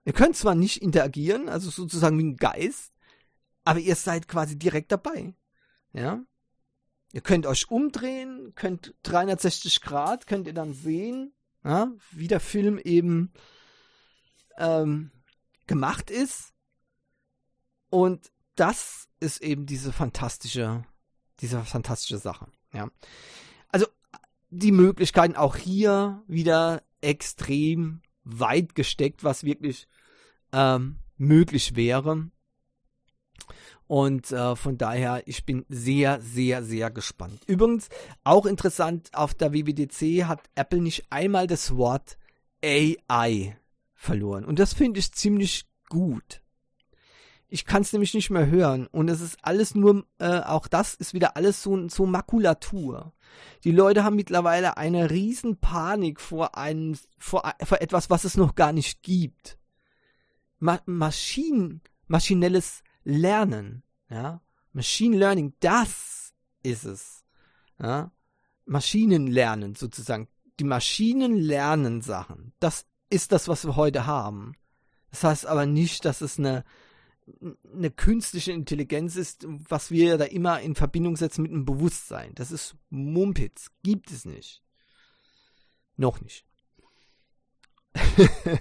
Ihr 0.04 0.12
könnt 0.12 0.36
zwar 0.36 0.54
nicht 0.54 0.80
interagieren, 0.80 1.48
also 1.48 1.70
sozusagen 1.70 2.18
wie 2.18 2.24
ein 2.24 2.36
Geist, 2.36 2.92
aber 3.68 3.80
ihr 3.80 3.96
seid 3.96 4.28
quasi 4.28 4.58
direkt 4.58 4.92
dabei. 4.92 5.34
Ja. 5.92 6.24
Ihr 7.12 7.20
könnt 7.20 7.44
euch 7.44 7.70
umdrehen, 7.70 8.54
könnt 8.54 8.94
360 9.02 9.82
Grad, 9.82 10.26
könnt 10.26 10.46
ihr 10.46 10.54
dann 10.54 10.72
sehen, 10.72 11.34
ja, 11.62 11.92
wie 12.10 12.28
der 12.28 12.40
Film 12.40 12.78
eben 12.78 13.30
ähm, 14.56 15.10
gemacht 15.66 16.10
ist. 16.10 16.54
Und 17.90 18.32
das 18.54 19.10
ist 19.20 19.42
eben 19.42 19.66
diese 19.66 19.92
fantastische, 19.92 20.86
diese 21.40 21.62
fantastische 21.62 22.16
Sache. 22.16 22.46
Ja. 22.72 22.88
Also 23.68 23.86
die 24.48 24.72
Möglichkeiten 24.72 25.36
auch 25.36 25.56
hier 25.56 26.22
wieder 26.26 26.82
extrem 27.02 28.00
weit 28.24 28.74
gesteckt, 28.74 29.24
was 29.24 29.44
wirklich 29.44 29.88
ähm, 30.52 31.00
möglich 31.18 31.76
wäre. 31.76 32.30
Und 33.86 34.30
äh, 34.32 34.54
von 34.54 34.76
daher, 34.76 35.22
ich 35.26 35.44
bin 35.46 35.64
sehr, 35.68 36.20
sehr, 36.20 36.62
sehr 36.62 36.90
gespannt. 36.90 37.40
Übrigens, 37.46 37.88
auch 38.22 38.44
interessant, 38.44 39.08
auf 39.14 39.34
der 39.34 39.52
WWDC 39.52 40.26
hat 40.26 40.40
Apple 40.54 40.80
nicht 40.80 41.06
einmal 41.10 41.46
das 41.46 41.76
Wort 41.76 42.18
AI 42.62 43.56
verloren. 43.94 44.44
Und 44.44 44.58
das 44.58 44.74
finde 44.74 45.00
ich 45.00 45.12
ziemlich 45.12 45.66
gut. 45.88 46.42
Ich 47.48 47.64
kann 47.64 47.80
es 47.80 47.92
nämlich 47.94 48.12
nicht 48.12 48.28
mehr 48.28 48.46
hören. 48.46 48.86
Und 48.88 49.08
es 49.08 49.22
ist 49.22 49.38
alles 49.42 49.74
nur, 49.74 50.04
äh, 50.18 50.40
auch 50.40 50.68
das 50.68 50.94
ist 50.94 51.14
wieder 51.14 51.36
alles 51.36 51.62
so, 51.62 51.88
so 51.88 52.04
Makulatur. 52.04 53.14
Die 53.64 53.70
Leute 53.70 54.04
haben 54.04 54.16
mittlerweile 54.16 54.76
eine 54.76 55.10
riesen 55.10 55.56
Panik 55.56 56.20
vor 56.20 56.58
einem, 56.58 56.96
vor, 57.18 57.50
vor 57.64 57.80
etwas, 57.80 58.10
was 58.10 58.24
es 58.24 58.36
noch 58.36 58.54
gar 58.54 58.72
nicht 58.72 59.02
gibt. 59.02 59.58
Ma 60.58 60.78
Maschinen, 60.84 61.80
maschinelles 62.06 62.82
Lernen, 63.08 63.82
ja, 64.10 64.42
Machine 64.72 65.16
Learning, 65.16 65.54
das 65.60 66.34
ist 66.62 66.84
es, 66.84 67.24
ja, 67.80 68.12
Maschinenlernen 68.66 69.74
sozusagen. 69.74 70.28
Die 70.60 70.64
Maschinen 70.64 71.36
lernen 71.36 72.02
Sachen. 72.02 72.52
Das 72.60 72.84
ist 73.08 73.32
das, 73.32 73.48
was 73.48 73.64
wir 73.64 73.76
heute 73.76 74.04
haben. 74.04 74.52
Das 75.10 75.24
heißt 75.24 75.46
aber 75.46 75.64
nicht, 75.64 76.04
dass 76.04 76.20
es 76.20 76.38
eine, 76.38 76.64
eine 77.72 77.90
künstliche 77.90 78.52
Intelligenz 78.52 79.16
ist, 79.16 79.46
was 79.48 79.90
wir 79.90 80.18
da 80.18 80.24
immer 80.24 80.60
in 80.60 80.74
Verbindung 80.74 81.16
setzen 81.16 81.42
mit 81.42 81.52
einem 81.52 81.64
Bewusstsein. 81.64 82.34
Das 82.34 82.50
ist 82.50 82.76
Mumpitz. 82.90 83.70
Gibt 83.82 84.10
es 84.10 84.26
nicht. 84.26 84.62
Noch 85.96 86.20
nicht. 86.20 86.44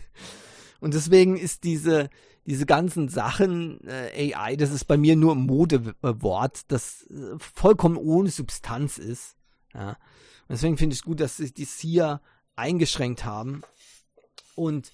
Und 0.79 0.93
deswegen 0.93 1.37
ist 1.37 1.63
diese, 1.63 2.09
diese 2.45 2.65
ganzen 2.65 3.09
Sachen, 3.09 3.79
äh, 3.87 4.33
AI, 4.33 4.55
das 4.55 4.71
ist 4.71 4.85
bei 4.85 4.97
mir 4.97 5.15
nur 5.15 5.35
ein 5.35 5.45
Modewort, 5.45 6.61
das 6.69 7.07
äh, 7.09 7.37
vollkommen 7.37 7.97
ohne 7.97 8.29
Substanz 8.29 8.97
ist. 8.97 9.35
Ja. 9.73 9.89
Und 9.89 9.97
deswegen 10.51 10.77
finde 10.77 10.93
ich 10.93 10.99
es 10.99 11.05
gut, 11.05 11.19
dass 11.19 11.37
sie 11.37 11.53
dies 11.53 11.79
hier 11.79 12.21
eingeschränkt 12.55 13.25
haben 13.25 13.61
und 14.55 14.91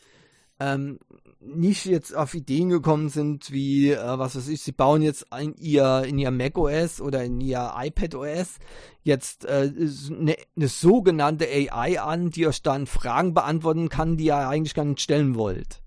ähm, 0.71 0.99
nicht 1.39 1.85
jetzt 1.85 2.15
auf 2.15 2.33
Ideen 2.33 2.69
gekommen 2.69 3.09
sind, 3.09 3.51
wie, 3.51 3.91
äh, 3.91 4.17
was 4.17 4.35
weiß 4.35 4.47
ich, 4.47 4.61
sie 4.61 4.71
bauen 4.71 5.01
jetzt 5.01 5.25
in 5.37 5.55
ihr, 5.55 6.03
in 6.05 6.17
ihr 6.17 6.31
Mac 6.31 6.57
OS 6.57 7.01
oder 7.01 7.23
in 7.23 7.41
ihr 7.41 7.73
iPad 7.75 8.15
OS 8.15 8.59
jetzt 9.01 9.45
eine 9.45 9.65
äh, 9.65 9.89
ne, 10.09 10.37
ne 10.55 10.67
sogenannte 10.67 11.45
AI 11.45 11.99
an, 11.99 12.29
die 12.29 12.47
euch 12.47 12.61
dann 12.61 12.87
Fragen 12.87 13.33
beantworten 13.33 13.89
kann, 13.89 14.17
die 14.17 14.25
ihr 14.25 14.47
eigentlich 14.47 14.73
gar 14.73 14.85
nicht 14.85 15.01
stellen 15.01 15.35
wollt. 15.35 15.81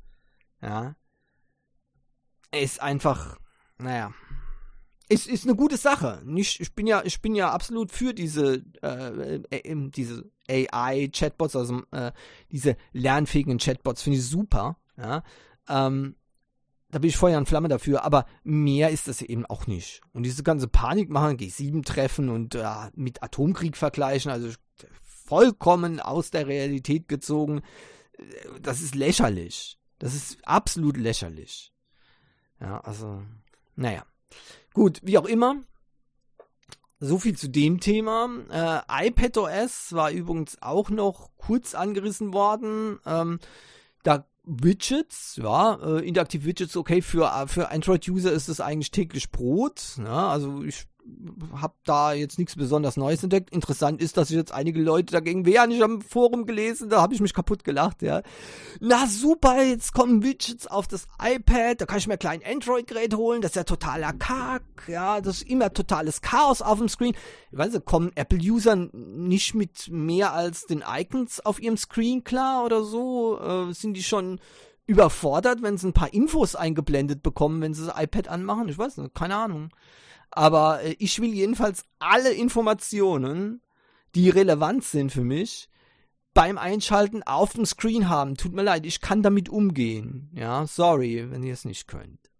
Ja 0.60 0.96
ist 2.62 2.80
einfach, 2.80 3.38
naja, 3.78 4.12
ist, 5.08 5.26
ist 5.28 5.44
eine 5.44 5.54
gute 5.54 5.76
Sache. 5.76 6.22
Nicht, 6.24 6.60
ich 6.60 6.74
bin 6.74 6.86
ja, 6.86 7.02
ich 7.04 7.20
bin 7.22 7.34
ja 7.34 7.50
absolut 7.50 7.92
für 7.92 8.14
diese, 8.14 8.64
äh, 8.82 9.40
äh, 9.50 9.90
diese 9.90 10.30
AI-Chatbots, 10.48 11.56
also 11.56 11.82
äh, 11.92 12.12
diese 12.50 12.76
lernfähigen 12.92 13.58
Chatbots, 13.58 14.02
finde 14.02 14.18
ich 14.18 14.26
super. 14.26 14.76
Ja, 14.96 15.22
ähm, 15.68 16.16
da 16.90 17.00
bin 17.00 17.10
ich 17.10 17.16
Feuer 17.16 17.38
und 17.38 17.48
Flamme 17.48 17.68
dafür, 17.68 18.04
aber 18.04 18.26
mehr 18.44 18.90
ist 18.90 19.08
das 19.08 19.20
eben 19.20 19.44
auch 19.46 19.66
nicht. 19.66 20.00
Und 20.12 20.22
diese 20.22 20.42
ganze 20.42 20.68
Panik 20.68 21.10
machen, 21.10 21.36
G7-Treffen 21.36 22.28
und 22.28 22.54
äh, 22.54 22.64
mit 22.94 23.22
Atomkrieg 23.22 23.76
vergleichen, 23.76 24.30
also 24.30 24.50
vollkommen 25.02 26.00
aus 26.00 26.30
der 26.30 26.46
Realität 26.46 27.08
gezogen, 27.08 27.62
äh, 28.18 28.60
das 28.60 28.80
ist 28.80 28.94
lächerlich. 28.94 29.78
Das 29.98 30.14
ist 30.14 30.38
absolut 30.46 30.96
lächerlich. 30.96 31.72
Ja, 32.60 32.80
also, 32.80 33.22
naja. 33.74 34.04
Gut, 34.72 35.00
wie 35.02 35.18
auch 35.18 35.26
immer. 35.26 35.56
So 36.98 37.18
viel 37.18 37.36
zu 37.36 37.48
dem 37.48 37.80
Thema. 37.80 38.28
Äh, 38.88 39.08
iPadOS 39.08 39.92
war 39.92 40.10
übrigens 40.10 40.62
auch 40.62 40.88
noch 40.88 41.30
kurz 41.36 41.74
angerissen 41.74 42.32
worden. 42.32 42.98
Ähm, 43.04 43.38
da 44.02 44.24
Widgets, 44.44 45.36
ja, 45.42 45.74
äh, 45.82 46.06
interaktive 46.06 46.46
Widgets, 46.46 46.76
okay, 46.76 47.02
für, 47.02 47.30
für 47.48 47.70
Android-User 47.70 48.32
ist 48.32 48.48
es 48.48 48.60
eigentlich 48.60 48.92
täglich 48.92 49.30
Brot. 49.30 49.98
Ja, 49.98 50.28
also 50.28 50.62
ich 50.62 50.86
habe 51.60 51.74
da 51.84 52.12
jetzt 52.12 52.38
nichts 52.38 52.56
besonders 52.56 52.96
Neues 52.96 53.22
entdeckt. 53.22 53.50
Interessant 53.50 54.00
ist, 54.00 54.16
dass 54.16 54.28
sich 54.28 54.36
jetzt 54.36 54.52
einige 54.52 54.80
Leute 54.80 55.12
dagegen 55.12 55.46
wehren. 55.46 55.70
Ich 55.70 55.82
habe 55.82 55.94
im 55.94 56.00
Forum 56.00 56.46
gelesen, 56.46 56.88
da 56.88 57.00
habe 57.00 57.14
ich 57.14 57.20
mich 57.20 57.34
kaputt 57.34 57.64
gelacht, 57.64 58.02
ja. 58.02 58.22
Na 58.80 59.06
super, 59.06 59.62
jetzt 59.62 59.92
kommen 59.92 60.22
Widgets 60.22 60.66
auf 60.66 60.86
das 60.86 61.06
iPad, 61.22 61.80
da 61.80 61.86
kann 61.86 61.98
ich 61.98 62.06
mir 62.06 62.14
ein 62.14 62.18
kleines 62.18 62.46
Android-Gerät 62.46 63.14
holen, 63.14 63.40
das 63.40 63.52
ist 63.52 63.56
ja 63.56 63.64
totaler 63.64 64.12
Kack, 64.12 64.62
ja, 64.88 65.20
das 65.20 65.38
ist 65.38 65.50
immer 65.50 65.72
totales 65.72 66.20
Chaos 66.20 66.62
auf 66.62 66.78
dem 66.78 66.88
Screen. 66.88 67.14
Ich 67.50 67.58
weiß 67.58 67.72
nicht, 67.72 67.86
kommen 67.86 68.12
Apple-User 68.14 68.76
nicht 68.76 69.54
mit 69.54 69.88
mehr 69.90 70.32
als 70.32 70.66
den 70.66 70.82
Icons 70.86 71.44
auf 71.44 71.60
ihrem 71.60 71.76
Screen 71.76 72.24
klar 72.24 72.64
oder 72.64 72.82
so? 72.82 73.38
Äh, 73.40 73.72
sind 73.72 73.94
die 73.94 74.02
schon 74.02 74.40
überfordert, 74.86 75.62
wenn 75.62 75.78
sie 75.78 75.88
ein 75.88 75.92
paar 75.92 76.12
Infos 76.12 76.54
eingeblendet 76.54 77.22
bekommen, 77.22 77.60
wenn 77.60 77.74
sie 77.74 77.86
das 77.86 78.00
iPad 78.00 78.28
anmachen? 78.28 78.68
Ich 78.68 78.78
weiß 78.78 78.98
nicht, 78.98 79.14
keine 79.14 79.36
Ahnung. 79.36 79.70
Aber 80.30 80.82
äh, 80.82 80.96
ich 80.98 81.20
will 81.20 81.32
jedenfalls 81.32 81.84
alle 81.98 82.32
Informationen, 82.32 83.62
die 84.14 84.30
relevant 84.30 84.84
sind 84.84 85.12
für 85.12 85.24
mich, 85.24 85.68
beim 86.34 86.58
Einschalten 86.58 87.22
auf 87.22 87.54
dem 87.54 87.64
Screen 87.64 88.08
haben. 88.08 88.36
Tut 88.36 88.52
mir 88.52 88.62
leid, 88.62 88.84
ich 88.84 89.00
kann 89.00 89.22
damit 89.22 89.48
umgehen. 89.48 90.30
Ja, 90.34 90.66
sorry, 90.66 91.30
wenn 91.30 91.42
ihr 91.42 91.54
es 91.54 91.64
nicht 91.64 91.88
könnt. 91.88 92.30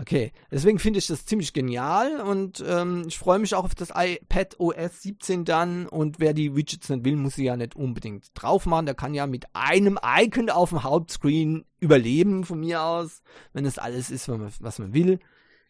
Okay, 0.00 0.30
deswegen 0.52 0.78
finde 0.78 1.00
ich 1.00 1.08
das 1.08 1.26
ziemlich 1.26 1.52
genial 1.52 2.20
und 2.20 2.62
ähm, 2.64 3.04
ich 3.08 3.18
freue 3.18 3.40
mich 3.40 3.56
auch 3.56 3.64
auf 3.64 3.74
das 3.74 3.90
iPad 3.92 4.54
OS 4.60 5.02
17 5.02 5.44
dann 5.44 5.88
und 5.88 6.20
wer 6.20 6.34
die 6.34 6.54
Widgets 6.54 6.88
nicht 6.88 7.04
will, 7.04 7.16
muss 7.16 7.34
sie 7.34 7.46
ja 7.46 7.56
nicht 7.56 7.74
unbedingt 7.74 8.30
drauf 8.34 8.64
machen. 8.66 8.86
Der 8.86 8.94
kann 8.94 9.12
ja 9.12 9.26
mit 9.26 9.46
einem 9.54 9.98
Icon 10.00 10.50
auf 10.50 10.68
dem 10.68 10.84
Hauptscreen 10.84 11.64
überleben 11.80 12.44
von 12.44 12.60
mir 12.60 12.80
aus, 12.80 13.22
wenn 13.52 13.66
es 13.66 13.78
alles 13.78 14.10
ist, 14.10 14.28
was 14.28 14.78
man 14.78 14.94
will. 14.94 15.18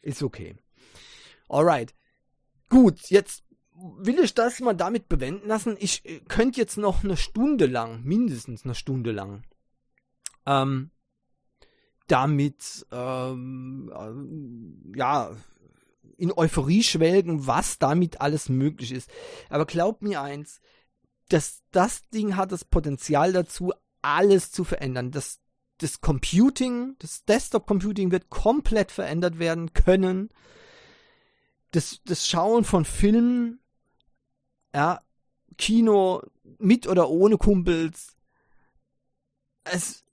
Ist 0.02 0.22
okay. 0.22 0.56
Alright. 1.48 1.94
gut, 2.68 3.00
jetzt 3.08 3.44
will 3.74 4.18
ich 4.18 4.34
das 4.34 4.60
mal 4.60 4.74
damit 4.74 5.08
bewenden 5.08 5.48
lassen. 5.48 5.76
Ich 5.78 6.04
äh, 6.04 6.20
könnte 6.28 6.60
jetzt 6.60 6.76
noch 6.76 7.04
eine 7.04 7.16
Stunde 7.16 7.66
lang, 7.66 8.02
mindestens 8.02 8.64
eine 8.64 8.74
Stunde 8.74 9.12
lang, 9.12 9.42
ähm, 10.46 10.90
damit, 12.08 12.86
ähm, 12.90 13.92
äh, 13.94 14.98
ja, 14.98 15.30
in 16.16 16.32
Euphorie 16.32 16.82
schwelgen, 16.82 17.46
was 17.46 17.78
damit 17.78 18.20
alles 18.20 18.48
möglich 18.48 18.92
ist. 18.92 19.08
Aber 19.50 19.66
glaub 19.66 20.02
mir 20.02 20.20
eins, 20.20 20.60
dass 21.28 21.62
das 21.70 22.02
Ding 22.08 22.36
hat 22.36 22.50
das 22.50 22.64
Potenzial 22.64 23.32
dazu, 23.32 23.72
alles 24.02 24.50
zu 24.50 24.64
verändern. 24.64 25.12
Das, 25.12 25.38
das 25.78 26.00
Computing, 26.00 26.96
das 26.98 27.24
Desktop 27.24 27.66
Computing 27.66 28.10
wird 28.10 28.30
komplett 28.30 28.90
verändert 28.90 29.38
werden 29.38 29.72
können. 29.74 30.30
Das, 31.70 32.00
das 32.04 32.26
Schauen 32.26 32.64
von 32.64 32.84
Filmen, 32.84 33.60
ja, 34.74 35.02
Kino 35.58 36.22
mit 36.58 36.86
oder 36.86 37.10
ohne 37.10 37.36
Kumpels. 37.36 38.16
Es, 39.64 40.04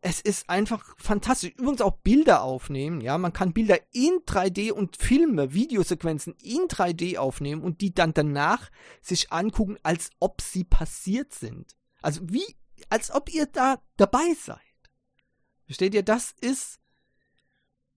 es 0.00 0.20
ist 0.20 0.50
einfach 0.50 0.94
fantastisch. 0.98 1.52
Übrigens 1.56 1.80
auch 1.80 1.98
Bilder 1.98 2.42
aufnehmen, 2.42 3.00
ja. 3.00 3.16
Man 3.16 3.32
kann 3.32 3.54
Bilder 3.54 3.78
in 3.92 4.20
3D 4.26 4.70
und 4.70 4.98
Filme, 4.98 5.54
Videosequenzen 5.54 6.34
in 6.42 6.68
3D 6.68 7.16
aufnehmen 7.16 7.62
und 7.62 7.80
die 7.80 7.94
dann 7.94 8.12
danach 8.12 8.70
sich 9.00 9.32
angucken, 9.32 9.78
als 9.82 10.10
ob 10.20 10.42
sie 10.42 10.64
passiert 10.64 11.32
sind. 11.32 11.74
Also 12.02 12.20
wie, 12.24 12.44
als 12.90 13.10
ob 13.12 13.32
ihr 13.32 13.46
da 13.46 13.80
dabei 13.96 14.34
seid. 14.38 14.60
Versteht 15.64 15.94
ihr? 15.94 16.02
Das 16.02 16.34
ist 16.38 16.80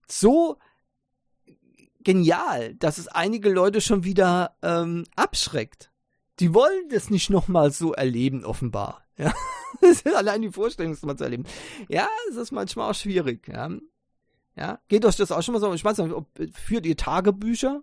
so 0.06 0.58
genial, 2.08 2.74
dass 2.76 2.96
es 2.96 3.06
einige 3.06 3.50
Leute 3.50 3.82
schon 3.82 4.02
wieder 4.02 4.56
ähm, 4.62 5.04
abschreckt. 5.14 5.92
Die 6.40 6.54
wollen 6.54 6.88
das 6.88 7.10
nicht 7.10 7.28
nochmal 7.28 7.70
so 7.70 7.92
erleben, 7.92 8.46
offenbar. 8.46 9.04
Ja. 9.18 9.34
Allein 10.16 10.40
die 10.40 10.50
Vorstellung, 10.50 10.92
das 10.92 11.02
mal 11.02 11.18
zu 11.18 11.24
erleben. 11.24 11.44
Ja, 11.90 12.08
es 12.30 12.36
ist 12.36 12.50
manchmal 12.50 12.90
auch 12.90 12.94
schwierig. 12.94 13.46
Ja. 13.48 13.68
ja. 14.56 14.78
Geht 14.88 15.04
euch 15.04 15.16
das 15.16 15.30
auch 15.32 15.42
schon 15.42 15.52
mal 15.52 15.60
so? 15.60 15.74
Ich 15.74 15.84
weiß 15.84 15.98
nicht, 15.98 16.14
ob, 16.14 16.28
führt 16.54 16.86
ihr 16.86 16.96
Tagebücher? 16.96 17.82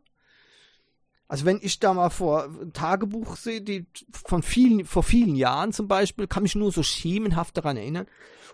Also 1.27 1.45
wenn 1.45 1.59
ich 1.61 1.79
da 1.79 1.93
mal 1.93 2.09
vor 2.09 2.49
Tagebuch 2.73 3.35
sehe, 3.35 3.61
die 3.61 3.85
von 4.11 4.41
vielen, 4.41 4.85
vor 4.85 5.03
vielen 5.03 5.35
Jahren 5.35 5.71
zum 5.71 5.87
Beispiel, 5.87 6.25
kann 6.25 6.41
mich 6.41 6.55
nur 6.55 6.71
so 6.71 6.81
schemenhaft 6.81 7.57
daran 7.57 7.77
erinnern 7.77 8.07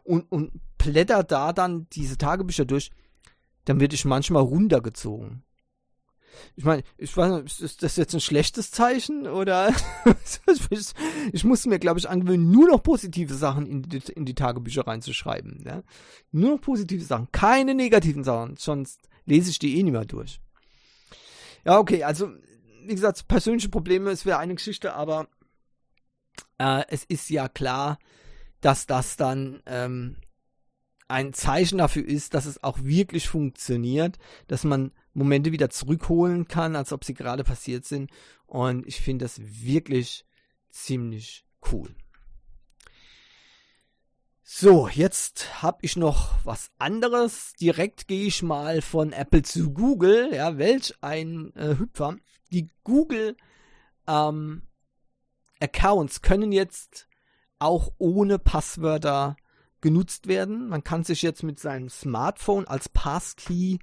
und, 0.04 0.30
und 0.34 0.52
blätter 0.78 1.24
da 1.24 1.54
dann 1.54 1.88
diese 1.94 2.18
Tagebücher 2.18 2.66
durch, 2.66 2.92
dann 3.64 3.80
werde 3.80 3.96
ich 3.96 4.04
manchmal 4.04 4.44
runtergezogen. 4.44 5.46
Ich 6.56 6.64
meine, 6.64 6.84
ich 6.98 7.16
weiß 7.16 7.44
nicht, 7.44 7.62
ist 7.62 7.84
das 7.84 7.96
jetzt 7.96 8.14
ein 8.14 8.22
schlechtes 8.22 8.72
Zeichen 8.72 9.28
oder 9.28 9.74
ich, 11.32 11.44
muss 11.44 11.66
mir, 11.66 11.80
glaube 11.80 12.00
ich, 12.00 12.10
angewöhnen, 12.10 12.52
nur 12.52 12.70
noch 12.70 12.84
positive 12.84 13.34
Sachen 13.34 13.66
in 13.66 13.84
die, 13.84 14.02
in 14.16 14.26
die 14.26 14.36
Tagebücher 14.36 14.88
reinzuschreiben. 14.88 15.64
Ja? 15.66 15.84
Nur 16.32 16.52
noch 16.52 16.62
positive 16.62 17.04
Sachen, 17.04 17.32
keine 17.32 17.76
negativen 17.76 18.24
Sachen, 18.24 18.58
sonst 18.58 19.10
lese 19.26 19.50
ich 19.50 19.60
die 19.60 19.78
eh 19.78 19.84
nicht 19.84 19.94
mehr 19.94 20.06
durch. 20.06 20.40
Ja, 21.66 21.78
okay, 21.78 22.04
also 22.04 22.32
wie 22.86 22.96
gesagt, 22.96 23.28
persönliche 23.28 23.70
Probleme, 23.70 24.10
es 24.10 24.26
wäre 24.26 24.40
eine 24.40 24.56
Geschichte, 24.56 24.94
aber 24.94 25.28
äh, 26.58 26.84
es 26.88 27.04
ist 27.04 27.30
ja 27.30 27.48
klar, 27.48 28.00
dass 28.62 28.88
das 28.88 29.18
dann 29.18 29.62
ähm, 29.66 30.18
ein 31.08 31.34
Zeichen 31.34 31.78
dafür 31.78 32.06
ist, 32.06 32.34
dass 32.34 32.46
es 32.46 32.64
auch 32.64 32.80
wirklich 32.84 33.28
funktioniert, 33.28 34.18
dass 34.48 34.64
man 34.64 34.92
Momente 35.14 35.52
wieder 35.52 35.70
zurückholen 35.70 36.48
kann, 36.48 36.76
als 36.76 36.94
ob 36.94 37.04
sie 37.04 37.14
gerade 37.14 37.44
passiert 37.44 37.86
sind. 37.86 38.12
Und 38.46 38.86
ich 38.88 39.02
finde 39.02 39.26
das 39.26 39.40
wirklich 39.40 40.26
ziemlich 40.70 41.46
cool. 41.72 41.96
So, 44.44 44.90
jetzt 44.90 45.64
habe 45.64 45.80
ich 45.82 45.96
noch 45.96 46.34
was 46.44 46.72
anderes. 46.78 47.54
Direkt 47.54 48.08
gehe 48.08 48.28
ich 48.28 48.44
mal 48.44 48.82
von 48.82 49.14
Apple 49.14 49.44
zu 49.44 49.72
Google. 49.72 50.34
Ja, 50.34 50.58
welch 50.58 50.94
ein 51.02 51.56
äh, 51.56 51.78
Hüpfer. 51.78 52.18
Die 52.52 52.70
Google 52.84 53.38
ähm, 54.08 54.64
Accounts 55.62 56.22
können 56.22 56.52
jetzt 56.52 57.08
auch 57.60 57.94
ohne 57.98 58.40
Passwörter 58.40 59.38
genutzt 59.80 60.28
werden. 60.28 60.68
Man 60.68 60.84
kann 60.84 61.04
sich 61.04 61.22
jetzt 61.22 61.44
mit 61.44 61.60
seinem 61.60 61.90
Smartphone 61.90 62.68
als 62.68 62.90
Passkey 62.90 63.80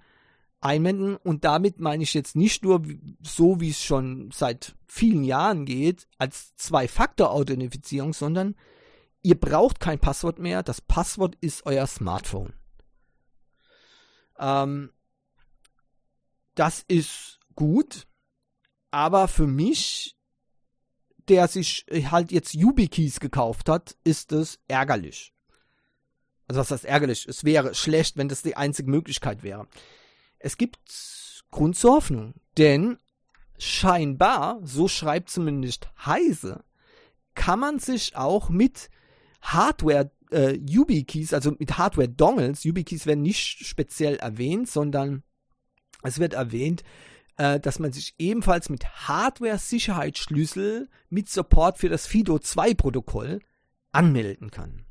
einwenden 0.61 1.17
und 1.17 1.45
damit 1.45 1.79
meine 1.81 2.03
ich 2.03 2.15
jetzt 2.15 2.35
nicht 2.35 2.65
nur 2.65 2.83
so, 3.23 3.61
wie 3.61 3.71
es 3.71 3.83
schon 3.83 4.31
seit 4.33 4.75
vielen 4.87 5.25
Jahren 5.25 5.65
geht, 5.65 6.09
als 6.19 6.55
Zwei-Faktor-Authentifizierung, 6.57 8.13
sondern 8.13 8.57
ihr 9.23 9.39
braucht 9.39 9.81
kein 9.81 9.99
Passwort 9.99 10.39
mehr. 10.39 10.63
Das 10.63 10.81
Passwort 10.81 11.37
ist 11.41 11.65
euer 11.67 11.87
Smartphone. 11.87 12.55
Ähm, 14.39 14.91
das 16.55 16.85
ist 16.89 17.39
gut, 17.55 18.07
aber 18.91 19.29
für 19.29 19.47
mich, 19.47 20.17
der 21.29 21.47
sich 21.47 21.87
halt 22.11 22.33
jetzt 22.33 22.55
YubiKeys 22.55 23.21
gekauft 23.21 23.69
hat, 23.69 23.97
ist 24.03 24.33
es 24.33 24.59
ärgerlich. 24.67 25.33
Also 26.49 26.61
was 26.61 26.71
heißt 26.71 26.85
ärgerlich? 26.87 27.27
Es 27.29 27.45
wäre 27.45 27.75
schlecht, 27.75 28.17
wenn 28.17 28.29
das 28.29 28.43
die 28.43 28.57
einzige 28.57 28.91
Möglichkeit 28.91 29.43
wäre. 29.43 29.69
Es 30.39 30.57
gibt 30.57 30.79
Grund 31.51 31.77
zur 31.77 31.95
Hoffnung, 31.95 32.35
denn 32.57 32.99
scheinbar, 33.59 34.61
so 34.63 34.89
schreibt 34.89 35.31
zumindest 35.31 35.89
Heise, 36.05 36.65
kann 37.35 37.61
man 37.61 37.79
sich 37.79 38.17
auch 38.17 38.49
mit 38.49 38.91
Hardware 39.41 40.11
äh, 40.31 40.57
YubiKeys, 40.57 41.33
also 41.33 41.53
mit 41.59 41.79
Hardware 41.79 42.09
Dongles, 42.09 42.65
YubiKeys 42.65 43.07
werden 43.07 43.23
nicht 43.23 43.67
speziell 43.67 44.17
erwähnt, 44.17 44.69
sondern 44.69 45.23
es 46.03 46.19
wird 46.19 46.35
erwähnt, 46.35 46.83
äh, 47.37 47.59
dass 47.59 47.79
man 47.79 47.93
sich 47.93 48.15
ebenfalls 48.19 48.69
mit 48.69 48.85
Hardware 49.09 49.59
Sicherheitsschlüssel 49.59 50.89
mit 51.09 51.29
Support 51.29 51.79
für 51.79 51.89
das 51.89 52.07
FIDO 52.07 52.39
2 52.39 52.75
Protokoll 52.75 53.41
anmelden 53.93 54.51
kann. 54.51 54.85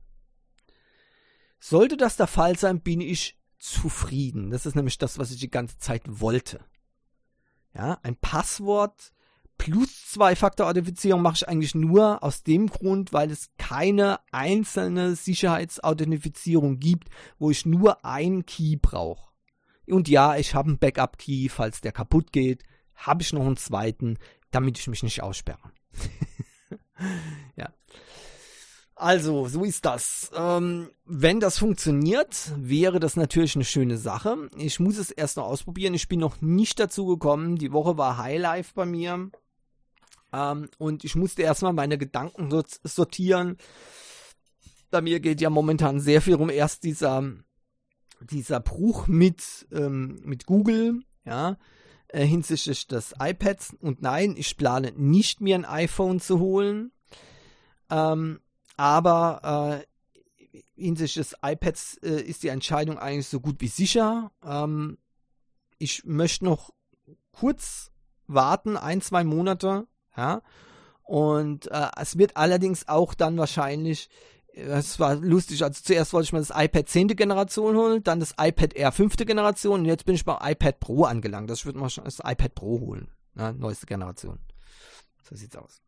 Sollte 1.59 1.97
das 1.97 2.17
der 2.17 2.27
Fall 2.27 2.57
sein, 2.57 2.81
bin 2.81 3.01
ich 3.01 3.36
zufrieden. 3.59 4.51
Das 4.51 4.65
ist 4.65 4.75
nämlich 4.75 4.97
das, 4.97 5.17
was 5.17 5.31
ich 5.31 5.39
die 5.39 5.51
ganze 5.51 5.77
Zeit 5.77 6.03
wollte. 6.05 6.59
Ja, 7.73 7.99
ein 8.03 8.15
Passwort 8.15 9.11
plus 9.57 10.07
Zwei-Faktor-Authentifizierung 10.11 11.21
mache 11.21 11.35
ich 11.35 11.47
eigentlich 11.47 11.75
nur 11.75 12.23
aus 12.23 12.43
dem 12.43 12.67
Grund, 12.67 13.13
weil 13.13 13.31
es 13.31 13.49
keine 13.57 14.19
einzelne 14.31 15.15
Sicherheitsauthentifizierung 15.15 16.79
gibt, 16.79 17.09
wo 17.39 17.51
ich 17.51 17.65
nur 17.65 18.05
einen 18.05 18.45
Key 18.45 18.77
brauche. 18.77 19.27
Und 19.87 20.09
ja, 20.09 20.35
ich 20.35 20.53
habe 20.53 20.69
einen 20.69 20.79
Backup-Key, 20.79 21.49
falls 21.49 21.81
der 21.81 21.91
kaputt 21.91 22.31
geht, 22.31 22.63
habe 22.95 23.21
ich 23.21 23.33
noch 23.33 23.45
einen 23.45 23.57
zweiten, 23.57 24.17
damit 24.51 24.79
ich 24.79 24.87
mich 24.87 25.03
nicht 25.03 25.23
aussperre. 25.23 25.71
ja. 27.55 27.71
Also, 28.99 29.47
so 29.47 29.63
ist 29.63 29.85
das. 29.85 30.31
Ähm, 30.35 30.89
wenn 31.05 31.39
das 31.39 31.59
funktioniert, 31.59 32.51
wäre 32.57 32.99
das 32.99 33.15
natürlich 33.15 33.53
eine 33.55 33.63
schöne 33.63 33.97
Sache. 33.99 34.49
Ich 34.57 34.79
muss 34.79 34.97
es 34.97 35.11
erst 35.11 35.37
noch 35.37 35.45
ausprobieren. 35.45 35.93
Ich 35.93 36.07
bin 36.07 36.19
noch 36.19 36.41
nicht 36.41 36.79
dazu 36.79 37.05
gekommen. 37.05 37.57
Die 37.57 37.71
Woche 37.71 37.97
war 37.99 38.17
Highlife 38.17 38.71
bei 38.73 38.85
mir. 38.87 39.29
Ähm, 40.33 40.69
und 40.79 41.03
ich 41.03 41.15
musste 41.15 41.43
erstmal 41.43 41.73
meine 41.73 41.99
Gedanken 41.99 42.49
sortieren. 42.83 43.57
Bei 44.89 45.01
mir 45.01 45.19
geht 45.19 45.41
ja 45.41 45.51
momentan 45.51 45.99
sehr 45.99 46.21
viel 46.21 46.35
um 46.35 46.49
erst 46.49 46.83
dieser, 46.83 47.23
dieser 48.21 48.59
Bruch 48.61 49.05
mit, 49.05 49.67
ähm, 49.71 50.21
mit 50.23 50.47
Google, 50.47 51.01
ja, 51.23 51.57
äh, 52.07 52.25
hinsichtlich 52.25 52.87
des 52.87 53.13
iPads. 53.19 53.75
Und 53.79 54.01
nein, 54.01 54.33
ich 54.37 54.57
plane 54.57 54.91
nicht 54.95 55.39
mir 55.39 55.53
ein 55.53 55.65
iPhone 55.65 56.19
zu 56.19 56.39
holen. 56.39 56.91
Ähm, 57.91 58.39
aber 58.77 59.83
äh, 60.53 60.61
hinsichtlich 60.75 61.27
des 61.27 61.37
iPads 61.43 61.97
äh, 62.03 62.21
ist 62.21 62.43
die 62.43 62.49
Entscheidung 62.49 62.97
eigentlich 62.97 63.27
so 63.27 63.39
gut 63.39 63.59
wie 63.59 63.67
sicher. 63.67 64.31
Ähm, 64.45 64.97
ich 65.79 66.05
möchte 66.05 66.45
noch 66.45 66.71
kurz 67.31 67.91
warten, 68.27 68.77
ein, 68.77 69.01
zwei 69.01 69.23
Monate, 69.23 69.87
ja. 70.15 70.41
Und 71.03 71.71
äh, 71.71 71.87
es 71.97 72.17
wird 72.17 72.35
allerdings 72.35 72.87
auch 72.87 73.13
dann 73.13 73.37
wahrscheinlich, 73.37 74.09
es 74.53 74.99
war 74.99 75.15
lustig, 75.15 75.63
also 75.63 75.81
zuerst 75.81 76.11
wollte 76.13 76.25
ich 76.25 76.33
mir 76.33 76.39
das 76.39 76.51
iPad 76.53 76.89
10. 76.89 77.07
Generation 77.09 77.77
holen, 77.77 78.03
dann 78.03 78.19
das 78.19 78.33
iPad 78.37 78.73
Air 78.73 78.91
5. 78.91 79.15
Generation 79.17 79.81
und 79.81 79.85
jetzt 79.85 80.05
bin 80.05 80.15
ich 80.15 80.25
beim 80.25 80.37
iPad 80.41 80.79
Pro 80.79 81.05
angelangt. 81.05 81.49
Das 81.49 81.65
würde 81.65 81.79
man 81.79 81.89
schon 81.89 82.03
das 82.03 82.19
iPad 82.19 82.55
Pro 82.55 82.79
holen, 82.81 83.09
ne? 83.35 83.53
neueste 83.53 83.85
Generation. 83.85 84.39
So 85.29 85.35
sieht's 85.35 85.55
aus. 85.55 85.81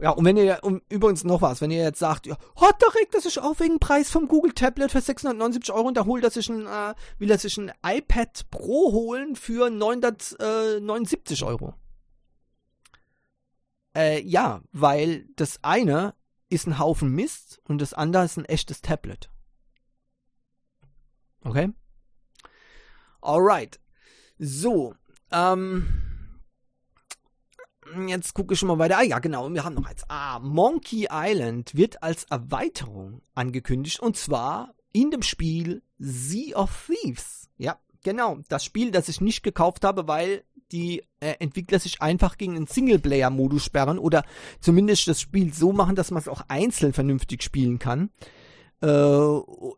Ja, 0.00 0.10
und 0.10 0.24
wenn 0.24 0.36
ihr, 0.36 0.58
um, 0.62 0.82
übrigens 0.88 1.22
noch 1.22 1.40
was, 1.40 1.60
wenn 1.60 1.70
ihr 1.70 1.82
jetzt 1.82 2.00
sagt, 2.00 2.26
ja, 2.26 2.36
hat 2.56 2.82
da 2.82 2.88
regt 2.88 3.14
er 3.14 3.20
sich 3.20 3.38
auf 3.38 3.60
wegen 3.60 3.78
Preis 3.78 4.10
vom 4.10 4.26
Google 4.26 4.52
Tablet 4.52 4.90
für 4.90 5.00
679 5.00 5.72
Euro 5.72 5.88
und 5.88 5.96
da 5.96 6.04
holt 6.04 6.24
er 6.24 6.30
sich 6.30 6.48
ein, 6.48 6.66
äh, 6.66 6.94
will 7.18 7.30
er 7.30 7.38
sich 7.38 7.56
ein 7.56 7.72
iPad 7.84 8.50
Pro 8.50 8.92
holen 8.92 9.36
für 9.36 9.70
979 9.70 11.44
Euro. 11.44 11.74
Äh, 13.96 14.20
ja, 14.22 14.62
weil 14.72 15.26
das 15.36 15.60
eine 15.62 16.14
ist 16.48 16.66
ein 16.66 16.78
Haufen 16.80 17.10
Mist 17.10 17.60
und 17.64 17.80
das 17.80 17.94
andere 17.94 18.24
ist 18.24 18.36
ein 18.36 18.44
echtes 18.44 18.82
Tablet. 18.82 19.30
Okay? 21.44 21.72
Alright. 23.20 23.78
So, 24.38 24.94
ähm, 25.30 26.03
jetzt 28.06 28.34
gucke 28.34 28.54
ich 28.54 28.60
schon 28.60 28.68
mal 28.68 28.78
weiter. 28.78 28.98
Ah 28.98 29.02
ja, 29.02 29.18
genau, 29.18 29.50
wir 29.52 29.64
haben 29.64 29.74
noch 29.74 29.86
eins. 29.86 30.02
Ah, 30.08 30.38
Monkey 30.40 31.08
Island 31.10 31.74
wird 31.74 32.02
als 32.02 32.24
Erweiterung 32.24 33.22
angekündigt 33.34 34.00
und 34.00 34.16
zwar 34.16 34.74
in 34.92 35.10
dem 35.10 35.22
Spiel 35.22 35.82
Sea 35.98 36.56
of 36.56 36.86
Thieves. 36.86 37.48
Ja, 37.56 37.78
genau, 38.02 38.38
das 38.48 38.64
Spiel, 38.64 38.90
das 38.90 39.08
ich 39.08 39.20
nicht 39.20 39.42
gekauft 39.42 39.84
habe, 39.84 40.08
weil 40.08 40.44
die 40.72 41.02
äh, 41.20 41.34
Entwickler 41.38 41.78
sich 41.78 42.00
einfach 42.02 42.38
gegen 42.38 42.56
einen 42.56 42.66
Singleplayer-Modus 42.66 43.64
sperren 43.64 43.98
oder 43.98 44.24
zumindest 44.60 45.08
das 45.08 45.20
Spiel 45.20 45.52
so 45.52 45.72
machen, 45.72 45.94
dass 45.94 46.10
man 46.10 46.20
es 46.20 46.28
auch 46.28 46.42
einzeln 46.48 46.92
vernünftig 46.92 47.42
spielen 47.42 47.78
kann 47.78 48.10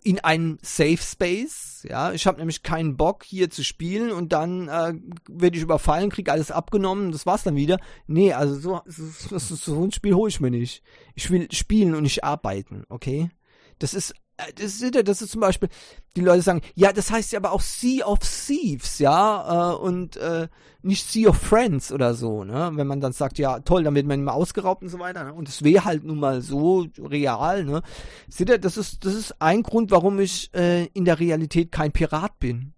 in 0.02 0.18
einem 0.20 0.58
Safe 0.62 0.98
Space. 0.98 1.86
Ja, 1.88 2.12
ich 2.12 2.26
habe 2.26 2.38
nämlich 2.38 2.62
keinen 2.62 2.96
Bock 2.96 3.24
hier 3.24 3.50
zu 3.50 3.62
spielen 3.62 4.10
und 4.10 4.32
dann 4.32 4.68
äh, 4.68 4.94
werde 5.28 5.56
ich 5.56 5.62
überfallen, 5.62 6.10
kriege 6.10 6.32
alles 6.32 6.50
abgenommen, 6.50 7.12
das 7.12 7.26
war's 7.26 7.44
dann 7.44 7.56
wieder. 7.56 7.78
Nee, 8.06 8.32
also 8.32 8.54
so, 8.56 8.80
so, 8.86 9.38
so 9.38 9.84
ein 9.84 9.92
Spiel 9.92 10.14
hole 10.14 10.28
ich 10.28 10.40
mir 10.40 10.50
nicht. 10.50 10.82
Ich 11.14 11.30
will 11.30 11.48
spielen 11.52 11.94
und 11.94 12.02
nicht 12.02 12.24
arbeiten, 12.24 12.84
okay? 12.88 13.30
Das 13.78 13.94
ist 13.94 14.14
äh, 14.36 14.52
das 14.54 14.80
ist, 14.80 15.08
das 15.08 15.22
ist 15.22 15.30
zum 15.30 15.40
Beispiel, 15.40 15.68
die 16.14 16.20
Leute 16.20 16.42
sagen, 16.42 16.60
ja, 16.74 16.92
das 16.92 17.10
heißt 17.10 17.32
ja 17.32 17.38
aber 17.38 17.52
auch 17.52 17.60
Sea 17.60 18.06
of 18.06 18.20
Thieves, 18.20 18.98
ja, 18.98 19.72
äh, 19.72 19.76
und 19.76 20.16
äh, 20.16 20.48
nicht 20.82 21.10
Sea 21.10 21.30
of 21.30 21.36
Friends 21.38 21.90
oder 21.92 22.14
so, 22.14 22.44
ne? 22.44 22.70
Wenn 22.74 22.86
man 22.86 23.00
dann 23.00 23.12
sagt, 23.12 23.38
ja, 23.38 23.60
toll, 23.60 23.82
dann 23.84 23.94
wird 23.94 24.06
man 24.06 24.20
immer 24.20 24.34
ausgeraubt 24.34 24.82
und 24.82 24.88
so 24.88 24.98
weiter, 24.98 25.24
ne? 25.24 25.32
Und 25.32 25.48
es 25.48 25.64
wäre 25.64 25.84
halt 25.84 26.04
nun 26.04 26.18
mal 26.20 26.42
so 26.42 26.86
real, 26.98 27.64
ne? 27.64 27.82
Seht 28.28 28.48
ihr, 28.50 28.58
das 28.58 28.76
ist, 28.76 29.04
das 29.04 29.14
ist 29.14 29.40
ein 29.40 29.62
Grund, 29.62 29.90
warum 29.90 30.20
ich 30.20 30.52
äh, 30.54 30.86
in 30.86 31.04
der 31.04 31.18
Realität 31.18 31.72
kein 31.72 31.92
Pirat 31.92 32.38
bin. 32.38 32.74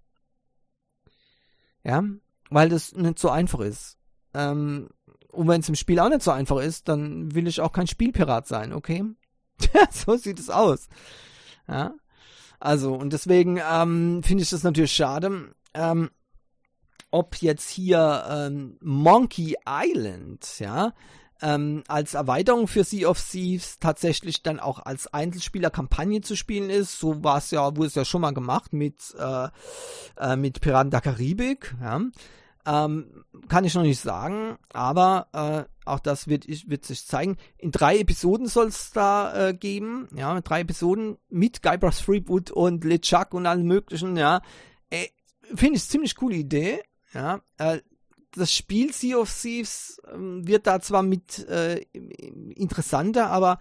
Ja, 1.85 2.03
weil 2.51 2.69
das 2.69 2.95
nicht 2.95 3.19
so 3.19 3.31
einfach 3.31 3.61
ist. 3.61 3.99
Ähm, 4.35 4.89
und 5.31 5.49
wenn 5.49 5.61
es 5.61 5.69
im 5.69 5.75
Spiel 5.75 6.01
auch 6.01 6.09
nicht 6.09 6.23
so 6.23 6.31
einfach 6.31 6.59
ist, 6.59 6.89
dann 6.89 7.35
will 7.35 7.47
ich 7.47 7.61
auch 7.61 7.73
kein 7.73 7.87
Spielpirat 7.87 8.47
sein, 8.47 8.73
okay? 8.73 9.05
so 9.91 10.17
sieht 10.17 10.39
es 10.39 10.51
aus. 10.51 10.89
Ja? 11.69 11.95
Also, 12.61 12.95
und 12.95 13.13
deswegen 13.13 13.61
ähm, 13.71 14.23
finde 14.23 14.43
ich 14.43 14.51
das 14.51 14.63
natürlich 14.63 14.93
schade. 14.93 15.55
Ähm, 15.75 16.11
ob 17.11 17.37
jetzt 17.37 17.69
hier 17.71 18.25
ähm, 18.29 18.77
Monkey 18.83 19.57
Island, 19.67 20.59
ja, 20.59 20.93
ähm, 21.41 21.85
als 21.87 22.15
Erweiterung 22.15 22.67
für 22.67 22.85
Sea 22.85 23.09
of 23.09 23.23
Thieves 23.23 23.79
tatsächlich 23.79 24.43
dann 24.43 24.59
auch 24.59 24.81
als 24.81 25.07
Einzelspieler-Kampagne 25.07 26.21
zu 26.21 26.37
spielen 26.37 26.69
ist. 26.69 26.99
So 26.99 27.23
war 27.23 27.39
es 27.39 27.51
ja, 27.51 27.77
wurde 27.77 27.87
es 27.87 27.95
ja 27.95 28.05
schon 28.05 28.23
mal 28.23 28.35
gemacht 28.35 28.73
mit, 28.73 29.15
äh, 29.19 29.49
äh, 30.17 30.37
mit 30.37 30.61
Piraten 30.61 30.91
der 30.91 31.01
Karibik, 31.01 31.75
ja. 31.81 32.01
Ähm, 32.69 33.25
kann 33.49 33.65
ich 33.65 33.75
noch 33.75 33.83
nicht 33.83 33.99
sagen, 33.99 34.59
aber 34.75 35.29
äh, 35.33 35.89
auch 35.89 36.01
das 36.01 36.29
wird, 36.29 36.47
wird 36.47 36.85
sich 36.85 37.07
zeigen. 37.07 37.39
In 37.57 37.71
drei 37.71 37.99
Episoden 37.99 38.47
soll 38.47 38.67
es 38.67 38.91
da 38.91 39.49
äh, 39.49 39.55
geben, 39.55 40.07
ja, 40.15 40.39
drei 40.43 40.61
Episoden 40.61 41.17
mit 41.31 41.63
Guybrush 41.63 42.05
Threepwood 42.05 42.51
und 42.51 42.85
LeChuck 42.85 43.33
und 43.33 43.47
allem 43.47 43.67
möglichen, 43.67 44.19
ja. 44.19 44.43
Äh, 44.91 45.07
Finde 45.55 45.79
ich 45.79 45.89
ziemlich 45.89 46.15
coole 46.15 46.37
Idee, 46.37 46.83
ja. 47.15 47.41
Äh, 47.57 47.79
das 48.33 48.53
Spiel 48.53 48.93
Sea 48.93 49.17
of 49.17 49.35
Thieves 49.35 49.99
äh, 50.07 50.17
wird 50.19 50.67
da 50.67 50.79
zwar 50.81 51.03
mit 51.03 51.49
äh, 51.49 51.87
interessanter, 52.55 53.31
aber 53.31 53.61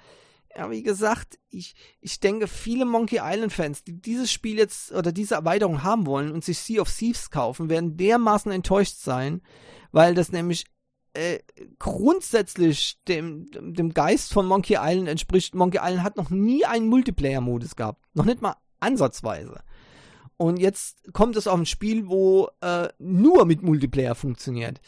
ja, 0.57 0.71
wie 0.71 0.81
gesagt, 0.81 1.37
ich, 1.49 1.75
ich 2.01 2.19
denke, 2.19 2.47
viele 2.47 2.85
Monkey 2.85 3.19
Island 3.21 3.53
Fans, 3.53 3.83
die 3.83 4.01
dieses 4.01 4.31
Spiel 4.31 4.57
jetzt 4.57 4.91
oder 4.91 5.11
diese 5.11 5.35
Erweiterung 5.35 5.83
haben 5.83 6.07
wollen 6.07 6.31
und 6.31 6.43
sich 6.43 6.57
Sea 6.57 6.81
of 6.81 6.91
Thieves 6.91 7.29
kaufen, 7.29 7.69
werden 7.69 7.95
dermaßen 7.95 8.51
enttäuscht 8.51 8.97
sein, 8.97 9.41
weil 9.91 10.15
das 10.15 10.31
nämlich 10.31 10.65
äh, 11.13 11.39
grundsätzlich 11.77 12.97
dem, 13.07 13.51
dem 13.51 13.93
Geist 13.93 14.33
von 14.33 14.47
Monkey 14.47 14.77
Island 14.79 15.09
entspricht. 15.09 15.53
Monkey 15.53 15.77
Island 15.79 16.03
hat 16.03 16.17
noch 16.17 16.31
nie 16.31 16.65
einen 16.65 16.87
Multiplayer-Modus 16.87 17.75
gehabt. 17.75 18.03
Noch 18.15 18.25
nicht 18.25 18.41
mal 18.41 18.55
ansatzweise. 18.79 19.61
Und 20.37 20.57
jetzt 20.57 21.13
kommt 21.13 21.35
es 21.35 21.47
auf 21.47 21.59
ein 21.59 21.67
Spiel, 21.67 22.07
wo 22.07 22.49
äh, 22.61 22.87
nur 22.97 23.45
mit 23.45 23.61
Multiplayer 23.61 24.15
funktioniert. 24.15 24.81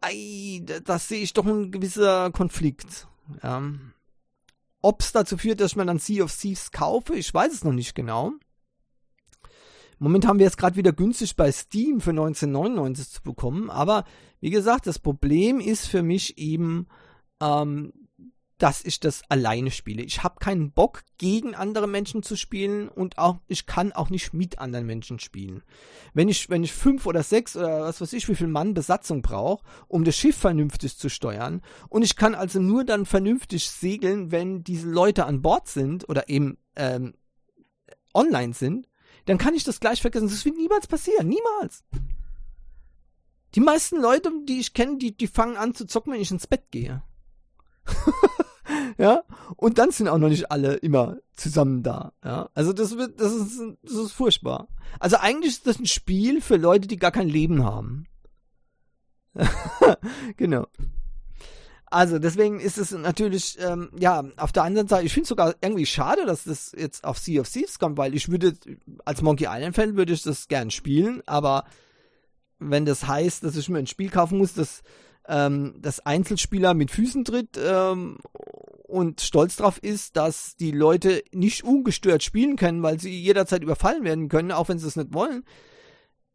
Ei, 0.00 0.62
das 0.84 1.08
sehe 1.08 1.22
ich 1.22 1.32
doch 1.32 1.46
ein 1.46 1.72
gewisser 1.72 2.30
Konflikt. 2.30 3.08
Ja. 3.42 3.62
Ob 4.80 5.00
es 5.02 5.12
dazu 5.12 5.36
führt, 5.36 5.60
dass 5.60 5.76
mir 5.76 5.86
dann 5.86 5.98
Sea 5.98 6.24
of 6.24 6.36
Thieves 6.36 6.70
kaufe, 6.70 7.14
ich 7.16 7.32
weiß 7.32 7.52
es 7.52 7.64
noch 7.64 7.72
nicht 7.72 7.94
genau. 7.94 8.32
Moment 9.98 10.26
haben 10.26 10.38
wir 10.38 10.46
es 10.46 10.56
gerade 10.56 10.76
wieder 10.76 10.92
günstig 10.92 11.34
bei 11.34 11.50
Steam 11.50 12.00
für 12.00 12.10
1999 12.10 13.10
zu 13.10 13.22
bekommen, 13.22 13.68
aber 13.68 14.04
wie 14.40 14.50
gesagt, 14.50 14.86
das 14.86 15.00
Problem 15.00 15.58
ist 15.58 15.86
für 15.86 16.02
mich 16.02 16.38
eben, 16.38 16.86
ähm, 17.40 17.92
dass 18.58 18.84
ich 18.84 19.00
das 19.00 19.22
alleine 19.28 19.70
spiele. 19.70 20.02
Ich 20.02 20.22
habe 20.22 20.40
keinen 20.40 20.72
Bock, 20.72 21.04
gegen 21.16 21.54
andere 21.54 21.88
Menschen 21.88 22.22
zu 22.22 22.36
spielen 22.36 22.88
und 22.88 23.18
auch 23.18 23.38
ich 23.46 23.66
kann 23.66 23.92
auch 23.92 24.10
nicht 24.10 24.34
mit 24.34 24.58
anderen 24.58 24.86
Menschen 24.86 25.18
spielen. 25.18 25.62
Wenn 26.14 26.28
ich, 26.28 26.48
wenn 26.50 26.62
ich 26.62 26.72
fünf 26.72 27.06
oder 27.06 27.22
sechs 27.22 27.56
oder 27.56 27.80
was 27.82 28.00
weiß 28.00 28.12
ich, 28.12 28.28
wie 28.28 28.34
viel 28.34 28.46
Mann 28.46 28.74
Besatzung 28.74 29.22
brauche, 29.22 29.64
um 29.88 30.04
das 30.04 30.16
Schiff 30.16 30.36
vernünftig 30.36 30.96
zu 30.96 31.08
steuern, 31.08 31.62
und 31.88 32.02
ich 32.02 32.16
kann 32.16 32.34
also 32.34 32.60
nur 32.60 32.84
dann 32.84 33.06
vernünftig 33.06 33.68
segeln, 33.70 34.30
wenn 34.30 34.62
diese 34.62 34.88
Leute 34.88 35.26
an 35.26 35.42
Bord 35.42 35.68
sind 35.68 36.08
oder 36.08 36.28
eben 36.28 36.58
ähm, 36.76 37.14
online 38.14 38.54
sind, 38.54 38.88
dann 39.26 39.38
kann 39.38 39.54
ich 39.54 39.64
das 39.64 39.80
gleich 39.80 40.00
vergessen. 40.00 40.28
Das 40.28 40.44
wird 40.44 40.56
niemals 40.56 40.86
passieren. 40.86 41.28
Niemals. 41.28 41.84
Die 43.54 43.60
meisten 43.60 44.00
Leute, 44.00 44.30
die 44.46 44.60
ich 44.60 44.74
kenne, 44.74 44.98
die, 44.98 45.16
die 45.16 45.26
fangen 45.26 45.56
an 45.56 45.74
zu 45.74 45.86
zocken, 45.86 46.12
wenn 46.12 46.20
ich 46.20 46.30
ins 46.30 46.46
Bett 46.46 46.70
gehe. 46.70 47.02
ja, 48.98 49.22
und 49.56 49.78
dann 49.78 49.90
sind 49.90 50.08
auch 50.08 50.18
noch 50.18 50.28
nicht 50.28 50.50
alle 50.50 50.74
immer 50.76 51.18
zusammen 51.34 51.82
da. 51.82 52.12
Ja, 52.24 52.50
also 52.54 52.72
das 52.72 52.96
wird, 52.96 53.20
das 53.20 53.32
ist, 53.32 53.60
das 53.82 53.94
ist 53.94 54.12
furchtbar. 54.12 54.68
Also 55.00 55.16
eigentlich 55.16 55.52
ist 55.52 55.66
das 55.66 55.78
ein 55.78 55.86
Spiel 55.86 56.40
für 56.40 56.56
Leute, 56.56 56.88
die 56.88 56.96
gar 56.96 57.12
kein 57.12 57.28
Leben 57.28 57.64
haben. 57.64 58.06
genau. 60.36 60.66
Also 61.90 62.18
deswegen 62.18 62.60
ist 62.60 62.76
es 62.76 62.90
natürlich, 62.90 63.56
ähm, 63.60 63.90
ja, 63.98 64.22
auf 64.36 64.52
der 64.52 64.64
anderen 64.64 64.88
Seite, 64.88 65.06
ich 65.06 65.12
finde 65.12 65.22
es 65.22 65.28
sogar 65.30 65.54
irgendwie 65.62 65.86
schade, 65.86 66.26
dass 66.26 66.44
das 66.44 66.72
jetzt 66.76 67.04
auf 67.04 67.18
Sea 67.18 67.40
of 67.40 67.48
Thieves 67.48 67.78
kommt, 67.78 67.96
weil 67.96 68.14
ich 68.14 68.28
würde, 68.30 68.54
als 69.06 69.22
Monkey 69.22 69.46
Island 69.48 69.74
Fan 69.74 69.96
würde 69.96 70.12
ich 70.12 70.22
das 70.22 70.48
gern 70.48 70.70
spielen, 70.70 71.22
aber 71.26 71.64
wenn 72.58 72.84
das 72.84 73.06
heißt, 73.06 73.42
dass 73.42 73.56
ich 73.56 73.70
mir 73.70 73.78
ein 73.78 73.86
Spiel 73.86 74.10
kaufen 74.10 74.36
muss, 74.36 74.52
das 74.52 74.82
ähm, 75.28 75.74
das 75.78 76.00
Einzelspieler 76.00 76.74
mit 76.74 76.90
Füßen 76.90 77.24
tritt 77.24 77.58
ähm, 77.62 78.18
und 78.84 79.20
stolz 79.20 79.56
drauf 79.56 79.78
ist, 79.82 80.16
dass 80.16 80.56
die 80.56 80.70
Leute 80.70 81.22
nicht 81.32 81.62
ungestört 81.62 82.22
spielen 82.22 82.56
können, 82.56 82.82
weil 82.82 82.98
sie 82.98 83.16
jederzeit 83.16 83.62
überfallen 83.62 84.04
werden 84.04 84.28
können, 84.28 84.50
auch 84.52 84.68
wenn 84.68 84.78
sie 84.78 84.88
es 84.88 84.96
nicht 84.96 85.12
wollen, 85.12 85.44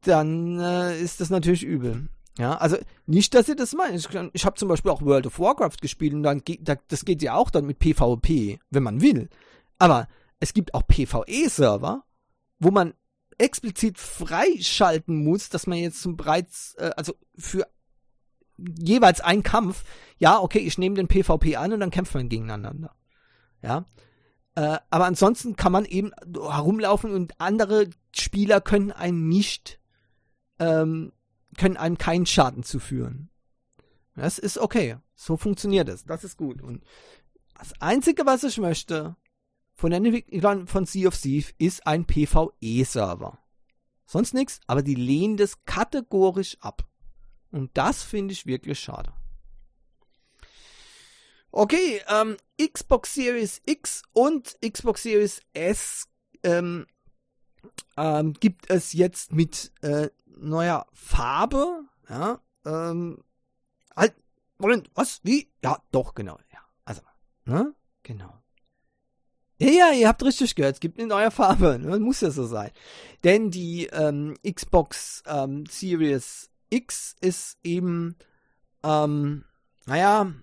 dann 0.01 0.59
äh, 0.59 0.99
ist 1.01 1.19
das 1.19 1.29
natürlich 1.29 1.63
übel. 1.63 2.09
Ja, 2.37 2.55
also 2.55 2.77
nicht, 3.05 3.33
dass 3.35 3.47
ihr 3.47 3.55
das 3.55 3.73
meint. 3.73 3.95
Ich, 3.95 4.07
ich 4.33 4.45
habe 4.45 4.55
zum 4.55 4.67
Beispiel 4.67 4.91
auch 4.91 5.01
World 5.01 5.27
of 5.27 5.39
Warcraft 5.39 5.77
gespielt 5.81 6.13
und 6.13 6.23
dann 6.23 6.43
geht, 6.43 6.61
das 6.87 7.05
geht 7.05 7.21
ja 7.21 7.35
auch 7.35 7.49
dann 7.49 7.65
mit 7.65 7.79
PvP, 7.79 8.59
wenn 8.71 8.83
man 8.83 9.01
will. 9.01 9.29
Aber 9.77 10.07
es 10.39 10.53
gibt 10.53 10.73
auch 10.73 10.87
PvE-Server, 10.87 12.03
wo 12.59 12.71
man 12.71 12.93
explizit 13.37 13.97
freischalten 13.97 15.23
muss, 15.23 15.49
dass 15.49 15.67
man 15.67 15.77
jetzt 15.77 16.01
zum 16.01 16.17
bereits, 16.17 16.75
äh, 16.75 16.91
also 16.95 17.13
für 17.37 17.67
jeweils 18.57 19.21
einen 19.21 19.43
Kampf, 19.43 19.83
ja, 20.17 20.39
okay, 20.39 20.59
ich 20.59 20.77
nehme 20.77 20.95
den 20.95 21.07
PvP 21.07 21.55
an 21.55 21.73
und 21.73 21.79
dann 21.79 21.91
kämpft 21.91 22.13
man 22.13 22.29
gegeneinander. 22.29 22.95
Ja. 23.61 23.85
Äh, 24.55 24.77
aber 24.89 25.05
ansonsten 25.05 25.55
kann 25.55 25.71
man 25.71 25.85
eben 25.85 26.11
herumlaufen 26.35 27.11
und 27.11 27.39
andere 27.39 27.89
Spieler 28.15 28.61
können 28.61 28.91
einen 28.91 29.27
nicht, 29.27 29.79
ähm, 30.59 31.11
können 31.57 31.77
einem 31.77 31.97
keinen 31.97 32.25
Schaden 32.25 32.63
zuführen. 32.63 33.29
Das 34.15 34.37
ist 34.37 34.57
okay. 34.57 34.97
So 35.15 35.37
funktioniert 35.37 35.89
es. 35.89 36.05
Das 36.05 36.23
ist 36.23 36.37
gut. 36.37 36.61
Und 36.61 36.83
das 37.57 37.73
Einzige, 37.81 38.25
was 38.25 38.43
ich 38.43 38.57
möchte 38.57 39.15
von 39.73 40.67
von 40.67 40.85
Sea 40.85 41.07
of 41.07 41.17
Thieves, 41.17 41.53
ist 41.57 41.87
ein 41.87 42.05
PvE-Server. 42.05 43.39
Sonst 44.05 44.33
nichts, 44.33 44.59
aber 44.67 44.83
die 44.83 44.95
lehnen 44.95 45.37
das 45.37 45.65
kategorisch 45.65 46.57
ab. 46.59 46.87
Und 47.53 47.69
das 47.75 48.01
finde 48.01 48.33
ich 48.33 48.47
wirklich 48.47 48.79
schade. 48.79 49.13
Okay, 51.51 52.01
ähm, 52.07 52.35
Xbox 52.59 53.13
Series 53.13 53.61
X 53.65 54.01
und 54.11 54.57
Xbox 54.67 55.03
Series 55.03 55.39
S 55.53 56.07
ähm, 56.41 56.87
ähm, 57.95 58.33
gibt 58.33 58.71
es 58.71 58.93
jetzt 58.93 59.33
mit 59.33 59.71
äh, 59.83 60.09
neuer 60.25 60.87
Farbe. 60.93 61.83
Ja, 62.09 62.41
ähm, 62.65 63.23
halt, 63.95 64.15
Moment, 64.57 64.89
was? 64.95 65.21
Wie? 65.23 65.51
Ja, 65.63 65.77
doch, 65.91 66.15
genau. 66.15 66.39
Ja, 66.51 66.59
also, 66.85 67.01
ne? 67.45 67.75
Genau. 68.01 68.33
Ja, 69.59 69.69
ja, 69.69 69.91
ihr 69.91 70.07
habt 70.07 70.23
richtig 70.23 70.55
gehört, 70.55 70.75
es 70.75 70.79
gibt 70.79 70.97
eine 70.97 71.07
neue 71.07 71.29
Farbe. 71.29 71.77
Ne? 71.83 71.99
Muss 71.99 72.21
ja 72.21 72.31
so 72.31 72.47
sein. 72.47 72.71
Denn 73.23 73.51
die 73.51 73.85
ähm, 73.93 74.35
Xbox 74.43 75.21
ähm, 75.27 75.65
Series 75.69 76.49
X 76.73 77.15
ist 77.21 77.57
eben, 77.63 78.15
ähm, 78.83 79.45
naja, 79.85 80.33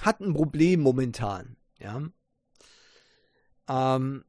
hat 0.00 0.20
ein 0.20 0.32
Problem 0.32 0.80
momentan. 0.80 1.56
Ja. 1.78 2.02
Ähm, 3.68 4.24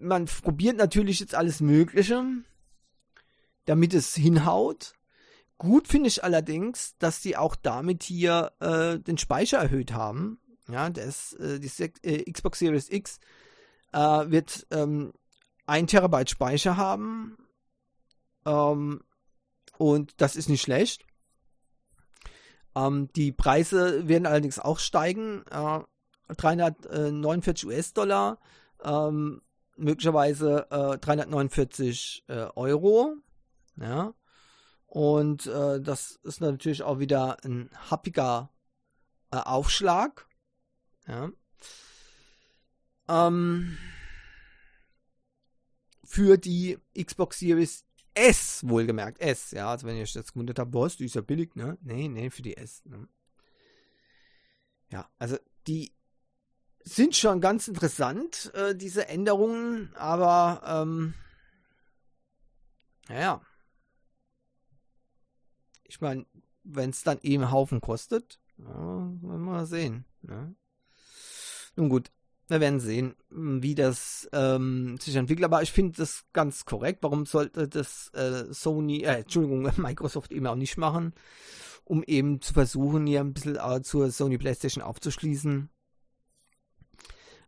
man 0.00 0.26
probiert 0.26 0.76
natürlich 0.76 1.20
jetzt 1.20 1.34
alles 1.34 1.60
Mögliche, 1.60 2.24
damit 3.64 3.94
es 3.94 4.14
hinhaut. 4.14 4.94
Gut 5.56 5.88
finde 5.88 6.08
ich 6.08 6.22
allerdings, 6.22 6.96
dass 6.98 7.20
die 7.20 7.36
auch 7.36 7.56
damit 7.56 8.02
hier 8.02 8.52
äh, 8.60 8.98
den 8.98 9.18
Speicher 9.18 9.58
erhöht 9.58 9.92
haben. 9.92 10.40
Ja, 10.68 10.90
das, 10.90 11.32
äh, 11.34 11.58
die 11.58 11.70
äh, 12.02 12.30
Xbox 12.30 12.58
Series 12.58 12.90
X 12.90 13.18
äh, 13.92 13.98
wird 13.98 14.66
ähm, 14.70 15.12
1 15.68 15.90
Terabyte 15.90 16.30
Speicher 16.30 16.76
haben. 16.76 17.36
Ähm, 18.44 19.02
und 19.76 20.20
das 20.20 20.36
ist 20.36 20.48
nicht 20.48 20.62
schlecht. 20.62 21.04
Ähm, 22.74 23.08
die 23.14 23.32
Preise 23.32 24.08
werden 24.08 24.26
allerdings 24.26 24.58
auch 24.58 24.78
steigen. 24.78 25.44
Äh, 25.50 25.80
349 26.36 27.66
US-Dollar, 27.66 28.38
ähm, 28.84 29.40
möglicherweise 29.76 30.66
äh, 30.70 30.98
349 30.98 32.24
äh, 32.28 32.46
Euro. 32.54 33.14
Ja. 33.76 34.12
Und 34.86 35.46
äh, 35.46 35.80
das 35.80 36.18
ist 36.22 36.40
natürlich 36.40 36.82
auch 36.82 36.98
wieder 36.98 37.38
ein 37.44 37.70
happiger 37.90 38.50
äh, 39.30 39.36
Aufschlag. 39.36 40.26
Ja. 41.06 41.30
Ähm, 43.08 43.78
für 46.08 46.38
die 46.38 46.78
Xbox 46.98 47.38
Series 47.38 47.84
S, 48.14 48.66
wohlgemerkt, 48.66 49.20
S, 49.20 49.50
ja, 49.50 49.70
also 49.70 49.86
wenn 49.86 49.96
ihr 49.96 50.02
euch 50.02 50.14
das 50.14 50.32
gewundert 50.32 50.58
habt, 50.58 50.72
was, 50.72 50.96
die 50.96 51.04
ist 51.04 51.14
ja 51.14 51.20
billig, 51.20 51.54
ne? 51.54 51.76
Nee, 51.82 52.08
nee, 52.08 52.30
für 52.30 52.40
die 52.40 52.56
S, 52.56 52.82
ne? 52.86 53.06
Ja, 54.88 55.08
also 55.18 55.36
die 55.66 55.92
sind 56.82 57.14
schon 57.14 57.42
ganz 57.42 57.68
interessant, 57.68 58.50
äh, 58.54 58.74
diese 58.74 59.06
Änderungen, 59.06 59.94
aber, 59.96 60.62
ähm, 60.64 61.12
naja. 63.08 63.42
Ich 65.84 66.00
meine, 66.00 66.24
wenn 66.64 66.88
es 66.90 67.02
dann 67.02 67.18
eben 67.20 67.42
einen 67.42 67.52
Haufen 67.52 67.82
kostet, 67.82 68.40
ja, 68.56 68.66
werden 68.66 69.20
wir 69.20 69.38
mal 69.38 69.66
sehen, 69.66 70.06
ne? 70.22 70.56
Nun 71.76 71.90
gut, 71.90 72.10
wir 72.48 72.60
werden 72.60 72.80
sehen, 72.80 73.14
wie 73.30 73.74
das 73.74 74.28
ähm, 74.32 74.96
sich 74.98 75.14
entwickelt. 75.16 75.44
Aber 75.44 75.62
ich 75.62 75.72
finde 75.72 75.98
das 75.98 76.24
ganz 76.32 76.64
korrekt. 76.64 77.02
Warum 77.02 77.26
sollte 77.26 77.68
das 77.68 78.08
äh, 78.14 78.52
Sony, 78.52 79.02
äh, 79.02 79.20
Entschuldigung, 79.20 79.70
Microsoft 79.76 80.32
eben 80.32 80.46
auch 80.46 80.54
nicht 80.54 80.78
machen, 80.78 81.12
um 81.84 82.02
eben 82.02 82.40
zu 82.40 82.54
versuchen, 82.54 83.06
hier 83.06 83.20
ein 83.20 83.34
bisschen 83.34 83.56
äh, 83.56 83.82
zur 83.82 84.10
Sony 84.10 84.38
PlayStation 84.38 84.82
aufzuschließen. 84.82 85.68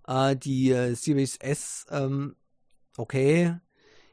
Äh, 0.06 0.36
die 0.36 0.70
äh, 0.70 0.94
Series 0.94 1.36
S, 1.36 1.86
ähm, 1.90 2.36
okay. 2.96 3.56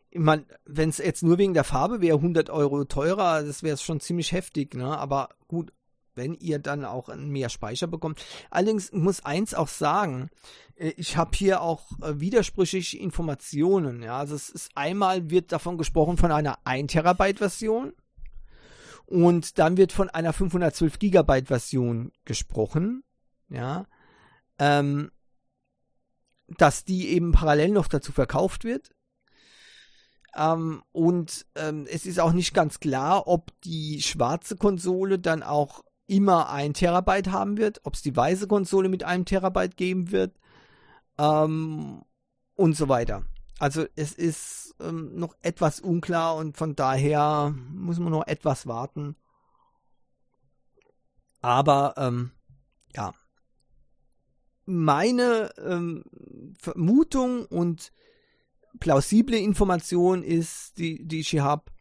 Ich 0.10 0.20
meine, 0.20 0.46
wenn 0.66 0.90
es 0.90 1.00
jetzt 1.00 1.22
nur 1.22 1.38
wegen 1.38 1.54
der 1.54 1.66
Farbe 1.66 2.00
wäre, 2.00 2.16
100 2.16 2.50
Euro 2.50 2.86
teurer, 2.86 3.44
das 3.44 3.62
wäre 3.62 3.78
schon 3.78 4.00
ziemlich 4.00 4.32
heftig, 4.32 4.74
ne? 4.74 4.98
Aber 4.98 5.30
gut, 5.50 5.74
wenn 6.18 6.34
ihr 6.34 6.60
dann 6.60 6.84
auch 6.84 7.16
mehr 7.16 7.50
Speicher 7.50 7.88
bekommt. 7.88 8.24
Allerdings 8.50 8.92
muss 8.92 9.24
eins 9.24 9.54
auch 9.54 9.68
sagen, 9.68 10.30
äh, 10.76 10.90
ich 10.98 11.18
habe 11.18 11.32
hier 11.36 11.62
auch 11.62 11.92
äh, 12.02 12.20
widersprüchliche 12.20 12.98
Informationen. 12.98 14.04
Ja, 14.04 14.18
also 14.20 14.36
es 14.36 14.50
ist 14.50 14.72
einmal 14.76 15.30
wird 15.30 15.52
davon 15.52 15.78
gesprochen 15.78 16.18
von 16.18 16.32
einer 16.32 16.58
1 16.66 16.92
Terabyte 16.92 17.40
Version 17.40 17.94
und 19.06 19.58
dann 19.58 19.78
wird 19.78 19.94
von 19.94 20.10
einer 20.10 20.34
512 20.34 21.00
Gigabyte 21.00 21.48
Version 21.48 22.12
gesprochen. 22.26 23.04
Ja, 23.50 23.86
ähm, 24.60 25.12
dass 26.58 26.86
die 26.86 27.10
eben 27.10 27.32
parallel 27.32 27.70
noch 27.70 27.88
dazu 27.88 28.12
verkauft 28.12 28.64
wird. 28.64 28.92
Ähm, 30.36 30.84
und 30.92 31.46
ähm, 31.56 31.88
es 31.90 32.06
ist 32.06 32.20
auch 32.20 32.32
nicht 32.32 32.54
ganz 32.54 32.80
klar, 32.80 33.28
ob 33.28 33.52
die 33.62 34.02
schwarze 34.02 34.56
Konsole 34.56 35.20
dann 35.20 35.44
auch 35.44 35.84
immer 36.08 36.50
ein 36.50 36.74
Terabyte 36.74 37.32
haben 37.32 37.58
wird, 37.58 37.82
ob 37.84 37.94
es 37.94 38.02
die 38.02 38.16
weiße 38.16 38.48
Konsole 38.48 38.90
mit 38.90 39.04
einem 39.04 39.26
Terabyte 39.26 39.78
geben 39.78 40.12
wird 40.12 40.40
ähm, 41.18 42.04
und 42.56 42.76
so 42.76 42.90
weiter. 42.90 43.24
Also 43.60 43.86
es 43.96 44.14
ist 44.14 44.76
ähm, 44.80 45.16
noch 45.16 45.36
etwas 45.42 45.80
unklar 45.80 46.36
und 46.36 46.58
von 46.58 46.76
daher 46.76 47.54
muss 47.72 48.00
man 48.00 48.12
noch 48.12 48.28
etwas 48.28 48.68
warten. 48.68 49.16
Aber 51.42 51.94
ähm, 51.98 52.32
ja, 52.96 53.14
meine 54.66 55.52
ähm, 55.58 56.04
Vermutung 56.60 57.46
und 57.46 57.92
plausible 58.80 59.38
Information 59.38 60.24
ist, 60.24 60.78
die, 60.78 61.06
die 61.08 61.22
ich 61.22 61.30
hier 61.30 61.44
habe, 61.44 61.72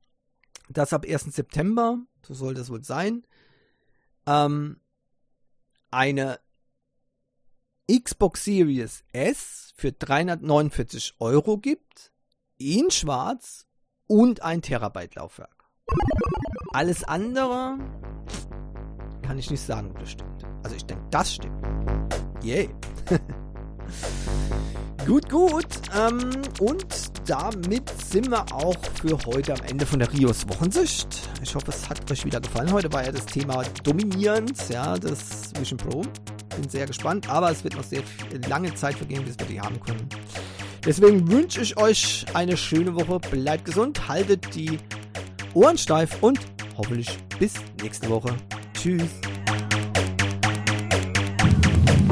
dass 0.68 0.93
ab 0.93 1.05
1. 1.07 1.24
September, 1.24 1.99
so 2.22 2.35
soll 2.35 2.55
das 2.55 2.70
wohl 2.70 2.83
sein, 2.83 3.27
ähm, 4.27 4.81
eine 5.91 6.41
Xbox 7.91 8.45
Series 8.45 9.05
S 9.12 9.72
für 9.77 9.93
349 9.93 11.14
Euro 11.20 11.59
gibt, 11.59 12.12
in 12.59 12.91
schwarz 12.91 13.66
und 14.07 14.43
ein 14.43 14.62
Terabyte 14.62 15.14
Laufwerk. 15.14 15.70
Alles 16.72 17.05
andere 17.05 17.79
kann 19.22 19.39
ich 19.39 19.51
nicht 19.51 19.62
sagen, 19.62 19.91
ob 19.91 19.99
das 19.99 20.11
stimmt. 20.11 20.45
Also 20.62 20.77
ich 20.77 20.85
denke, 20.85 21.05
das 21.11 21.35
stimmt. 21.35 21.64
Yay. 22.43 22.74
Gut, 25.07 25.30
gut. 25.30 25.66
Ähm, 25.96 26.32
und 26.59 26.84
damit 27.30 27.88
sind 28.11 28.28
wir 28.28 28.44
auch 28.52 28.74
für 29.00 29.16
heute 29.24 29.54
am 29.54 29.61
Ende 29.68 29.86
von 29.86 30.00
der 30.00 30.12
Rios 30.12 30.48
Wochensicht. 30.48 31.07
Ich 31.44 31.54
hoffe, 31.54 31.70
es 31.70 31.88
hat 31.88 32.11
euch 32.11 32.24
wieder 32.24 32.40
gefallen. 32.40 32.72
Heute 32.72 32.92
war 32.92 33.04
ja 33.04 33.12
das 33.12 33.24
Thema 33.24 33.62
dominierend, 33.84 34.68
ja, 34.68 34.98
das 34.98 35.52
Vision 35.57 35.78
Pro. 35.78 36.02
Bin 36.57 36.68
sehr 36.68 36.86
gespannt, 36.86 37.30
aber 37.30 37.52
es 37.52 37.62
wird 37.62 37.76
noch 37.76 37.84
sehr 37.84 38.02
lange 38.48 38.74
Zeit 38.74 38.96
vergehen, 38.96 39.24
bis 39.24 39.38
wir 39.38 39.46
die 39.46 39.61
haben 39.61 39.78
können. 39.78 40.09
Deswegen 40.84 41.30
wünsche 41.30 41.61
ich 41.61 41.76
euch 41.76 42.26
eine 42.34 42.57
schöne 42.57 42.92
Woche. 42.96 43.20
Bleibt 43.30 43.66
gesund, 43.66 44.09
haltet 44.09 44.57
die 44.57 44.78
Ohren 45.54 45.78
steif 45.78 46.20
und 46.20 46.40
hoffentlich 46.76 47.16
bis 47.38 47.54
nächste 47.80 48.09
Woche. 48.09 48.34
Tschüss. 48.74 49.11